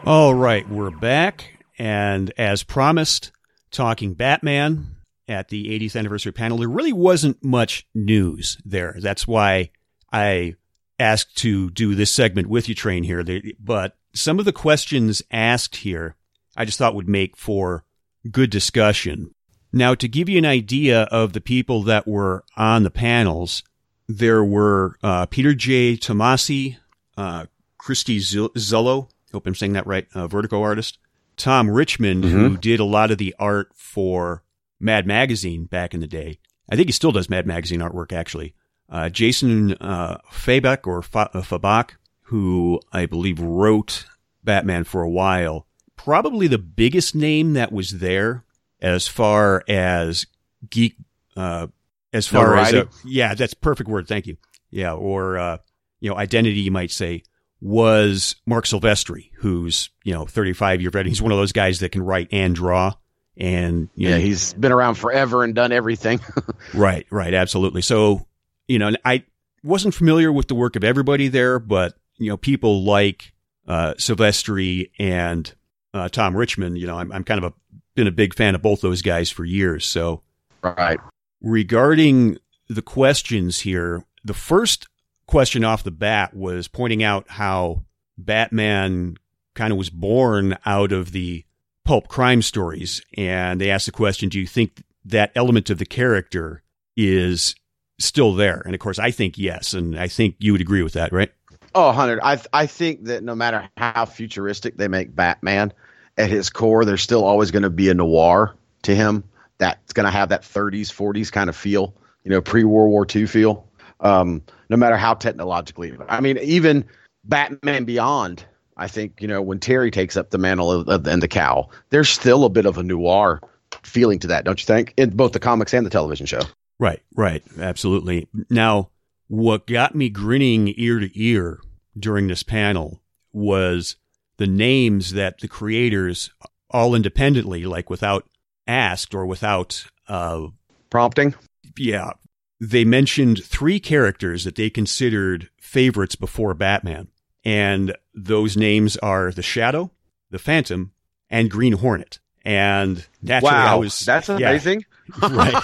All 0.06 0.36
right, 0.36 0.70
we're 0.70 0.92
back. 0.92 1.58
And 1.80 2.32
as 2.38 2.62
promised, 2.62 3.32
talking 3.72 4.14
Batman 4.14 4.98
at 5.28 5.48
the 5.48 5.70
80th 5.80 5.98
anniversary 5.98 6.34
panel, 6.34 6.60
there 6.60 6.70
really 6.70 6.94
wasn't 6.94 7.44
much 7.44 7.88
news 7.96 8.60
there. 8.64 8.96
That's 9.00 9.28
why 9.28 9.72
I 10.14 10.54
asked 11.00 11.38
to 11.38 11.70
do 11.72 11.96
this 11.96 12.12
segment 12.12 12.48
with 12.48 12.70
you, 12.70 12.76
Train 12.76 13.04
here, 13.04 13.24
but 13.60 13.98
some 14.14 14.40
of 14.40 14.46
the 14.46 14.54
questions 14.54 15.22
asked 15.32 15.78
here, 15.78 16.16
I 16.56 16.66
just 16.66 16.78
thought 16.78 16.96
would 16.96 17.10
make 17.10 17.36
for 17.36 17.84
good 18.32 18.50
discussion. 18.50 19.34
Now, 19.74 19.94
to 19.94 20.08
give 20.08 20.30
you 20.30 20.38
an 20.38 20.46
idea 20.46 21.04
of 21.04 21.34
the 21.34 21.42
people 21.42 21.84
that 21.84 22.08
were 22.08 22.46
on 22.56 22.84
the 22.84 22.92
panels, 22.92 23.62
there 24.08 24.44
were 24.44 24.96
uh, 25.04 25.26
Peter 25.26 25.54
J. 25.54 25.98
Tomasi, 25.98 26.78
uh, 27.18 27.48
Christy 27.78 28.20
Zullo, 28.20 29.10
hope 29.34 29.46
I'm 29.46 29.56
saying 29.56 29.74
that 29.74 29.86
right, 29.86 30.08
uh, 30.16 30.28
Vertigo 30.28 30.62
artist, 30.62 30.98
Tom 31.36 31.70
Richmond, 31.70 32.24
mm-hmm. 32.24 32.38
who 32.38 32.58
did 32.58 32.80
a 32.80 32.86
lot 32.86 33.12
of 33.12 33.18
the 33.18 33.36
art 33.38 33.70
for 33.76 34.44
Mad 34.80 35.06
Magazine 35.06 35.66
back 35.66 35.94
in 35.94 36.00
the 36.00 36.08
day. 36.08 36.40
I 36.70 36.76
think 36.76 36.88
he 36.88 36.94
still 36.94 37.12
does 37.12 37.30
Mad 37.30 37.46
Magazine 37.46 37.82
artwork, 37.82 38.14
actually. 38.14 38.55
Uh, 38.90 39.10
Jason 39.10 39.74
uh, 39.74 40.20
Fabok 40.32 40.86
or 40.88 41.00
uh, 41.00 41.42
Fabok, 41.42 41.92
who 42.24 42.80
I 42.92 43.06
believe 43.06 43.40
wrote 43.40 44.06
Batman 44.44 44.84
for 44.84 45.02
a 45.02 45.10
while. 45.10 45.68
Probably 45.96 46.48
the 46.48 46.58
biggest 46.58 47.16
name 47.16 47.54
that 47.54 47.72
was 47.72 48.00
there 48.00 48.44
as 48.82 49.08
far 49.08 49.64
as 49.68 50.28
geek, 50.70 50.96
uh, 51.36 51.68
as 52.14 52.28
far 52.28 52.58
as, 52.58 52.74
uh, 52.74 52.86
yeah, 53.04 53.34
that's 53.34 53.54
perfect 53.54 53.90
word. 53.90 54.08
Thank 54.08 54.28
you. 54.28 54.38
Yeah. 54.70 54.94
Or, 54.94 55.38
uh, 55.38 55.58
you 56.00 56.10
know, 56.10 56.18
identity, 56.18 56.60
you 56.60 56.72
might 56.72 56.92
say, 56.92 57.24
was 57.62 58.36
Marc 58.46 58.66
Silvestri, 58.66 59.32
who's, 59.38 59.90
you 60.04 60.14
know, 60.14 60.26
35 60.26 60.82
year 60.82 60.92
veteran. 60.92 61.08
He's 61.08 61.22
one 61.22 61.32
of 61.32 61.38
those 61.38 61.52
guys 61.52 61.80
that 61.80 61.92
can 61.92 62.04
write 62.04 62.28
and 62.32 62.54
draw. 62.54 62.94
And, 63.38 63.90
yeah, 63.96 64.12
know, 64.12 64.20
he's 64.20 64.54
been 64.54 64.72
around 64.72 64.96
forever 64.96 65.44
and 65.44 65.56
done 65.56 65.72
everything. 65.72 66.20
right. 66.74 67.06
Right. 67.10 67.34
Absolutely. 67.34 67.82
So, 67.82 68.28
you 68.68 68.80
know, 68.80 68.92
I 69.04 69.24
wasn't 69.64 69.94
familiar 69.94 70.32
with 70.32 70.48
the 70.48 70.56
work 70.56 70.76
of 70.76 70.84
everybody 70.84 71.28
there, 71.28 71.60
but, 71.60 71.98
you 72.18 72.30
know, 72.30 72.38
people 72.38 72.84
like, 72.84 73.34
uh, 73.68 73.94
Silvestri 73.96 74.92
and, 75.00 75.54
uh, 75.94 76.10
Tom 76.10 76.36
Richmond, 76.36 76.78
you 76.78 76.88
know, 76.88 77.00
I'm, 77.00 77.12
I'm 77.12 77.24
kind 77.24 77.44
of 77.44 77.52
a 77.52 77.54
been 77.96 78.08
a 78.08 78.12
big 78.12 78.34
fan 78.34 78.54
of 78.56 78.62
both 78.62 78.82
those 78.82 79.02
guys 79.02 79.32
for 79.32 79.46
years. 79.46 79.86
So, 79.86 80.22
right. 80.62 81.00
Regarding 81.42 82.38
the 82.68 82.82
questions 82.82 83.62
here, 83.62 84.04
the 84.24 84.34
first 84.34 84.88
question 85.28 85.64
off 85.64 85.84
the 85.84 85.92
bat 85.92 86.36
was 86.36 86.68
pointing 86.68 87.04
out 87.04 87.26
how 87.30 87.84
Batman 88.18 89.16
kind 89.54 89.72
of 89.72 89.78
was 89.78 89.90
born 89.90 90.58
out 90.66 90.92
of 90.92 91.14
the 91.14 91.46
pulp 91.86 92.08
crime 92.08 92.42
stories. 92.42 93.02
And 93.18 93.62
they 93.62 93.72
asked 93.72 93.86
the 93.86 93.92
question, 93.92 94.30
do 94.30 94.40
you 94.40 94.48
think 94.48 94.84
that 95.06 95.32
element 95.36 95.70
of 95.70 95.78
the 95.78 95.86
character 95.86 96.64
is 96.98 97.56
still 98.00 98.34
there? 98.34 98.62
And 98.66 98.74
of 98.74 98.80
course, 98.80 99.00
I 99.00 99.12
think 99.12 99.38
yes. 99.38 99.74
And 99.74 99.98
I 99.98 100.08
think 100.08 100.36
you 100.40 100.52
would 100.52 100.62
agree 100.62 100.84
with 100.84 100.94
that, 100.94 101.12
right? 101.12 101.32
Oh, 101.74 101.88
100. 101.88 102.20
I, 102.22 102.40
I 102.54 102.66
think 102.68 103.06
that 103.06 103.24
no 103.24 103.36
matter 103.36 103.70
how 103.78 104.06
futuristic 104.06 104.78
they 104.78 104.88
make 104.88 105.16
Batman, 105.16 105.74
at 106.18 106.30
his 106.30 106.50
core, 106.50 106.86
there's 106.86 107.02
still 107.02 107.24
always 107.24 107.52
going 107.52 107.64
to 107.64 107.70
be 107.70 107.90
a 107.90 107.94
noir 107.94 108.56
to 108.84 108.96
him 108.96 109.24
that's 109.58 109.94
going 109.94 110.06
to 110.06 110.12
have 110.12 110.30
that 110.30 110.44
30s, 110.44 110.88
40s 110.88 111.32
kind 111.32 111.50
of 111.50 111.56
feel, 111.56 111.96
you 112.24 112.32
know, 112.32 112.42
pre 112.42 112.64
World 112.64 112.92
War 112.92 113.06
II 113.14 113.26
feel. 113.26 113.68
Um, 114.00 114.42
no 114.70 114.78
matter 114.78 114.98
how 114.98 115.14
technologically, 115.14 115.96
I 116.10 116.20
mean, 116.20 116.38
even 116.40 116.86
Batman 117.24 117.86
Beyond, 117.86 118.46
I 118.78 118.88
think, 118.88 119.22
you 119.22 119.28
know, 119.28 119.42
when 119.42 119.60
Terry 119.60 119.90
takes 119.90 120.18
up 120.18 120.32
the 120.32 120.38
mantle 120.38 120.72
of, 120.72 120.90
of, 120.90 121.08
and 121.08 121.24
the 121.24 121.28
cowl, 121.28 121.72
there's 121.90 122.10
still 122.10 122.44
a 122.44 122.50
bit 122.50 122.66
of 122.66 122.78
a 122.78 122.84
noir 122.84 123.42
feeling 123.84 124.20
to 124.20 124.28
that, 124.28 124.44
don't 124.44 124.60
you 124.60 124.66
think? 124.66 124.94
In 124.98 125.12
both 125.12 125.32
the 125.32 125.40
comics 125.40 125.74
and 125.74 125.86
the 125.86 125.90
television 125.90 126.26
show. 126.26 126.42
Right, 126.80 127.02
right. 127.16 127.44
Absolutely. 127.60 128.28
Now, 128.50 128.90
what 129.28 129.68
got 129.68 129.96
me 129.96 130.10
grinning 130.10 130.74
ear 130.76 131.00
to 131.00 131.10
ear 131.20 131.60
during 131.98 132.28
this 132.28 132.44
panel 132.44 133.02
was 133.32 133.96
the 134.38 134.48
names 134.48 135.14
that 135.14 135.40
the 135.40 135.48
creators 135.48 136.32
all 136.70 136.96
independently, 136.96 137.66
like 137.66 137.90
without 137.90 138.28
asked 138.68 139.16
or 139.16 139.26
without 139.26 139.86
uh, 140.08 140.48
prompting. 140.90 141.36
Yeah. 141.78 142.12
They 142.60 142.86
mentioned 142.86 143.44
three 143.44 143.80
characters 143.80 144.44
that 144.44 144.56
they 144.56 144.70
considered 144.70 145.50
favorites 145.60 146.16
before 146.16 146.54
Batman. 146.54 147.08
And 147.44 147.96
those 148.14 148.58
names 148.58 148.98
are 148.98 149.32
the 149.32 149.44
Shadow, 149.44 149.92
the 150.32 150.40
Phantom, 150.40 150.92
and 151.30 151.52
Green 151.52 151.74
Hornet. 151.74 152.20
And 152.44 153.06
naturally, 153.22 153.54
wow, 153.54 153.74
I 153.74 153.76
was 153.76 154.00
that's 154.00 154.30
amazing, 154.30 154.82
yeah, 154.82 154.95
right? 155.22 155.62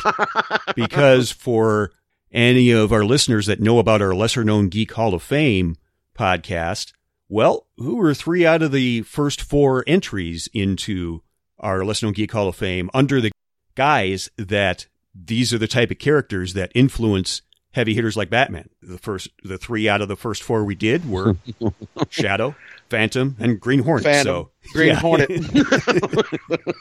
because 0.75 1.31
for 1.31 1.91
any 2.31 2.71
of 2.71 2.91
our 2.91 3.03
listeners 3.03 3.45
that 3.47 3.59
know 3.59 3.79
about 3.79 4.01
our 4.01 4.13
lesser 4.13 4.43
known 4.43 4.69
Geek 4.69 4.93
Hall 4.93 5.13
of 5.13 5.23
Fame 5.23 5.75
podcast, 6.17 6.93
well, 7.31 7.67
who 7.77 7.95
were 7.95 8.13
three 8.13 8.45
out 8.45 8.61
of 8.61 8.71
the 8.71 9.03
first 9.03 9.41
four 9.41 9.85
entries 9.87 10.49
into 10.53 11.23
our 11.59 11.85
Lesser 11.85 12.05
Known 12.07 12.13
Geek 12.13 12.31
Hall 12.31 12.49
of 12.49 12.55
Fame 12.57 12.89
under 12.93 13.21
the 13.21 13.31
guise 13.75 14.29
that 14.37 14.87
these 15.15 15.53
are 15.53 15.57
the 15.57 15.67
type 15.67 15.91
of 15.91 15.99
characters 15.99 16.53
that 16.55 16.71
influence 16.75 17.41
heavy 17.71 17.93
hitters 17.93 18.17
like 18.17 18.29
Batman. 18.29 18.69
The 18.81 18.97
first, 18.97 19.29
the 19.43 19.57
three 19.57 19.87
out 19.87 20.01
of 20.01 20.09
the 20.09 20.17
first 20.17 20.43
four 20.43 20.65
we 20.65 20.75
did 20.75 21.09
were 21.09 21.37
Shadow, 22.09 22.55
Phantom, 22.89 23.37
and 23.39 23.59
Green 23.61 23.79
Hornet. 23.79 24.03
Phantom, 24.03 24.25
so 24.25 24.51
Green 24.73 24.87
yeah. 24.93 24.95
Hornet. 24.95 25.29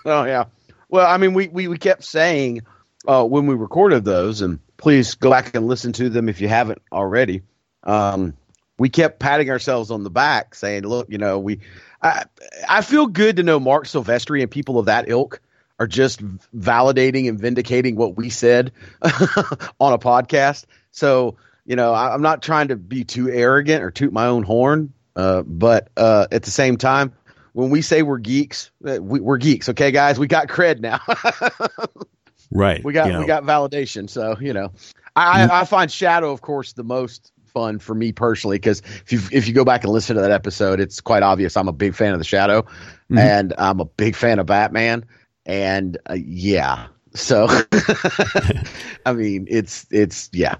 oh 0.05 0.25
yeah. 0.25 0.47
Well, 0.91 1.07
I 1.07 1.17
mean, 1.17 1.35
we 1.35 1.49
we, 1.49 1.69
we 1.69 1.79
kept 1.79 2.05
saying 2.05 2.63
uh, 3.07 3.25
when 3.25 3.47
we 3.47 3.55
recorded 3.55 4.05
those, 4.05 4.43
and 4.43 4.59
please 4.77 5.15
go 5.15 5.31
back 5.31 5.55
and 5.55 5.67
listen 5.67 5.93
to 5.95 6.09
them 6.09 6.29
if 6.29 6.41
you 6.41 6.49
haven't 6.49 6.83
already. 6.93 7.43
Um, 7.85 8.35
we 8.77 8.89
kept 8.89 9.21
patting 9.21 9.51
ourselves 9.51 9.91
on 9.91 10.03
the 10.03 10.11
back, 10.11 10.55
saying, 10.55 10.83
"Look, 10.83 11.09
you 11.11 11.19
know, 11.19 11.39
we." 11.39 11.61
I, 12.03 12.25
I 12.67 12.81
feel 12.81 13.07
good 13.07 13.37
to 13.37 13.43
know 13.43 13.61
Marc 13.61 13.85
Silvestri 13.85 14.41
and 14.41 14.51
people 14.51 14.79
of 14.79 14.87
that 14.87 15.11
ilk 15.11 15.41
are 15.79 15.87
just 15.87 16.23
validating 16.57 17.29
and 17.29 17.39
vindicating 17.39 17.97
what 17.97 18.17
we 18.17 18.31
said 18.31 18.73
on 19.03 19.93
a 19.93 19.99
podcast. 19.99 20.65
So, 20.93 21.37
you 21.67 21.77
know, 21.77 21.93
I, 21.93 22.15
am 22.15 22.23
not 22.23 22.43
trying 22.43 22.69
to 22.69 22.77
be 22.77 23.05
too 23.05 23.31
arrogant 23.31 23.83
or 23.83 23.91
toot 23.91 24.13
my 24.13 24.27
own 24.27 24.43
horn, 24.43 24.93
uh, 25.15 25.43
but 25.43 25.89
uh, 25.97 26.27
at 26.33 26.43
the 26.43 26.51
same 26.51 26.77
time, 26.77 27.13
when 27.53 27.71
we 27.71 27.83
say 27.83 28.03
we're 28.03 28.19
geeks, 28.19 28.71
uh, 28.87 28.99
we, 29.01 29.21
are 29.21 29.39
geeks. 29.39 29.69
Okay, 29.69 29.91
guys, 29.91 30.19
we 30.19 30.27
got 30.27 30.49
cred 30.49 30.81
now. 30.81 31.01
right. 32.51 32.83
We 32.85 32.93
got 32.93 33.07
you 33.07 33.13
know. 33.15 33.21
we 33.21 33.27
got 33.27 33.45
validation. 33.45 34.09
So 34.09 34.37
you 34.41 34.53
know, 34.53 34.73
I, 35.17 35.49
I 35.51 35.65
find 35.65 35.91
Shadow, 35.91 36.33
of 36.33 36.41
course, 36.41 36.73
the 36.73 36.85
most 36.85 37.33
fun 37.53 37.79
for 37.79 37.95
me 37.95 38.13
personally 38.13 38.57
because 38.57 38.81
if 38.81 39.13
you 39.13 39.21
if 39.33 39.49
you 39.49 39.55
go 39.55 39.65
back 39.65 39.85
and 39.85 39.93
listen 39.93 40.17
to 40.17 40.23
that 40.23 40.31
episode, 40.31 40.81
it's 40.81 41.01
quite 41.01 41.23
obvious 41.23 41.57
I'm 41.57 41.69
a 41.69 41.73
big 41.73 41.95
fan 41.95 42.13
of 42.13 42.19
the 42.19 42.25
Shadow, 42.25 42.63
mm-hmm. 42.63 43.19
and 43.19 43.55
I'm 43.59 43.81
a 43.81 43.85
big 43.85 44.17
fan 44.17 44.39
of 44.39 44.47
Batman, 44.47 45.05
and 45.47 45.99
uh, 46.09 46.15
yeah. 46.15 46.87
So, 47.15 47.49
I 49.07 49.13
mean, 49.13 49.47
it's 49.51 49.87
it's 49.91 50.31
yeah. 50.33 50.57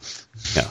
Yeah. 0.57 0.69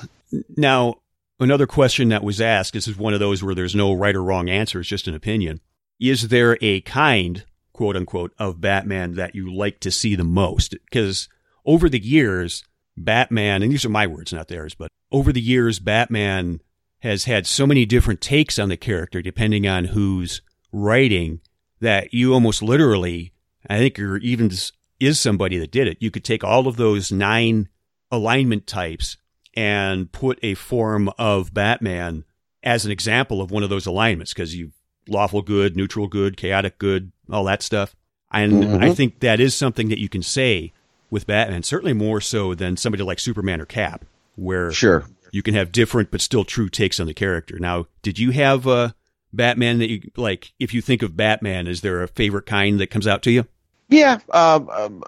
Now, 0.58 0.96
another 1.40 1.68
question 1.68 2.10
that 2.10 2.24
was 2.24 2.42
asked. 2.42 2.74
This 2.74 2.88
is 2.88 2.98
one 2.98 3.14
of 3.14 3.20
those 3.20 3.42
where 3.42 3.56
there's 3.56 3.76
no 3.76 3.94
right 3.94 4.16
or 4.16 4.24
wrong 4.24 4.50
answer. 4.50 4.82
It's 4.82 4.90
just 4.90 5.08
an 5.08 5.16
opinion. 5.16 5.62
Is 6.00 6.30
there 6.30 6.58
a 6.62 6.82
kind, 6.82 7.46
quote 7.74 7.96
unquote, 7.96 8.34
of 8.40 8.62
Batman 8.62 9.16
that 9.16 9.36
you 9.36 9.54
like 9.54 9.80
to 9.82 9.92
see 9.92 10.16
the 10.16 10.24
most? 10.24 10.76
Because 10.86 11.28
over 11.66 11.90
the 11.90 12.00
years, 12.00 12.64
Batman, 12.96 13.64
and 13.64 13.72
these 13.72 13.86
are 13.86 13.90
my 13.90 14.08
words, 14.08 14.34
not 14.34 14.48
theirs, 14.48 14.76
but 14.76 14.90
over 15.12 15.32
the 15.32 15.42
years, 15.42 15.80
Batman 15.80 16.62
has 17.00 17.26
had 17.26 17.48
so 17.48 17.66
many 17.66 17.86
different 17.86 18.22
takes 18.22 18.60
on 18.60 18.70
the 18.70 18.78
character 18.78 19.22
depending 19.22 19.68
on 19.68 19.86
who's 19.86 20.42
writing 20.72 21.40
that 21.80 22.14
you 22.14 22.34
almost 22.34 22.62
literally, 22.62 23.32
I 23.70 23.78
think 23.78 23.98
you're 23.98 24.18
even 24.18 24.52
is 25.00 25.20
somebody 25.20 25.58
that 25.58 25.72
did 25.72 25.88
it. 25.88 25.98
You 26.02 26.12
could 26.12 26.26
take 26.26 26.44
all 26.44 26.68
of 26.68 26.76
those 26.76 27.12
nine 27.12 27.70
alignment 28.12 28.68
types 28.68 29.18
and 29.56 30.12
put 30.12 30.40
a 30.44 30.54
form 30.56 31.10
of 31.18 31.54
Batman 31.54 32.26
as 32.64 32.86
an 32.86 32.92
example 32.92 33.42
of 33.42 33.52
one 33.52 33.64
of 33.64 33.70
those 33.70 33.86
alignments 33.86 34.34
because 34.34 34.56
you 34.56 34.72
lawful 35.10 35.42
good, 35.42 35.76
neutral 35.76 36.08
good, 36.08 36.38
chaotic 36.38 36.78
good, 36.78 37.12
all 37.32 37.44
that 37.46 37.62
stuff. 37.62 37.96
And 38.32 38.64
mm-hmm. 38.64 38.84
I 38.84 38.94
think 38.94 39.20
that 39.20 39.40
is 39.40 39.56
something 39.56 39.90
that 39.90 40.00
you 40.00 40.10
can 40.10 40.22
say 40.22 40.72
with 41.10 41.26
Batman, 41.26 41.64
certainly 41.64 41.94
more 41.94 42.22
so 42.22 42.54
than 42.54 42.78
somebody 42.78 43.04
like 43.04 43.20
Superman 43.20 43.62
or 43.62 43.66
Cap, 43.66 44.06
where 44.36 44.72
sure 44.72 45.06
you 45.32 45.44
can 45.44 45.54
have 45.54 45.72
different 45.72 46.12
but 46.12 46.22
still 46.22 46.44
true 46.44 46.70
takes 46.70 47.00
on 47.00 47.08
the 47.08 47.14
character. 47.14 47.60
Now, 47.60 47.88
did 48.02 48.20
you 48.20 48.32
have 48.32 48.68
uh, 48.68 48.92
Batman 49.34 49.80
that 49.80 49.90
you 49.90 50.12
like? 50.16 50.54
If 50.60 50.74
you 50.74 50.82
think 50.82 51.02
of 51.02 51.18
Batman, 51.18 51.68
is 51.68 51.82
there 51.82 52.04
a 52.04 52.08
favorite 52.08 52.46
kind 52.46 52.80
that 52.80 52.88
comes 52.88 53.08
out 53.08 53.24
to 53.24 53.32
you? 53.32 53.46
Yeah, 53.88 54.20
um, 54.32 54.70
um, 54.70 55.04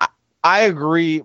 I, 0.00 0.08
I, 0.44 0.60
agree. 0.62 1.22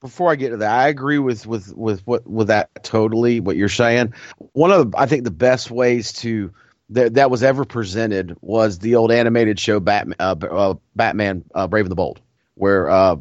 Before 0.00 0.30
I 0.30 0.36
get 0.36 0.50
to 0.50 0.58
that, 0.58 0.72
I 0.72 0.88
agree 0.88 1.18
with 1.18 1.46
with 1.46 1.74
with 1.74 2.06
what 2.06 2.26
with 2.28 2.48
that 2.48 2.84
totally. 2.84 3.40
What 3.40 3.56
you're 3.56 3.68
saying. 3.68 4.14
One 4.52 4.70
of 4.70 4.90
the, 4.90 4.98
I 4.98 5.06
think 5.06 5.24
the 5.24 5.30
best 5.30 5.70
ways 5.70 6.12
to 6.14 6.52
that 6.90 7.14
that 7.14 7.30
was 7.30 7.42
ever 7.42 7.64
presented 7.64 8.36
was 8.40 8.78
the 8.78 8.96
old 8.96 9.12
animated 9.12 9.60
show 9.60 9.80
Batman, 9.80 10.16
uh, 10.20 10.34
uh, 10.40 10.74
Batman 10.96 11.44
uh, 11.54 11.66
Brave 11.66 11.84
and 11.84 11.90
the 11.90 11.96
Bold, 11.96 12.20
where 12.54 12.88
uh, 12.90 13.16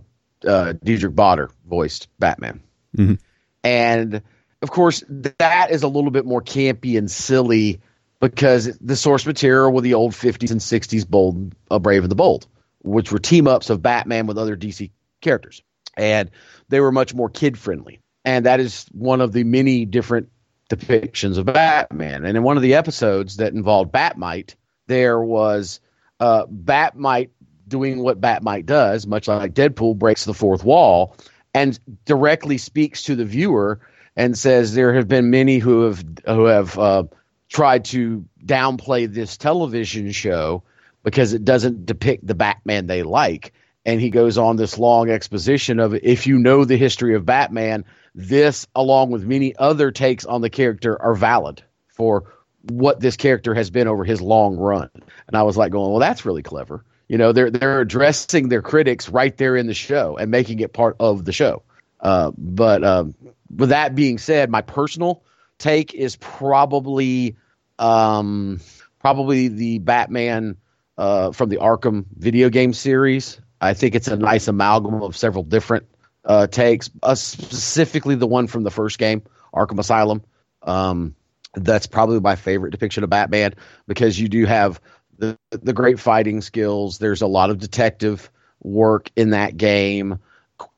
uh, 0.46 0.74
Diedrich 0.84 1.16
Bader 1.16 1.50
voiced 1.68 2.08
Batman, 2.20 2.62
mm-hmm. 2.96 3.16
and 3.64 4.22
of 4.62 4.72
course, 4.72 5.04
that 5.08 5.72
is 5.72 5.84
a 5.84 5.88
little 5.88 6.12
bit 6.12 6.26
more 6.26 6.42
campy 6.42 6.98
and 6.98 7.10
silly 7.10 7.80
because 8.20 8.78
the 8.80 8.96
source 8.96 9.26
material 9.26 9.72
were 9.72 9.82
the 9.82 9.94
old 9.94 10.14
50s 10.14 10.52
and 10.52 10.60
60s 10.60 11.08
bold, 11.08 11.54
uh, 11.70 11.80
Brave 11.80 12.04
and 12.04 12.12
the 12.12 12.16
Bold, 12.16 12.48
which 12.82 13.12
were 13.12 13.20
team 13.20 13.48
ups 13.48 13.70
of 13.70 13.82
Batman 13.82 14.26
with 14.26 14.38
other 14.38 14.58
DC 14.58 14.90
characters. 15.22 15.62
And 15.96 16.32
they 16.70 16.80
were 16.80 16.92
much 16.92 17.14
more 17.14 17.30
kid 17.30 17.58
friendly. 17.58 18.00
And 18.26 18.46
that 18.46 18.60
is 18.60 18.86
one 18.92 19.22
of 19.22 19.32
the 19.32 19.44
many 19.44 19.86
different 19.86 20.30
depictions 20.70 21.38
of 21.38 21.46
Batman. 21.46 22.26
And 22.26 22.38
in 22.38 22.44
one 22.44 22.58
of 22.58 22.64
the 22.64 22.76
episodes 22.76 23.38
that 23.38 23.54
involved 23.54 23.92
Batmite, 23.92 24.56
there 24.88 25.20
was 25.22 25.80
uh, 26.20 26.46
Batmite 26.46 27.30
doing 27.68 28.00
what 28.00 28.22
Batmite 28.22 28.66
does, 28.66 29.06
much 29.06 29.28
like 29.28 29.54
Deadpool 29.54 29.98
breaks 29.98 30.26
the 30.26 30.34
fourth 30.34 30.64
wall 30.64 31.16
and 31.54 31.80
directly 32.06 32.58
speaks 32.58 33.04
to 33.04 33.16
the 33.16 33.26
viewer 33.26 33.80
and 34.16 34.38
says 34.38 34.74
there 34.74 34.94
have 34.94 35.08
been 35.08 35.30
many 35.30 35.60
who 35.60 35.84
have 35.84 36.04
who 36.26 36.46
have 36.46 36.78
uh, 36.78 37.04
tried 37.50 37.86
to 37.86 38.26
downplay 38.46 39.12
this 39.12 39.38
television 39.38 40.12
show 40.12 40.64
because 41.04 41.34
it 41.34 41.46
doesn't 41.46 41.86
depict 41.86 42.26
the 42.26 42.36
Batman 42.36 42.88
they 42.88 43.04
like. 43.04 43.54
And 43.86 44.02
he 44.02 44.10
goes 44.10 44.38
on 44.38 44.58
this 44.58 44.78
long 44.78 45.10
exposition 45.10 45.80
of 45.80 45.94
if 45.96 46.28
you 46.28 46.38
know 46.38 46.66
the 46.66 46.76
history 46.76 47.16
of 47.16 47.26
Batman, 47.26 47.86
this, 48.18 48.66
along 48.74 49.12
with 49.12 49.24
many 49.24 49.56
other 49.56 49.92
takes 49.92 50.26
on 50.26 50.42
the 50.42 50.50
character, 50.50 51.00
are 51.00 51.14
valid 51.14 51.62
for 51.86 52.34
what 52.64 53.00
this 53.00 53.16
character 53.16 53.54
has 53.54 53.70
been 53.70 53.88
over 53.88 54.04
his 54.04 54.20
long 54.20 54.58
run. 54.58 54.90
And 55.28 55.38
I 55.38 55.44
was 55.44 55.56
like, 55.56 55.72
going, 55.72 55.92
well, 55.92 56.00
that's 56.00 56.26
really 56.26 56.42
clever. 56.42 56.84
You 57.08 57.20
know, 57.20 57.32
they're 57.32 57.52
they're 57.52 57.80
addressing 57.80 58.50
their 58.50 58.64
critics 58.64 59.08
right 59.08 59.38
there 59.38 59.56
in 59.56 59.68
the 59.68 59.74
show 59.76 60.18
and 60.18 60.32
making 60.32 60.60
it 60.60 60.74
part 60.74 60.98
of 61.00 61.24
the 61.24 61.32
show. 61.32 61.62
Uh, 62.02 62.32
but 62.38 62.84
um, 62.84 63.14
with 63.56 63.70
that 63.70 63.96
being 63.96 64.18
said, 64.18 64.50
my 64.50 64.62
personal 64.62 65.24
take 65.60 65.94
is 65.94 66.16
probably 66.16 67.38
um, 67.78 68.60
probably 69.00 69.48
the 69.48 69.78
Batman 69.78 70.58
uh, 70.98 71.32
from 71.32 71.50
the 71.50 71.58
Arkham 71.58 72.06
video 72.18 72.50
game 72.50 72.74
series. 72.74 73.40
I 73.62 73.74
think 73.76 73.94
it's 73.96 74.08
a 74.08 74.18
nice 74.18 74.48
amalgam 74.48 75.04
of 75.04 75.16
several 75.16 75.44
different 75.44 75.88
uh, 76.28 76.46
takes, 76.46 76.92
uh, 77.02 77.16
specifically 77.16 78.16
the 78.16 78.28
one 78.28 78.48
from 78.48 78.64
the 78.64 78.70
first 78.70 79.00
game, 79.00 79.24
Arkham 79.54 79.80
Asylum. 79.80 80.24
Um, 80.62 81.16
that's 81.56 81.88
probably 81.88 82.20
my 82.20 82.36
favorite 82.36 82.72
depiction 82.72 83.04
of 83.04 83.10
Batman 83.10 83.56
because 83.88 84.20
you 84.20 84.28
do 84.28 84.46
have 84.46 84.80
the 85.18 85.38
the 85.50 85.74
great 85.74 86.00
fighting 86.00 86.42
skills. 86.42 87.00
There's 87.00 87.22
a 87.22 87.28
lot 87.28 87.50
of 87.50 87.58
detective 87.58 88.30
work 88.62 89.10
in 89.16 89.32
that 89.32 89.58
game. 89.58 90.20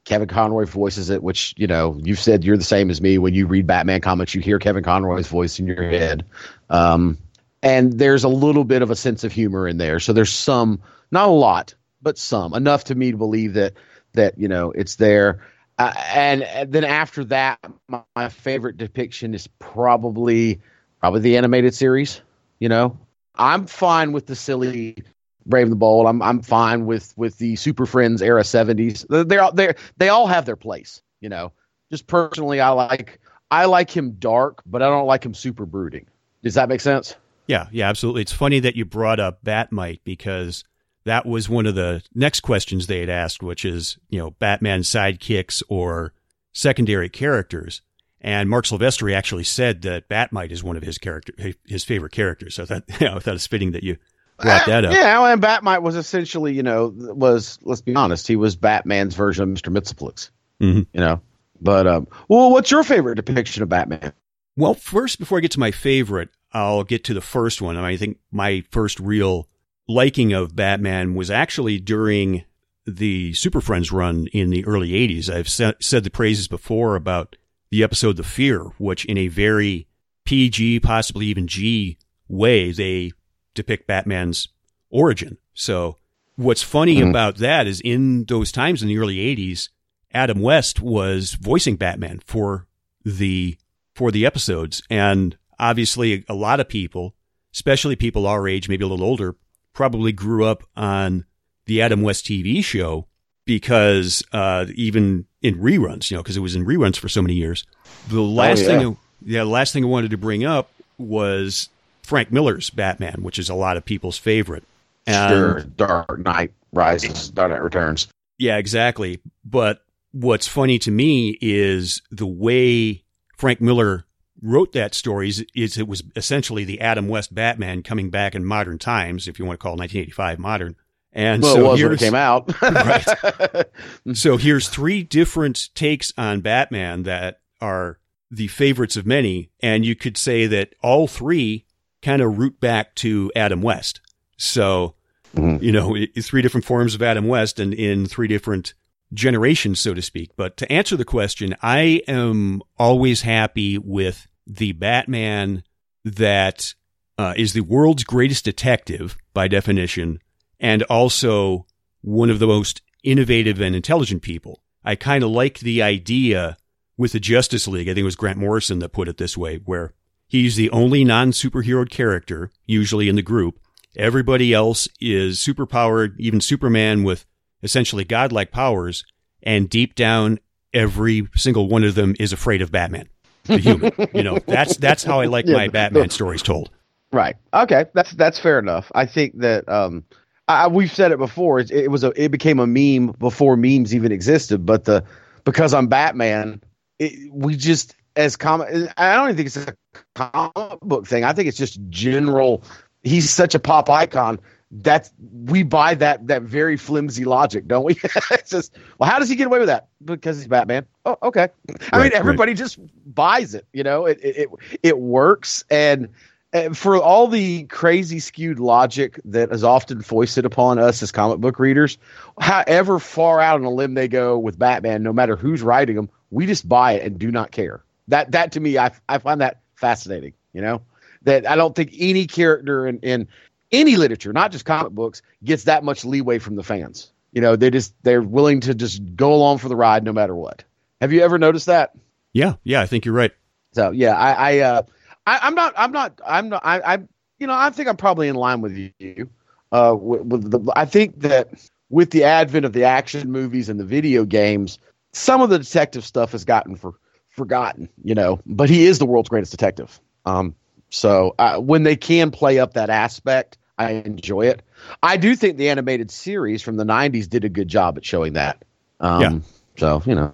Kevin 0.06 0.28
Conroy 0.28 0.66
voices 0.66 1.10
it, 1.10 1.22
which 1.22 1.54
you 1.58 1.68
know 1.68 2.00
you've 2.02 2.20
said 2.20 2.44
you're 2.44 2.58
the 2.58 2.64
same 2.64 2.90
as 2.90 3.02
me. 3.02 3.18
When 3.18 3.34
you 3.34 3.48
read 3.48 3.68
Batman 3.68 4.02
comics, 4.02 4.34
you 4.34 4.42
hear 4.42 4.60
Kevin 4.60 4.84
Conroy's 4.84 5.28
voice 5.28 5.60
in 5.60 5.68
your 5.68 5.84
head, 5.84 6.26
um, 6.70 7.18
and 7.62 7.94
there's 7.94 8.24
a 8.24 8.30
little 8.30 8.64
bit 8.64 8.82
of 8.82 8.92
a 8.92 8.96
sense 8.96 9.24
of 9.24 9.32
humor 9.32 9.68
in 9.68 9.78
there. 9.78 10.00
So 10.00 10.14
there's 10.14 10.32
some, 10.32 10.82
not 11.12 11.28
a 11.28 11.32
lot, 11.32 11.76
but 12.02 12.18
some 12.18 12.54
enough 12.54 12.86
to 12.86 12.96
me 12.96 13.12
to 13.12 13.18
believe 13.18 13.54
that 13.54 13.74
that 14.14 14.38
you 14.38 14.48
know 14.48 14.72
it's 14.72 14.96
there. 14.96 15.46
Uh, 15.78 15.94
and, 16.14 16.44
and, 16.44 16.74
then 16.74 16.84
after 16.84 17.24
that, 17.24 17.58
my, 17.88 18.02
my, 18.14 18.28
favorite 18.28 18.76
depiction 18.76 19.34
is 19.34 19.48
probably 19.60 20.60
probably 21.00 21.22
the 21.22 21.38
animated 21.38 21.74
series. 21.74 22.22
You 22.60 22.68
know, 22.68 22.98
I'm 23.36 23.66
fine 23.66 24.12
with 24.12 24.26
the 24.26 24.36
silly 24.36 24.98
Brave 25.46 25.70
the 25.70 25.76
Bold. 25.76 26.06
I'm 26.06 26.22
I'm 26.22 26.42
fine 26.42 26.86
with 26.86 27.14
with 27.18 27.38
the 27.38 27.56
Super 27.56 27.86
Friends 27.86 28.22
era 28.22 28.42
70s. 28.42 29.06
They're 29.28 29.52
they 29.54 29.74
they 29.98 30.10
all 30.10 30.28
have 30.28 30.46
their 30.46 30.58
place. 30.58 31.02
You 31.22 31.30
know, 31.30 31.54
just 31.92 32.08
personally, 32.08 32.60
I 32.60 32.70
like 32.70 33.20
I 33.50 33.66
like 33.66 33.90
him 33.90 34.12
dark, 34.20 34.62
but 34.66 34.82
I 34.82 34.90
don't 34.90 35.08
like 35.08 35.26
him 35.26 35.34
super 35.34 35.66
brooding. 35.66 36.08
Does 36.44 36.54
that 36.56 36.70
make 36.70 36.82
sense? 36.82 37.16
Yeah, 37.48 37.68
yeah, 37.72 37.90
absolutely. 37.90 38.22
It's 38.22 38.32
funny 38.32 38.60
that 38.60 38.76
you 38.76 38.86
brought 38.86 39.20
up 39.20 39.44
Batmite 39.44 40.02
because 40.04 40.64
that 41.10 41.26
was 41.26 41.50
one 41.50 41.66
of 41.66 41.74
the 41.74 42.04
next 42.14 42.42
questions 42.42 42.86
they 42.86 43.00
had 43.00 43.10
asked, 43.10 43.42
which 43.42 43.66
is, 43.66 43.98
you 44.10 44.20
know, 44.20 44.32
Batman 44.32 44.82
sidekicks 44.82 45.64
or 45.68 46.14
secondary 46.54 47.10
characters. 47.10 47.82
And 48.22 48.48
Marc 48.48 48.66
Silvestri 48.66 49.16
actually 49.16 49.46
said 49.46 49.82
that 49.82 50.08
Batmite 50.08 50.52
is 50.52 50.64
one 50.64 50.78
of 50.78 50.84
his 50.84 51.00
character, 51.00 51.34
his 51.66 51.84
favorite 51.84 52.12
characters. 52.12 52.56
So 52.56 52.64
I 52.64 52.66
thought, 52.68 52.84
you 53.02 53.08
know, 53.08 53.16
I 53.16 53.20
thought 53.20 53.34
it's 53.34 53.48
fitting 53.48 53.72
that 53.72 53.82
you 53.82 53.98
brought 54.38 54.68
that 54.68 54.86
up. 54.86 54.94
Yeah, 54.94 55.34
and 55.34 55.42
Batmite 55.42 55.82
was 55.82 55.96
essentially, 55.96 56.54
you 56.54 56.62
know, 56.62 56.94
was 56.96 57.58
let's 57.64 57.82
be 57.82 57.96
honest, 57.96 58.28
he 58.28 58.36
was 58.36 58.56
Batman's 58.56 59.16
version 59.16 59.44
of 59.44 59.50
Mister 59.50 59.72
Mxyzptlk. 59.72 60.30
Mm-hmm. 60.62 60.82
You 60.94 61.00
know, 61.00 61.22
but 61.60 61.88
um, 61.88 62.08
well, 62.28 62.52
what's 62.52 62.70
your 62.70 62.84
favorite 62.84 63.16
depiction 63.16 63.64
of 63.64 63.70
Batman? 63.70 64.14
Well, 64.56 64.76
first, 64.76 65.18
before 65.18 65.40
I 65.40 65.42
get 65.42 65.52
to 65.52 65.60
my 65.60 65.72
favorite, 65.72 66.30
I'll 66.52 66.84
get 66.84 67.06
to 67.06 67.16
the 67.16 67.22
first 67.22 67.64
one. 67.64 67.78
I 67.78 67.98
think 67.98 68.18
my 68.32 68.64
first 68.70 69.00
real 69.00 69.48
liking 69.90 70.32
of 70.32 70.56
Batman 70.56 71.16
was 71.16 71.32
actually 71.32 71.80
during 71.80 72.46
the 72.86 73.34
Super 73.34 73.60
Friends 73.60 73.92
run 73.92 74.28
in 74.28 74.52
the 74.52 74.64
early 74.66 74.92
80s. 74.92 75.30
I've 75.30 75.50
said 75.50 76.04
the 76.04 76.10
praises 76.12 76.48
before 76.48 76.96
about 76.96 77.36
the 77.72 77.84
episode 77.84 78.16
The 78.16 78.24
Fear, 78.24 78.66
which 78.78 79.04
in 79.06 79.18
a 79.18 79.28
very 79.28 79.88
PG, 80.26 80.82
possibly 80.82 81.26
even 81.26 81.48
G 81.48 81.98
way, 82.28 82.72
they 82.72 83.12
depict 83.56 83.88
Batman's 83.88 84.48
origin. 84.92 85.38
So 85.56 85.98
what's 86.36 86.64
funny 86.64 86.98
mm-hmm. 86.98 87.10
about 87.10 87.38
that 87.38 87.66
is 87.66 87.82
in 87.82 88.26
those 88.26 88.52
times 88.52 88.84
in 88.84 88.88
the 88.88 89.00
early 89.00 89.18
80s, 89.18 89.70
Adam 90.14 90.40
West 90.40 90.80
was 90.80 91.34
voicing 91.34 91.76
Batman 91.76 92.22
for 92.26 92.68
the 93.04 93.58
for 93.96 94.12
the 94.12 94.26
episodes 94.26 94.82
and 94.90 95.38
obviously 95.60 96.24
a 96.30 96.34
lot 96.34 96.60
of 96.60 96.70
people, 96.70 97.16
especially 97.54 97.96
people 97.96 98.26
our 98.26 98.48
age, 98.48 98.70
maybe 98.70 98.84
a 98.84 98.88
little 98.88 99.06
older, 99.06 99.36
probably 99.74 100.12
grew 100.12 100.46
up 100.46 100.64
on 100.76 101.26
the 101.66 101.82
Adam 101.82 102.02
West 102.02 102.26
TV 102.26 102.64
show 102.64 103.08
because 103.46 104.24
uh, 104.32 104.66
even 104.76 105.26
in 105.42 105.56
reruns, 105.56 106.12
you 106.12 106.18
know, 106.18 106.24
because 106.24 106.38
it 106.38 106.42
was 106.42 106.56
in 106.56 106.66
reruns 106.66 106.98
for 106.98 107.10
so 107.10 107.22
many 107.22 107.36
years. 107.36 107.66
The 108.08 108.22
last 108.22 108.60
oh, 108.60 108.62
yeah. 108.62 108.68
thing, 108.68 108.88
I, 108.88 108.98
yeah, 109.26 109.44
the 109.44 109.50
last 109.50 109.74
thing 109.74 109.84
I 109.84 109.88
wanted 109.88 110.12
to 110.12 110.18
bring 110.18 110.46
up 110.46 110.70
was 110.98 111.70
Frank 112.04 112.32
Miller's 112.32 112.70
Batman, 112.70 113.24
which 113.24 113.40
is 113.40 113.50
a 113.50 113.56
lot 113.56 113.78
of 113.78 113.86
people's 113.86 114.18
favorite. 114.18 114.64
And, 115.08 115.32
sure, 115.32 115.62
Dark 115.62 116.20
Knight 116.20 116.54
Rises, 116.72 117.30
Dark 117.30 117.52
Knight 117.52 117.64
Returns. 117.64 118.08
Yeah, 118.38 118.58
exactly. 118.58 119.20
But 119.44 119.84
what's 120.12 120.48
funny 120.48 120.80
to 120.80 120.92
me 120.92 121.38
is 121.42 122.02
the 122.12 122.28
way 122.28 123.04
Frank 123.38 123.62
Miller 123.62 124.06
wrote 124.42 124.74
that 124.74 124.94
story 124.94 125.30
is, 125.30 125.46
is, 125.56 125.78
it 125.78 125.88
was 125.88 126.04
essentially 126.16 126.64
the 126.64 126.82
Adam 126.82 127.08
West 127.08 127.34
Batman 127.34 127.84
coming 127.84 128.10
back 128.10 128.36
in 128.36 128.46
modern 128.46 128.78
times, 128.78 129.28
if 129.28 129.40
you 129.40 129.46
want 129.46 129.60
to 129.60 129.64
call 129.64 129.76
1985 129.76 130.40
modern. 130.40 130.76
And 131.12 131.42
well, 131.42 131.56
so 131.56 131.60
it 131.60 131.72
was 131.72 131.84
when 131.84 131.92
it 131.94 132.00
came 132.00 132.16
out. 132.16 132.52
right. 132.62 133.66
So 134.14 134.38
here's 134.38 134.70
three 134.70 135.04
different 135.04 135.74
takes 135.74 136.14
on 136.18 136.42
Batman 136.42 137.04
that 137.04 137.40
are 137.62 138.00
the 138.32 138.48
favorites 138.48 138.96
of 138.96 139.06
many, 139.06 139.50
and 139.60 139.86
you 139.86 139.96
could 139.96 140.18
say 140.18 140.46
that 140.48 140.74
all 140.84 141.08
three 141.08 141.66
kind 142.02 142.22
of 142.22 142.38
root 142.38 142.60
back 142.60 142.96
to 142.96 143.32
Adam 143.36 143.62
West. 143.62 144.02
So, 144.38 144.96
mm-hmm. 145.36 145.64
you 145.64 145.72
know, 145.72 145.98
three 146.22 146.42
different 146.42 146.66
forms 146.66 146.96
of 146.96 147.02
Adam 147.02 147.28
West 147.28 147.60
and 147.60 147.74
in 147.74 148.06
three 148.06 148.28
different 148.28 148.74
generations, 149.14 149.80
so 149.80 149.94
to 149.94 150.02
speak. 150.02 150.32
But 150.38 150.58
to 150.58 150.72
answer 150.72 150.96
the 150.96 151.06
question, 151.06 151.56
I 151.62 152.04
am 152.08 152.62
always 152.78 153.24
happy 153.24 153.78
with 153.78 154.28
the 154.50 154.72
Batman 154.74 155.64
that 156.04 156.74
uh, 157.18 157.34
is 157.38 157.54
the 157.54 157.62
world's 157.62 158.04
greatest 158.04 158.46
detective 158.46 159.18
by 159.34 159.48
definition, 159.48 160.20
and 160.60 160.84
also 160.84 161.66
one 162.02 162.30
of 162.30 162.40
the 162.40 162.48
most 162.48 162.82
innovative 163.04 163.62
and 163.62 163.76
intelligent 163.76 164.22
people. 164.22 164.64
I 164.84 164.96
kind 164.96 165.24
of 165.24 165.30
like 165.30 165.60
the 165.60 165.82
idea 165.82 166.58
with 166.98 167.12
the 167.12 167.20
Justice 167.20 167.68
League. 167.68 167.88
I 167.88 167.92
think 167.92 168.00
it 168.00 168.04
was 168.04 168.16
Grant 168.16 168.38
Morrison 168.38 168.80
that 168.80 168.94
put 168.94 169.08
it 169.08 169.18
this 169.18 169.38
way, 169.38 169.58
where 169.58 169.94
he's 170.28 170.56
the 170.56 170.70
only 170.72 171.04
non 171.04 171.32
superhero 171.32 171.88
character, 171.90 172.50
usually 172.66 173.10
in 173.10 173.16
the 173.16 173.22
group. 173.22 173.60
Everybody 173.96 174.54
else 174.54 174.88
is 175.00 175.40
superpowered, 175.40 176.16
even 176.20 176.42
Superman 176.42 177.04
with 177.04 177.26
essentially 177.62 178.06
godlike 178.06 178.52
powers. 178.52 179.04
And 179.42 179.70
deep 179.70 179.96
down, 179.96 180.40
every 180.74 181.28
single 181.36 181.68
one 181.68 181.84
of 181.84 181.96
them 181.96 182.16
is 182.20 182.34
afraid 182.34 182.62
of 182.62 182.72
Batman 182.72 183.10
the 183.44 183.58
human. 183.58 183.92
you 184.14 184.24
know, 184.24 184.40
that's 184.46 184.78
that's 184.78 185.04
how 185.04 185.20
I 185.20 185.26
like 185.26 185.46
yeah, 185.46 185.56
my 185.56 185.68
Batman 185.68 186.10
stories 186.10 186.42
told. 186.42 186.70
Right. 187.12 187.36
Okay. 187.54 187.86
That's 187.94 188.12
that's 188.12 188.40
fair 188.40 188.60
enough. 188.60 188.92
I 188.94 189.06
think 189.06 189.40
that 189.40 189.68
um, 189.68 190.04
I, 190.48 190.68
we've 190.68 190.92
said 190.92 191.12
it 191.12 191.18
before. 191.18 191.60
It, 191.60 191.72
it, 191.72 191.92
was 191.92 192.04
a 192.04 192.12
it 192.22 192.30
became 192.30 192.60
a 192.60 192.68
meme 192.68 193.16
before 193.20 193.58
memes 193.58 193.96
even 193.96 194.12
existed. 194.12 194.66
But 194.66 194.86
the 194.86 195.04
because 195.44 195.74
I'm 195.74 195.88
Batman, 195.88 196.62
it, 197.00 197.32
we 197.32 197.56
just 197.56 197.96
as 198.16 198.36
comic. 198.36 198.68
I 198.98 199.16
don't 199.16 199.30
even 199.30 199.36
think 199.38 199.48
it's 199.48 199.58
a 199.58 199.76
comic 200.16 200.80
book 200.82 201.08
thing. 201.08 201.24
I 201.24 201.34
think 201.34 201.48
it's 201.48 201.58
just 201.58 201.80
general. 201.90 202.64
He's 203.02 203.30
such 203.30 203.56
a 203.56 203.60
pop 203.60 203.90
icon. 203.90 204.40
That's 204.72 205.12
we 205.46 205.64
buy 205.64 205.96
that 205.96 206.28
that 206.28 206.44
very 206.44 206.78
flimsy 206.78 207.26
logic, 207.26 207.68
don't 207.68 207.84
we? 207.86 207.94
it's 208.32 208.50
just 208.52 208.78
well, 208.98 209.10
how 209.10 209.20
does 209.20 209.30
he 209.30 209.36
get 209.36 209.48
away 209.48 209.60
with 209.60 209.68
that? 209.68 209.88
Because 210.04 210.38
he's 210.38 210.48
Batman. 210.48 210.86
Oh, 211.06 211.18
okay. 211.24 211.50
I 211.92 211.98
Right, 211.98 212.04
mean, 212.04 212.12
everybody 212.14 212.54
just 212.54 212.80
buys 213.06 213.54
it. 213.56 213.66
You 213.74 213.84
know, 213.84 214.06
it 214.06 214.20
it 214.22 214.38
it, 214.38 214.50
it 214.84 214.98
works, 215.00 215.64
and, 215.70 216.10
and 216.54 216.78
for 216.78 216.98
all 216.98 217.28
the 217.28 217.64
crazy 217.66 218.20
skewed 218.20 218.60
logic 218.60 219.20
that 219.26 219.52
is 219.52 219.64
often 219.64 220.02
foisted 220.02 220.46
upon 220.46 220.78
us 220.80 221.02
as 221.02 221.12
comic 221.12 221.40
book 221.40 221.60
readers, 221.60 221.98
however 222.40 223.00
far 223.00 223.40
out 223.40 223.60
on 223.60 223.66
a 223.66 223.70
limb 223.72 223.94
they 223.96 224.08
go 224.08 224.38
with 224.38 224.58
Batman, 224.60 225.04
no 225.04 225.14
matter 225.14 225.36
who's 225.36 225.62
writing 225.62 225.96
them, 225.96 226.10
we 226.32 226.46
just 226.46 226.68
buy 226.68 226.94
it 226.94 227.04
and 227.06 227.18
do 227.20 227.32
not 227.32 227.52
care. 227.52 227.84
That 228.08 228.32
that 228.32 228.52
to 228.54 228.60
me, 228.60 228.78
I 228.78 228.92
I 229.08 229.18
find 229.20 229.42
that 229.42 229.62
fascinating. 229.76 230.34
You 230.54 230.62
know, 230.62 230.82
that 231.24 231.48
I 231.50 231.56
don't 231.56 231.76
think 231.76 231.92
any 231.98 232.26
character 232.26 232.88
in 232.88 233.00
in 233.00 233.28
any 233.72 233.96
literature, 233.96 234.34
not 234.34 234.52
just 234.52 234.66
comic 234.66 234.92
books, 234.94 235.22
gets 235.44 235.66
that 235.66 235.84
much 235.84 236.06
leeway 236.06 236.40
from 236.40 236.56
the 236.56 236.64
fans. 236.64 237.12
You 237.32 237.42
know, 237.42 237.56
they 237.56 237.70
just 237.70 237.94
they're 238.04 238.22
willing 238.22 238.62
to 238.62 238.74
just 238.74 239.02
go 239.16 239.34
along 239.34 239.60
for 239.60 239.70
the 239.70 239.76
ride 239.76 240.04
no 240.04 240.14
matter 240.14 240.36
what. 240.36 240.64
Have 241.02 241.14
you 241.14 241.22
ever 241.22 241.38
noticed 241.38 241.68
that? 241.68 241.92
Yeah, 242.34 242.56
yeah, 242.64 242.82
I 242.82 242.86
think 242.86 243.06
you're 243.06 243.16
right. 243.16 243.32
So 243.74 243.92
yeah, 243.92 244.16
I, 244.16 244.32
I 244.34 244.60
uh, 244.60 244.82
I, 245.30 245.40
I'm 245.44 245.54
not, 245.54 245.74
I'm 245.78 245.92
not, 245.92 246.20
I'm 246.26 246.50
not, 246.50 246.62
I, 246.66 246.80
I, 246.80 246.98
you 247.38 247.46
know, 247.46 247.54
I 247.54 247.70
think 247.70 247.88
I'm 247.88 247.98
probably 247.98 248.28
in 248.28 248.36
line 248.36 248.62
with 248.62 248.76
you. 248.98 249.30
Uh, 249.72 249.96
with, 250.00 250.22
with 250.24 250.52
the, 250.52 250.74
I 250.76 250.86
think 250.86 251.20
that 251.22 251.50
with 251.90 252.10
the 252.10 252.24
advent 252.24 252.66
of 252.66 252.74
the 252.74 252.86
action 252.86 253.32
movies 253.32 253.70
and 253.70 253.80
the 253.80 253.86
video 253.86 254.26
games, 254.26 254.80
some 255.14 255.42
of 255.42 255.52
the 255.52 255.60
detective 255.60 256.04
stuff 256.04 256.32
has 256.32 256.46
gotten 256.46 256.76
for 256.76 256.96
forgotten. 257.28 257.90
You 258.04 258.16
know, 258.16 258.40
but 258.48 258.70
he 258.72 258.86
is 258.86 258.98
the 258.98 259.06
world's 259.06 259.30
greatest 259.30 259.52
detective. 259.52 260.00
Um, 260.26 260.56
so 260.90 261.36
uh, 261.40 261.58
when 261.58 261.84
they 261.84 261.96
can 261.96 262.32
play 262.32 262.60
up 262.60 262.74
that 262.74 262.90
aspect, 262.90 263.58
I 263.78 263.92
enjoy 263.92 264.48
it. 264.48 264.62
I 265.04 265.18
do 265.18 265.36
think 265.36 265.58
the 265.58 265.70
animated 265.70 266.12
series 266.12 266.62
from 266.62 266.78
the 266.78 266.84
'90s 266.84 267.30
did 267.30 267.46
a 267.46 267.50
good 267.50 267.68
job 267.68 267.98
at 267.98 268.06
showing 268.06 268.34
that. 268.34 268.64
Um, 269.00 269.22
Yeah. 269.22 269.40
So 269.78 270.04
you 270.06 270.16
know, 270.16 270.32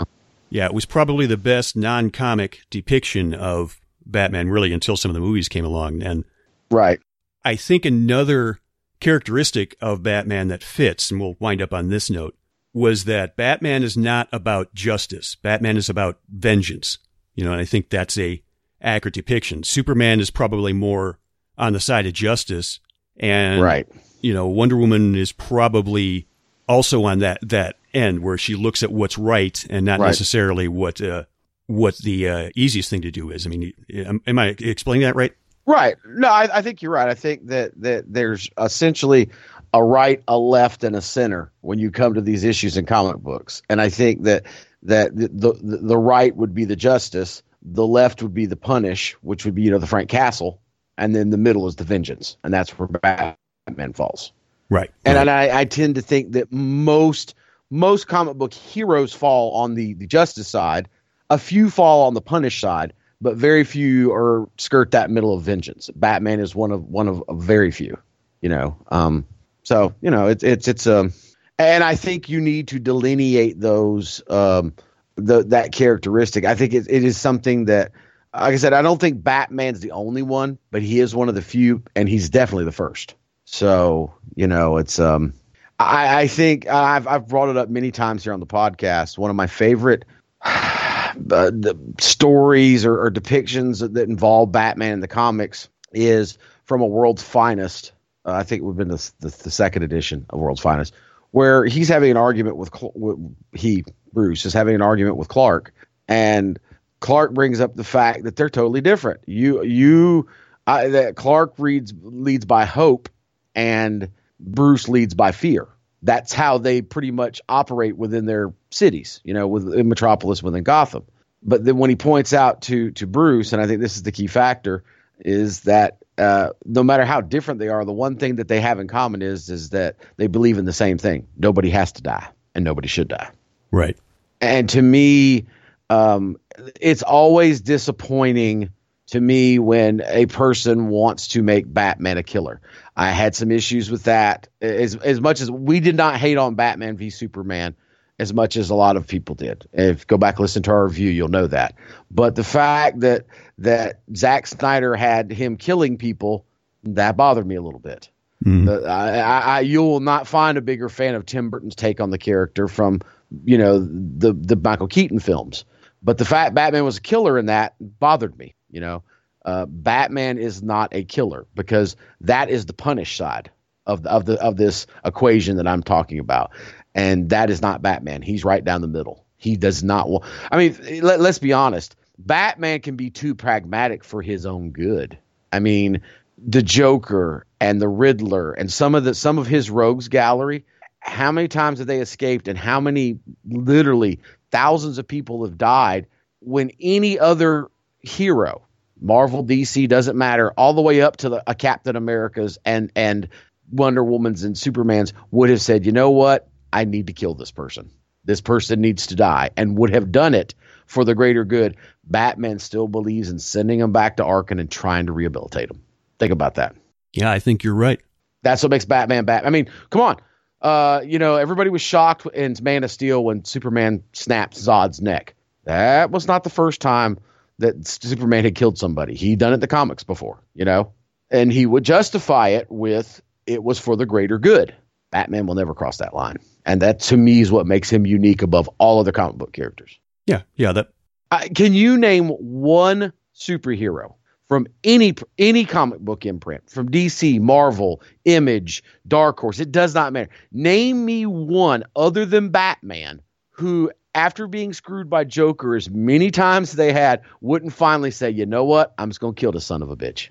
Yeah, 0.50 0.66
it 0.66 0.74
was 0.74 0.86
probably 0.86 1.28
the 1.28 1.38
best 1.38 1.76
non-comic 1.76 2.62
depiction 2.70 3.34
of 3.34 3.80
Batman, 4.06 4.50
really, 4.50 4.74
until 4.74 4.98
some 4.98 5.10
of 5.10 5.16
the 5.16 5.22
movies 5.22 5.50
came 5.50 5.66
along. 5.66 6.02
And 6.02 6.24
right. 6.72 7.00
I 7.44 7.56
think 7.56 7.86
another 7.86 8.60
characteristic 9.00 9.76
of 9.82 10.04
Batman 10.04 10.48
that 10.48 10.64
fits, 10.64 11.12
and 11.12 11.20
we'll 11.20 11.36
wind 11.40 11.62
up 11.62 11.74
on 11.74 11.90
this 11.90 12.10
note, 12.10 12.36
was 12.74 13.06
that 13.06 13.36
Batman 13.36 13.84
is 13.84 13.96
not 13.96 14.28
about 14.32 14.74
justice. 14.74 15.36
Batman 15.36 15.78
is 15.78 15.90
about 15.90 16.20
vengeance. 16.30 16.98
You 17.36 17.44
know, 17.44 17.52
and 17.52 17.62
I 17.62 17.66
think 17.66 17.90
that's 17.90 18.18
a 18.18 18.42
accurate 18.82 19.14
depiction. 19.14 19.64
Superman 19.64 20.20
is 20.20 20.30
probably 20.30 20.74
more 20.74 21.20
on 21.58 21.74
the 21.74 21.80
side 21.80 22.06
of 22.06 22.14
justice, 22.14 22.80
and 23.18 23.62
right. 23.62 23.88
you 24.22 24.34
know, 24.34 24.48
Wonder 24.48 24.78
Woman 24.78 25.16
is 25.16 25.32
probably 25.32 26.28
also 26.68 27.04
on 27.04 27.20
that 27.20 27.40
that 27.42 27.78
end 27.94 28.22
where 28.22 28.38
she 28.38 28.56
looks 28.56 28.84
at 28.84 28.92
what's 28.92 29.18
right 29.18 29.66
and 29.70 29.86
not 29.86 30.00
Right. 30.00 30.08
necessarily 30.08 30.68
what 30.68 31.00
uh, 31.02 31.24
what 31.68 31.98
the 32.00 32.28
uh, 32.30 32.50
easiest 32.56 32.90
thing 32.90 33.02
to 33.02 33.12
do 33.12 33.32
is. 33.32 33.46
I 33.46 33.50
mean, 33.50 33.74
am, 33.94 34.22
am 34.28 34.38
I 34.40 34.56
explaining 34.60 35.04
that 35.04 35.16
right? 35.16 35.34
Right. 35.66 35.96
No, 36.06 36.28
I, 36.28 36.58
I 36.58 36.62
think 36.62 36.82
you're 36.82 36.92
right. 36.92 37.10
I 37.10 37.16
think 37.16 37.48
that 37.48 37.72
that 37.82 38.06
there's 38.08 38.50
essentially 38.58 39.30
a 39.74 39.84
right, 39.84 40.22
a 40.28 40.38
left, 40.38 40.84
and 40.84 40.96
a 40.96 41.02
center 41.02 41.52
when 41.62 41.80
you 41.80 41.90
come 41.92 42.14
to 42.14 42.22
these 42.22 42.44
issues 42.44 42.78
in 42.78 42.86
comic 42.86 43.18
books. 43.18 43.62
And 43.70 43.82
I 43.82 43.90
think 43.90 44.24
that 44.24 44.46
that 44.84 45.16
the 45.16 45.28
the, 45.30 45.54
the 45.82 45.98
right 45.98 46.36
would 46.36 46.54
be 46.54 46.66
the 46.66 46.76
justice, 46.76 47.42
the 47.66 47.86
left 47.86 48.22
would 48.22 48.34
be 48.34 48.46
the 48.46 48.56
punish, 48.56 49.14
which 49.22 49.44
would 49.46 49.56
be 49.56 49.64
you 49.64 49.72
know 49.72 49.80
the 49.80 49.88
Frank 49.88 50.10
Castle, 50.10 50.62
and 50.98 51.16
then 51.16 51.32
the 51.32 51.38
middle 51.38 51.68
is 51.68 51.76
the 51.76 51.84
vengeance, 51.84 52.38
and 52.44 52.54
that's 52.54 52.72
where 52.78 52.88
Batman 52.88 53.94
falls. 53.94 54.32
Right. 54.70 54.92
And, 55.04 55.16
right. 55.16 55.22
and 55.22 55.30
I, 55.30 55.60
I 55.60 55.66
tend 55.66 55.96
to 55.96 56.02
think 56.02 56.34
that 56.34 56.52
most 56.52 57.36
most 57.72 58.08
comic 58.08 58.36
book 58.36 58.54
heroes 58.54 59.14
fall 59.14 59.52
on 59.56 59.74
the 59.74 59.94
the 59.96 60.08
justice 60.08 60.48
side, 60.48 60.88
a 61.30 61.38
few 61.38 61.70
fall 61.70 62.06
on 62.06 62.14
the 62.14 62.22
punish 62.22 62.62
side, 62.62 62.94
but 63.20 63.36
very 63.36 63.64
few 63.64 64.14
are 64.14 64.48
skirt 64.58 64.92
that 64.92 65.10
middle 65.10 65.34
of 65.34 65.42
vengeance. 65.42 65.90
Batman 65.96 66.40
is 66.40 66.54
one 66.56 66.72
of 66.72 66.86
one 66.86 67.08
of, 67.08 67.24
of 67.28 67.42
very 67.42 67.72
few, 67.72 67.98
you 68.42 68.50
know. 68.50 68.78
Um, 68.90 69.26
so 69.64 69.94
you 70.02 70.12
know 70.12 70.28
it's 70.28 70.44
it's 70.44 70.68
it's 70.68 70.86
um, 70.86 71.14
and 71.58 71.84
I 71.84 71.96
think 71.96 72.30
you 72.30 72.40
need 72.40 72.68
to 72.70 72.80
delineate 72.80 73.60
those 73.60 74.22
um 74.30 74.74
the 75.16 75.44
that 75.46 75.72
characteristic. 75.72 76.46
I 76.46 76.56
think 76.56 76.74
it, 76.74 76.88
it 76.90 77.04
is 77.04 77.18
something 77.18 77.66
that. 77.66 77.92
Like 78.34 78.54
I 78.54 78.58
said, 78.58 78.74
I 78.74 78.82
don't 78.82 79.00
think 79.00 79.24
Batman's 79.24 79.80
the 79.80 79.92
only 79.92 80.22
one, 80.22 80.58
but 80.70 80.82
he 80.82 81.00
is 81.00 81.16
one 81.16 81.30
of 81.30 81.36
the 81.36 81.42
few, 81.42 81.84
and 81.96 82.10
he's 82.10 82.30
definitely 82.30 82.66
the 82.66 82.74
first. 82.74 83.16
So 83.46 84.14
you 84.36 84.46
know, 84.46 84.76
it's 84.76 85.00
um, 85.00 85.34
I, 85.80 86.24
I 86.24 86.28
think 86.28 86.68
I've 86.68 87.08
I've 87.08 87.28
brought 87.30 87.48
it 87.48 87.56
up 87.56 87.70
many 87.70 87.92
times 87.92 88.24
here 88.26 88.34
on 88.34 88.42
the 88.42 88.46
podcast. 88.46 89.18
One 89.18 89.30
of 89.30 89.38
my 89.38 89.48
favorite 89.48 90.04
uh, 90.46 91.14
the 91.16 91.78
stories 92.00 92.86
or, 92.86 93.06
or 93.06 93.12
depictions 93.12 93.80
that, 93.80 93.94
that 93.94 94.10
involve 94.10 94.52
Batman 94.52 94.94
in 94.94 95.00
the 95.00 95.08
comics 95.08 95.70
is 95.92 96.38
from 96.66 96.82
a 96.82 96.86
World's 96.86 97.24
Finest. 97.24 97.94
Uh, 98.26 98.34
I 98.34 98.44
think 98.44 98.62
it 98.62 98.66
would 98.66 98.74
have 98.74 98.78
been 98.78 98.90
the, 98.90 99.12
the 99.20 99.44
the 99.44 99.52
second 99.52 99.84
edition 99.84 100.26
of 100.30 100.40
World's 100.40 100.62
Finest, 100.62 100.94
where 101.36 101.66
he's 101.66 101.90
having 101.90 102.12
an 102.12 102.16
argument 102.16 102.56
with, 102.56 102.70
with 102.96 103.36
he 103.54 103.84
Bruce 104.14 104.46
is 104.46 104.54
having 104.54 104.74
an 104.74 104.82
argument 104.82 105.18
with 105.18 105.28
Clark, 105.28 105.74
and 106.08 106.58
Clark 107.02 107.34
brings 107.34 107.60
up 107.60 107.76
the 107.76 107.84
fact 107.84 108.24
that 108.24 108.38
they're 108.38 108.50
totally 108.50 108.80
different. 108.80 109.20
You 109.28 109.62
you 109.62 110.28
I, 110.66 110.88
that 110.88 111.18
Clark 111.18 111.56
reads 111.58 111.94
leads 112.02 112.46
by 112.46 112.64
hope, 112.64 113.10
and 113.54 114.12
Bruce 114.40 114.88
leads 114.88 115.14
by 115.14 115.34
fear. 115.34 115.68
That's 116.04 116.32
how 116.32 116.58
they 116.58 116.82
pretty 116.82 117.12
much 117.12 117.42
operate 117.50 117.98
within 117.98 118.26
their 118.26 118.54
cities, 118.72 119.20
you 119.26 119.34
know, 119.34 119.46
within 119.46 119.90
Metropolis, 119.90 120.42
within 120.42 120.64
Gotham. 120.64 121.04
But 121.44 121.66
then 121.66 121.76
when 121.78 121.90
he 121.90 121.98
points 121.98 122.32
out 122.32 122.62
to 122.62 122.92
to 122.92 123.08
Bruce, 123.08 123.52
and 123.52 123.62
I 123.62 123.68
think 123.68 123.82
this 123.82 123.98
is 123.98 124.04
the 124.04 124.14
key 124.14 124.28
factor, 124.28 124.86
is 125.20 125.64
that 125.64 126.05
uh, 126.18 126.50
no 126.66 126.84
matter 126.84 127.06
how 127.06 127.22
different 127.22 127.60
they 127.60 127.70
are, 127.70 127.84
the 127.86 127.92
one 127.94 128.18
thing 128.18 128.38
that 128.38 128.48
they 128.48 128.62
have 128.62 128.80
in 128.80 128.88
common 128.88 129.22
is 129.22 129.50
is 129.50 129.70
that 129.72 129.98
they 130.18 130.28
believe 130.28 130.58
in 130.58 130.66
the 130.66 130.74
same 130.74 130.98
thing. 130.98 131.28
Nobody 131.38 131.70
has 131.70 131.92
to 131.94 132.02
die, 132.02 132.28
and 132.54 132.64
nobody 132.64 132.88
should 132.88 133.08
die 133.08 133.30
right. 133.76 133.98
and 134.42 134.70
to 134.70 134.82
me 134.82 135.46
um, 135.90 136.38
it's 136.82 137.04
always 137.04 137.62
disappointing 137.62 138.70
to 139.08 139.22
me 139.22 139.60
when 139.60 140.02
a 140.08 140.26
person 140.26 140.88
wants 140.88 141.28
to 141.30 141.44
make 141.44 141.72
batman 141.72 142.18
a 142.18 142.24
killer 142.24 142.62
i 142.96 143.12
had 143.12 143.36
some 143.36 143.52
issues 143.52 143.92
with 143.92 144.04
that 144.04 144.48
as, 144.62 144.96
as 144.96 145.22
much 145.22 145.42
as 145.42 145.52
we 145.52 145.80
did 145.80 145.96
not 145.96 146.18
hate 146.18 146.38
on 146.38 146.56
batman 146.56 146.98
v 146.98 147.10
superman 147.10 147.76
as 148.20 148.34
much 148.34 148.56
as 148.58 148.70
a 148.70 148.76
lot 148.76 148.96
of 148.96 149.06
people 149.08 149.36
did 149.36 149.68
if 149.74 150.06
go 150.08 150.18
back 150.18 150.40
listen 150.40 150.64
to 150.64 150.72
our 150.72 150.86
review 150.86 151.10
you'll 151.10 151.28
know 151.28 151.48
that 151.48 151.76
but 152.12 152.36
the 152.36 152.44
fact 152.44 153.00
that 153.02 153.26
that 153.58 154.02
Zack 154.16 154.48
snyder 154.48 154.96
had 154.96 155.32
him 155.32 155.58
killing 155.58 155.98
people 155.98 156.46
that 156.84 157.18
bothered 157.18 157.46
me 157.48 157.56
a 157.56 157.62
little 157.62 157.80
bit 157.80 158.10
Mhm. 158.46 158.66
the- 158.66 158.88
I, 158.88 159.18
I, 159.18 159.40
I, 159.40 159.60
you 159.62 159.82
will 159.82 160.02
not 160.02 160.28
find 160.28 160.58
a 160.58 160.62
bigger 160.62 160.90
fan 160.90 161.16
of 161.16 161.26
Tim 161.26 161.50
Burton's 161.50 161.74
take 161.74 162.02
on 162.02 162.10
the 162.10 162.18
character 162.18 162.68
from, 162.68 163.00
you 163.46 163.58
know, 163.58 163.80
the 163.80 164.34
the 164.34 164.58
Michael 164.58 164.90
Keaton 164.90 165.20
films. 165.20 165.64
But 166.04 166.18
the 166.18 166.26
fact 166.26 166.54
Batman 166.54 166.84
was 166.84 166.98
a 166.98 167.02
killer 167.02 167.40
in 167.40 167.46
that 167.46 167.76
bothered 167.80 168.38
me. 168.38 168.54
You 168.70 168.82
know, 168.82 169.04
uh, 169.46 169.66
Batman 169.68 170.38
is 170.38 170.62
not 170.62 170.94
a 170.94 171.06
killer 171.06 171.48
because 171.56 171.96
that 172.22 172.50
is 172.50 172.66
the 172.66 172.74
punish 172.74 173.16
side 173.16 173.50
of 173.88 174.04
the, 174.04 174.10
of 174.12 174.26
the 174.26 174.40
of 174.44 174.58
this 174.58 174.86
equation 175.06 175.56
that 175.56 175.66
I'm 175.68 175.82
talking 175.82 176.20
about, 176.20 176.52
and 176.96 177.30
that 177.30 177.50
is 177.50 177.62
not 177.62 177.82
Batman. 177.82 178.22
He's 178.22 178.46
right 178.46 178.64
down 178.64 178.82
the 178.82 178.88
middle. 178.88 179.26
He 179.36 179.58
does 179.58 179.84
not 179.84 180.10
want. 180.10 180.24
I 180.50 180.58
mean, 180.58 181.02
let, 181.02 181.20
let's 181.20 181.40
be 181.40 181.54
honest. 181.54 181.96
Batman 182.18 182.80
can 182.80 182.96
be 182.96 183.10
too 183.10 183.36
pragmatic 183.36 184.04
for 184.04 184.22
his 184.22 184.46
own 184.46 184.72
good. 184.72 185.18
I 185.52 185.60
mean, 185.60 186.02
the 186.38 186.64
Joker 186.64 187.46
and 187.60 187.82
the 187.82 187.90
Riddler 187.90 188.54
and 188.54 188.72
some 188.72 188.96
of 188.96 189.04
the 189.04 189.14
some 189.14 189.38
of 189.38 189.46
his 189.46 189.70
rogues 189.70 190.08
gallery. 190.08 190.66
How 191.00 191.32
many 191.32 191.48
times 191.48 191.78
have 191.78 191.88
they 191.88 192.00
escaped, 192.00 192.48
and 192.48 192.58
how 192.58 192.80
many 192.80 193.20
literally 193.48 194.22
thousands 194.50 194.98
of 194.98 195.08
people 195.08 195.46
have 195.46 195.56
died 195.56 196.08
when 196.40 196.72
any 196.80 197.20
other 197.20 197.68
hero, 198.00 198.64
Marvel, 199.00 199.46
DC, 199.46 199.88
doesn't 199.88 200.18
matter, 200.18 200.52
all 200.58 200.74
the 200.74 200.82
way 200.82 201.02
up 201.02 201.18
to 201.18 201.30
the 201.30 201.44
a 201.46 201.54
Captain 201.54 201.96
America's 201.96 202.58
and 202.66 202.92
and 202.96 203.30
Wonder 203.72 204.04
Woman's 204.04 204.44
and 204.44 204.58
Superman's 204.58 205.14
would 205.30 205.50
have 205.50 205.62
said, 205.62 205.86
you 205.86 205.92
know 205.92 206.10
what, 206.10 206.50
I 206.76 206.84
need 206.84 207.08
to 207.08 207.14
kill 207.14 207.36
this 207.36 207.52
person. 207.52 207.90
This 208.26 208.42
person 208.42 208.82
needs 208.82 209.08
to 209.08 209.16
die, 209.16 209.52
and 209.56 209.78
would 209.78 209.92
have 209.92 210.12
done 210.12 210.34
it 210.34 210.56
for 210.88 211.06
the 211.06 211.16
greater 211.16 211.46
good. 211.46 211.78
Batman 212.04 212.60
still 212.60 212.88
believes 212.90 213.30
in 213.30 213.40
sending 213.40 213.80
him 213.80 213.94
back 213.94 214.18
to 214.18 214.24
Arkham 214.24 214.60
and 214.60 214.70
trying 214.70 215.06
to 215.06 215.14
rehabilitate 215.14 215.72
him. 215.72 215.82
Think 216.20 216.34
about 216.34 216.56
that. 216.56 216.76
Yeah, 217.14 217.32
I 217.32 217.40
think 217.40 217.64
you're 217.64 217.74
right. 217.74 218.02
That's 218.44 218.62
what 218.62 218.72
makes 218.72 218.84
Batman 218.84 219.24
Bat. 219.24 219.48
I 219.48 219.52
mean, 219.52 219.70
come 219.90 220.02
on. 220.02 220.18
Uh, 220.62 221.02
you 221.06 221.18
know, 221.18 221.36
everybody 221.36 221.70
was 221.70 221.82
shocked 221.82 222.26
in 222.26 222.56
Man 222.62 222.84
of 222.84 222.92
Steel 222.92 223.24
when 223.24 223.46
Superman 223.46 224.04
snapped 224.12 224.56
Zod's 224.56 225.02
neck. 225.02 225.36
That 225.64 226.12
was 226.12 226.28
not 226.28 226.44
the 226.44 226.50
first 226.50 226.82
time 226.82 227.20
that 227.60 227.88
Superman 227.88 228.44
had 228.44 228.56
killed 228.56 228.78
somebody. 228.78 229.16
He'd 229.16 229.40
done 229.40 229.52
it 229.52 229.56
in 229.56 229.60
the 229.62 229.68
comics 229.68 230.04
before, 230.04 230.40
you 230.54 230.66
know, 230.66 230.92
and 231.32 231.52
he 231.52 231.66
would 231.66 231.86
justify 231.86 232.50
it 232.50 232.68
with 232.70 233.22
it 233.46 233.64
was 233.64 233.80
for 233.80 233.96
the 233.96 234.06
greater 234.06 234.38
good. 234.40 234.76
Batman 235.16 235.46
will 235.46 235.56
never 235.56 235.74
cross 235.74 235.96
that 236.00 236.14
line, 236.14 236.36
and 236.66 236.82
that 236.82 237.00
to 237.00 237.16
me 237.16 237.40
is 237.40 237.50
what 237.50 237.66
makes 237.66 237.90
him 237.90 238.06
unique 238.06 238.42
above 238.42 238.70
all 238.80 239.00
other 239.00 239.14
comic 239.14 239.38
book 239.38 239.54
characters. 239.54 239.98
Yeah, 240.26 240.42
yeah. 240.58 240.74
That 240.74 240.90
Uh, 241.32 241.48
can 241.56 241.74
you 241.74 241.98
name 241.98 242.28
one 242.32 243.14
superhero 243.34 244.16
from 244.50 244.68
any 244.84 245.16
any 245.38 245.64
comic 245.64 246.02
book 246.02 246.26
imprint 246.26 246.70
from 246.70 246.92
DC, 246.92 247.40
Marvel, 247.40 248.02
Image, 248.26 248.84
Dark 249.08 249.40
Horse? 249.40 249.62
It 249.62 249.72
does 249.72 249.96
not 249.96 250.12
matter. 250.12 250.30
Name 250.52 251.06
me 251.06 251.26
one 251.26 251.86
other 251.96 252.26
than 252.26 252.50
Batman 252.50 253.22
who, 253.52 253.90
after 254.16 254.48
being 254.48 254.74
screwed 254.74 255.10
by 255.10 255.24
Joker 255.24 255.78
as 255.78 255.90
many 255.90 256.30
times 256.30 256.72
as 256.72 256.76
they 256.76 256.92
had, 256.92 257.22
wouldn't 257.40 257.72
finally 257.72 258.12
say, 258.12 258.32
"You 258.32 258.46
know 258.46 258.66
what? 258.66 258.94
I'm 258.98 259.12
just 259.12 259.22
gonna 259.22 259.34
kill 259.34 259.54
the 259.54 259.62
son 259.62 259.82
of 259.82 259.90
a 259.90 259.96
bitch." 259.96 260.28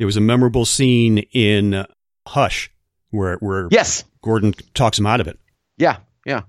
it 0.00 0.06
was 0.06 0.16
a 0.16 0.20
memorable 0.20 0.64
scene 0.64 1.18
in 1.18 1.74
uh, 1.74 1.86
Hush 2.26 2.72
where 3.10 3.36
where 3.36 3.68
Yes, 3.70 4.04
Gordon 4.22 4.54
talks 4.74 4.98
him 4.98 5.06
out 5.06 5.20
of 5.20 5.28
it. 5.28 5.38
Yeah, 5.76 5.98
yeah. 6.24 6.42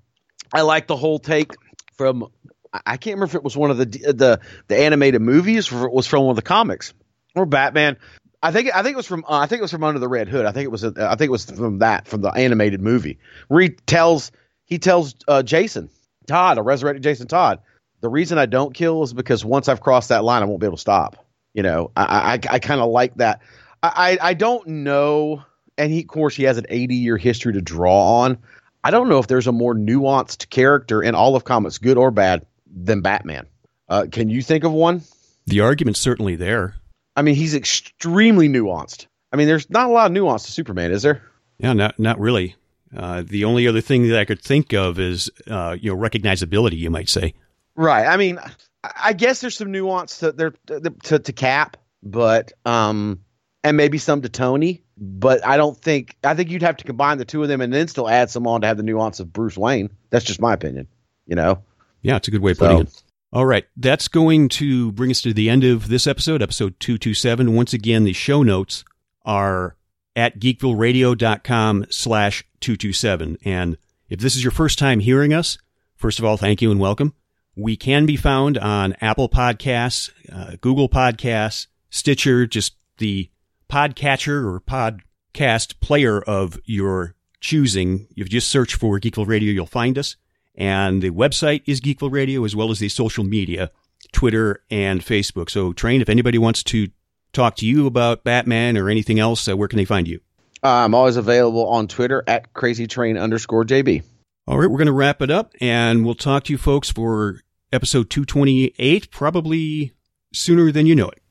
I 0.54 0.62
like 0.62 0.88
the 0.88 0.98
whole 0.98 1.20
take 1.20 1.52
from. 1.98 2.28
I- 2.74 2.98
can't 2.98 3.16
remember 3.16 3.26
if 3.26 3.36
it 3.36 3.44
was 3.44 3.58
one 3.58 3.72
of 3.72 3.78
the 3.78 3.86
the 3.86 4.40
the 4.68 4.78
animated 4.78 5.22
movies 5.22 5.72
or 5.72 5.86
it 5.86 5.92
was 5.94 6.08
from 6.08 6.24
one 6.24 6.32
of 6.32 6.36
the 6.38 6.42
comics 6.42 6.94
or 7.36 7.46
Batman. 7.46 7.98
I 8.44 8.52
think 8.52 8.74
I 8.74 8.82
think 8.82 8.94
it 8.94 8.98
was 8.98 9.08
from 9.08 9.26
uh, 9.28 9.38
I 9.38 9.46
think 9.48 9.60
it 9.60 9.64
was 9.64 9.72
from 9.72 9.84
Under 9.84 10.00
the 10.00 10.08
Red 10.08 10.30
Hood. 10.30 10.46
I 10.46 10.52
think 10.52 10.66
it 10.66 10.72
was 10.72 10.84
uh, 10.84 10.92
I 10.98 11.16
think 11.16 11.28
it 11.28 11.32
was 11.32 11.46
from 11.46 11.80
that 11.80 12.08
from 12.08 12.22
the 12.22 12.30
animated 12.30 12.82
movie 12.82 13.20
where 13.50 13.62
he 13.62 13.70
tells 13.70 14.32
he 14.66 14.80
tells 14.80 15.16
uh, 15.28 15.44
Jason 15.44 15.90
Todd, 16.28 16.58
a 16.58 16.62
resurrected 16.62 17.04
Jason 17.04 17.28
Todd, 17.28 17.60
the 18.00 18.10
reason 18.10 18.38
I 18.38 18.46
don't 18.48 18.74
kill 18.74 19.04
is 19.04 19.14
because 19.14 19.46
once 19.46 19.68
I've 19.68 19.82
crossed 19.82 20.10
that 20.10 20.24
line, 20.24 20.42
I 20.42 20.46
won't 20.46 20.60
be 20.60 20.66
able 20.66 20.78
to 20.78 20.82
stop. 20.82 21.26
You 21.54 21.64
know, 21.64 21.92
I 21.96 22.34
I, 22.34 22.40
I 22.56 22.60
kind 22.60 22.82
of 22.82 22.90
like 22.90 23.16
that. 23.16 23.42
I, 23.84 24.18
I 24.22 24.30
I 24.30 24.34
don't 24.34 24.66
know, 24.68 25.44
and 25.82 25.92
he 25.92 26.02
of 26.02 26.08
course 26.08 26.36
he 26.36 26.44
has 26.44 26.58
an 26.58 26.66
80 26.70 26.96
year 26.96 27.18
history 27.18 27.54
to 27.54 27.62
draw 27.62 28.22
on. 28.22 28.38
I 28.84 28.92
don't 28.92 29.10
know 29.10 29.20
if 29.20 29.28
there's 29.28 29.48
a 29.48 29.52
more 29.52 29.76
nuanced 29.76 30.50
character 30.50 31.02
in 31.04 31.16
all 31.16 31.36
of 31.36 31.44
comics, 31.44 31.78
good 31.78 31.98
or 31.98 32.12
bad, 32.12 32.46
than 32.66 33.02
Batman. 33.02 33.48
Uh, 33.90 34.06
can 34.12 34.30
you 34.30 34.42
think 34.42 34.64
of 34.64 34.72
one? 34.72 35.02
The 35.46 35.62
argument's 35.62 36.00
certainly 36.00 36.36
there. 36.36 36.76
I 37.16 37.22
mean, 37.22 37.36
he's 37.36 37.54
extremely 37.56 38.48
nuanced. 38.48 39.08
I 39.32 39.38
mean, 39.38 39.48
there's 39.48 39.70
not 39.70 39.90
a 39.90 39.92
lot 39.92 40.08
of 40.08 40.12
nuance 40.12 40.44
to 40.46 40.52
Superman, 40.52 40.92
is 40.92 41.04
there? 41.04 41.22
Yeah, 41.58 41.74
not 41.74 42.00
not 42.00 42.20
really. 42.20 42.56
Uh, 42.96 43.24
the 43.26 43.46
only 43.46 43.68
other 43.68 43.82
thing 43.82 44.10
that 44.10 44.20
I 44.20 44.26
could 44.26 44.42
think 44.42 44.74
of 44.74 45.00
is 45.00 45.30
uh, 45.48 45.78
you 45.80 45.92
know 45.92 45.98
recognizability. 45.98 46.78
You 46.78 46.90
might 46.90 47.10
say. 47.10 47.34
Right. 47.76 48.06
I 48.06 48.18
mean, 48.18 48.40
I- 48.84 49.14
guess 49.14 49.42
there's 49.42 49.58
some 49.58 49.72
nuance 49.72 50.20
to 50.20 50.32
there 50.32 50.54
to, 50.68 50.80
to, 51.04 51.20
to 51.20 51.34
Cap, 51.34 51.78
but 52.04 52.52
um, 52.66 53.22
and 53.64 53.78
maybe 53.78 53.98
some 53.98 54.22
to 54.22 54.30
Tony. 54.30 54.82
But 54.98 55.46
I 55.46 55.58
don't 55.58 55.78
think 55.80 56.16
I 56.24 56.36
think 56.36 56.50
you'd 56.52 56.62
have 56.62 56.78
to 56.78 56.84
combine 56.84 57.18
the 57.18 57.26
two 57.26 57.42
of 57.42 57.48
them 57.50 57.62
and 57.62 57.74
then 57.74 57.88
still 57.88 58.08
add 58.10 58.30
some 58.30 58.46
on 58.48 58.62
to 58.62 58.68
have 58.68 58.78
the 58.78 58.84
nuance 58.84 59.20
of 59.20 59.34
Bruce 59.34 59.58
Wayne. 59.58 59.90
That's 60.10 60.26
just 60.26 60.40
my 60.42 60.54
opinion. 60.54 60.88
You 61.28 61.36
know. 61.36 61.64
Yeah, 62.02 62.16
it's 62.18 62.28
a 62.28 62.32
good 62.32 62.42
way 62.42 62.52
of 62.52 62.58
putting 62.60 62.78
So- 62.78 62.82
it. 62.84 63.04
All 63.34 63.46
right, 63.46 63.66
that's 63.78 64.10
going 64.10 64.50
to 64.50 64.92
bring 64.92 65.10
us 65.10 65.22
to 65.22 65.34
the 65.34 65.50
end 65.50 65.64
of 65.64 65.88
this 65.88 66.06
episode, 66.06 66.42
episode 66.42 66.78
227. 66.82 67.56
Once 67.56 67.72
again, 67.74 68.04
the 68.04 68.12
show 68.12 68.44
notes 68.44 68.84
are 69.24 69.78
at 70.18 70.38
geekvilleradio.com 70.38 71.86
slash 71.90 72.44
227. 72.60 73.38
And 73.46 73.78
if 74.10 74.20
this 74.20 74.36
is 74.36 74.44
your 74.44 74.52
first 74.52 74.78
time 74.78 75.00
hearing 75.00 75.34
us, 75.34 75.58
first 75.96 76.20
of 76.20 76.26
all, 76.26 76.36
thank 76.36 76.62
you 76.62 76.72
and 76.72 76.80
welcome. 76.80 77.14
We 77.56 77.78
can 77.78 78.06
be 78.06 78.18
found 78.18 78.58
on 78.58 78.96
Apple 79.00 79.30
Podcasts, 79.30 80.10
uh, 80.32 80.58
Google 80.60 80.90
Podcasts, 80.90 81.68
Stitcher, 81.90 82.46
just 82.46 82.76
the 82.98 83.30
podcatcher 83.72 84.44
or 84.44 84.60
podcast 84.60 85.80
player 85.80 86.22
of 86.22 86.60
your 86.66 87.16
choosing. 87.40 88.08
If 88.12 88.18
you 88.18 88.26
just 88.26 88.50
search 88.50 88.76
for 88.76 89.00
Geekville 89.00 89.28
Radio, 89.28 89.52
you'll 89.52 89.66
find 89.66 89.98
us. 89.98 90.18
And 90.56 91.02
the 91.02 91.12
website 91.12 91.64
is 91.66 91.80
Geekville 91.80 92.12
Radio 92.12 92.44
as 92.44 92.54
well 92.54 92.70
as 92.70 92.80
the 92.80 92.90
social 92.90 93.24
media, 93.24 93.72
Twitter 94.12 94.62
and 94.70 95.00
Facebook. 95.00 95.50
So, 95.50 95.72
Train, 95.72 96.02
if 96.02 96.10
anybody 96.10 96.38
wants 96.38 96.64
to 96.64 96.90
talk 97.32 97.56
to 97.58 97.66
you 97.66 97.88
about 97.88 98.26
Batman 98.26 98.78
or 98.78 98.90
anything 98.90 99.20
else, 99.20 99.48
uh, 99.48 99.56
where 99.56 99.70
can 99.70 99.78
they 99.78 99.86
find 99.86 100.06
you? 100.06 100.20
Uh, 100.62 100.68
I'm 100.68 100.94
always 100.94 101.16
available 101.16 101.66
on 101.70 101.88
Twitter 101.88 102.26
at 102.28 102.54
crazytrain 102.54 103.20
underscore 103.20 103.64
JB. 103.64 104.04
All 104.48 104.60
right, 104.60 104.70
we're 104.70 104.78
going 104.78 104.88
to 104.88 104.92
wrap 104.92 105.22
it 105.22 105.32
up 105.32 105.54
and 105.62 106.04
we'll 106.04 106.16
talk 106.16 106.44
to 106.44 106.54
you 106.54 106.58
folks 106.58 106.92
for 106.92 107.40
episode 107.72 108.10
228, 108.10 109.10
probably 109.12 109.94
sooner 110.34 110.74
than 110.74 110.86
you 110.86 110.94
know 110.94 111.08
it. 111.08 111.22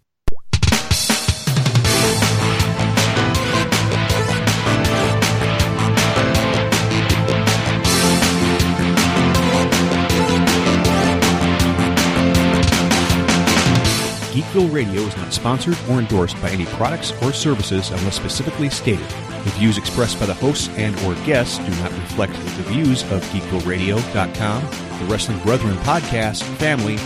Geekville 14.41 14.73
Radio 14.73 15.03
is 15.03 15.15
not 15.19 15.35
sponsored 15.35 15.77
or 15.91 15.99
endorsed 15.99 16.41
by 16.41 16.49
any 16.49 16.65
products 16.65 17.13
or 17.23 17.31
services 17.31 17.91
unless 17.91 18.17
specifically 18.17 18.71
stated. 18.71 19.07
The 19.45 19.51
views 19.51 19.77
expressed 19.77 20.19
by 20.19 20.25
the 20.25 20.33
hosts 20.33 20.71
and 20.79 20.97
or 21.01 21.15
guests 21.27 21.59
do 21.59 21.71
not 21.83 21.93
reflect 21.93 22.33
the 22.33 22.63
views 22.63 23.03
of 23.13 23.23
GeekvilleRadio.com, 23.25 24.63
the 24.99 25.05
Wrestling 25.13 25.41
Brethren 25.41 25.77
podcast, 25.79 26.43
family, 26.57 26.97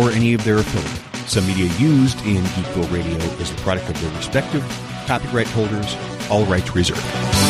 or 0.00 0.10
any 0.12 0.32
of 0.32 0.42
their 0.44 0.56
affiliates. 0.56 1.30
Some 1.30 1.46
media 1.46 1.70
used 1.78 2.24
in 2.24 2.42
Geekville 2.42 2.90
Radio 2.90 3.18
is 3.38 3.54
the 3.54 3.60
product 3.60 3.90
of 3.90 4.00
their 4.00 4.10
respective 4.16 4.64
copyright 5.06 5.48
holders, 5.48 5.94
all 6.30 6.46
rights 6.46 6.74
reserved. 6.74 7.47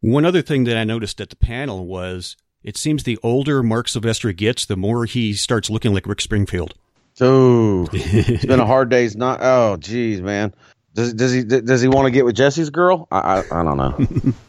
One 0.00 0.24
other 0.24 0.42
thing 0.42 0.64
that 0.64 0.76
I 0.76 0.84
noticed 0.84 1.20
at 1.20 1.30
the 1.30 1.36
panel 1.36 1.86
was 1.86 2.36
it 2.62 2.76
seems 2.76 3.02
the 3.02 3.18
older 3.22 3.62
Mark 3.62 3.88
Sylvester 3.88 4.32
gets, 4.32 4.66
the 4.66 4.76
more 4.76 5.04
he 5.04 5.32
starts 5.32 5.70
looking 5.70 5.92
like 5.92 6.06
Rick 6.06 6.20
Springfield. 6.20 6.74
So 7.14 7.86
it's 7.92 8.44
been 8.44 8.60
a 8.60 8.66
hard 8.66 8.90
day's 8.90 9.16
not. 9.16 9.40
Oh, 9.42 9.76
geez, 9.76 10.20
man. 10.20 10.54
Does 10.94 11.14
does 11.14 11.32
he 11.32 11.44
does 11.44 11.80
he 11.80 11.88
want 11.88 12.06
to 12.06 12.10
get 12.10 12.24
with 12.24 12.36
Jesse's 12.36 12.70
girl? 12.70 13.08
I 13.10 13.18
I, 13.18 13.60
I 13.60 13.62
don't 13.62 13.76
know. 13.76 14.34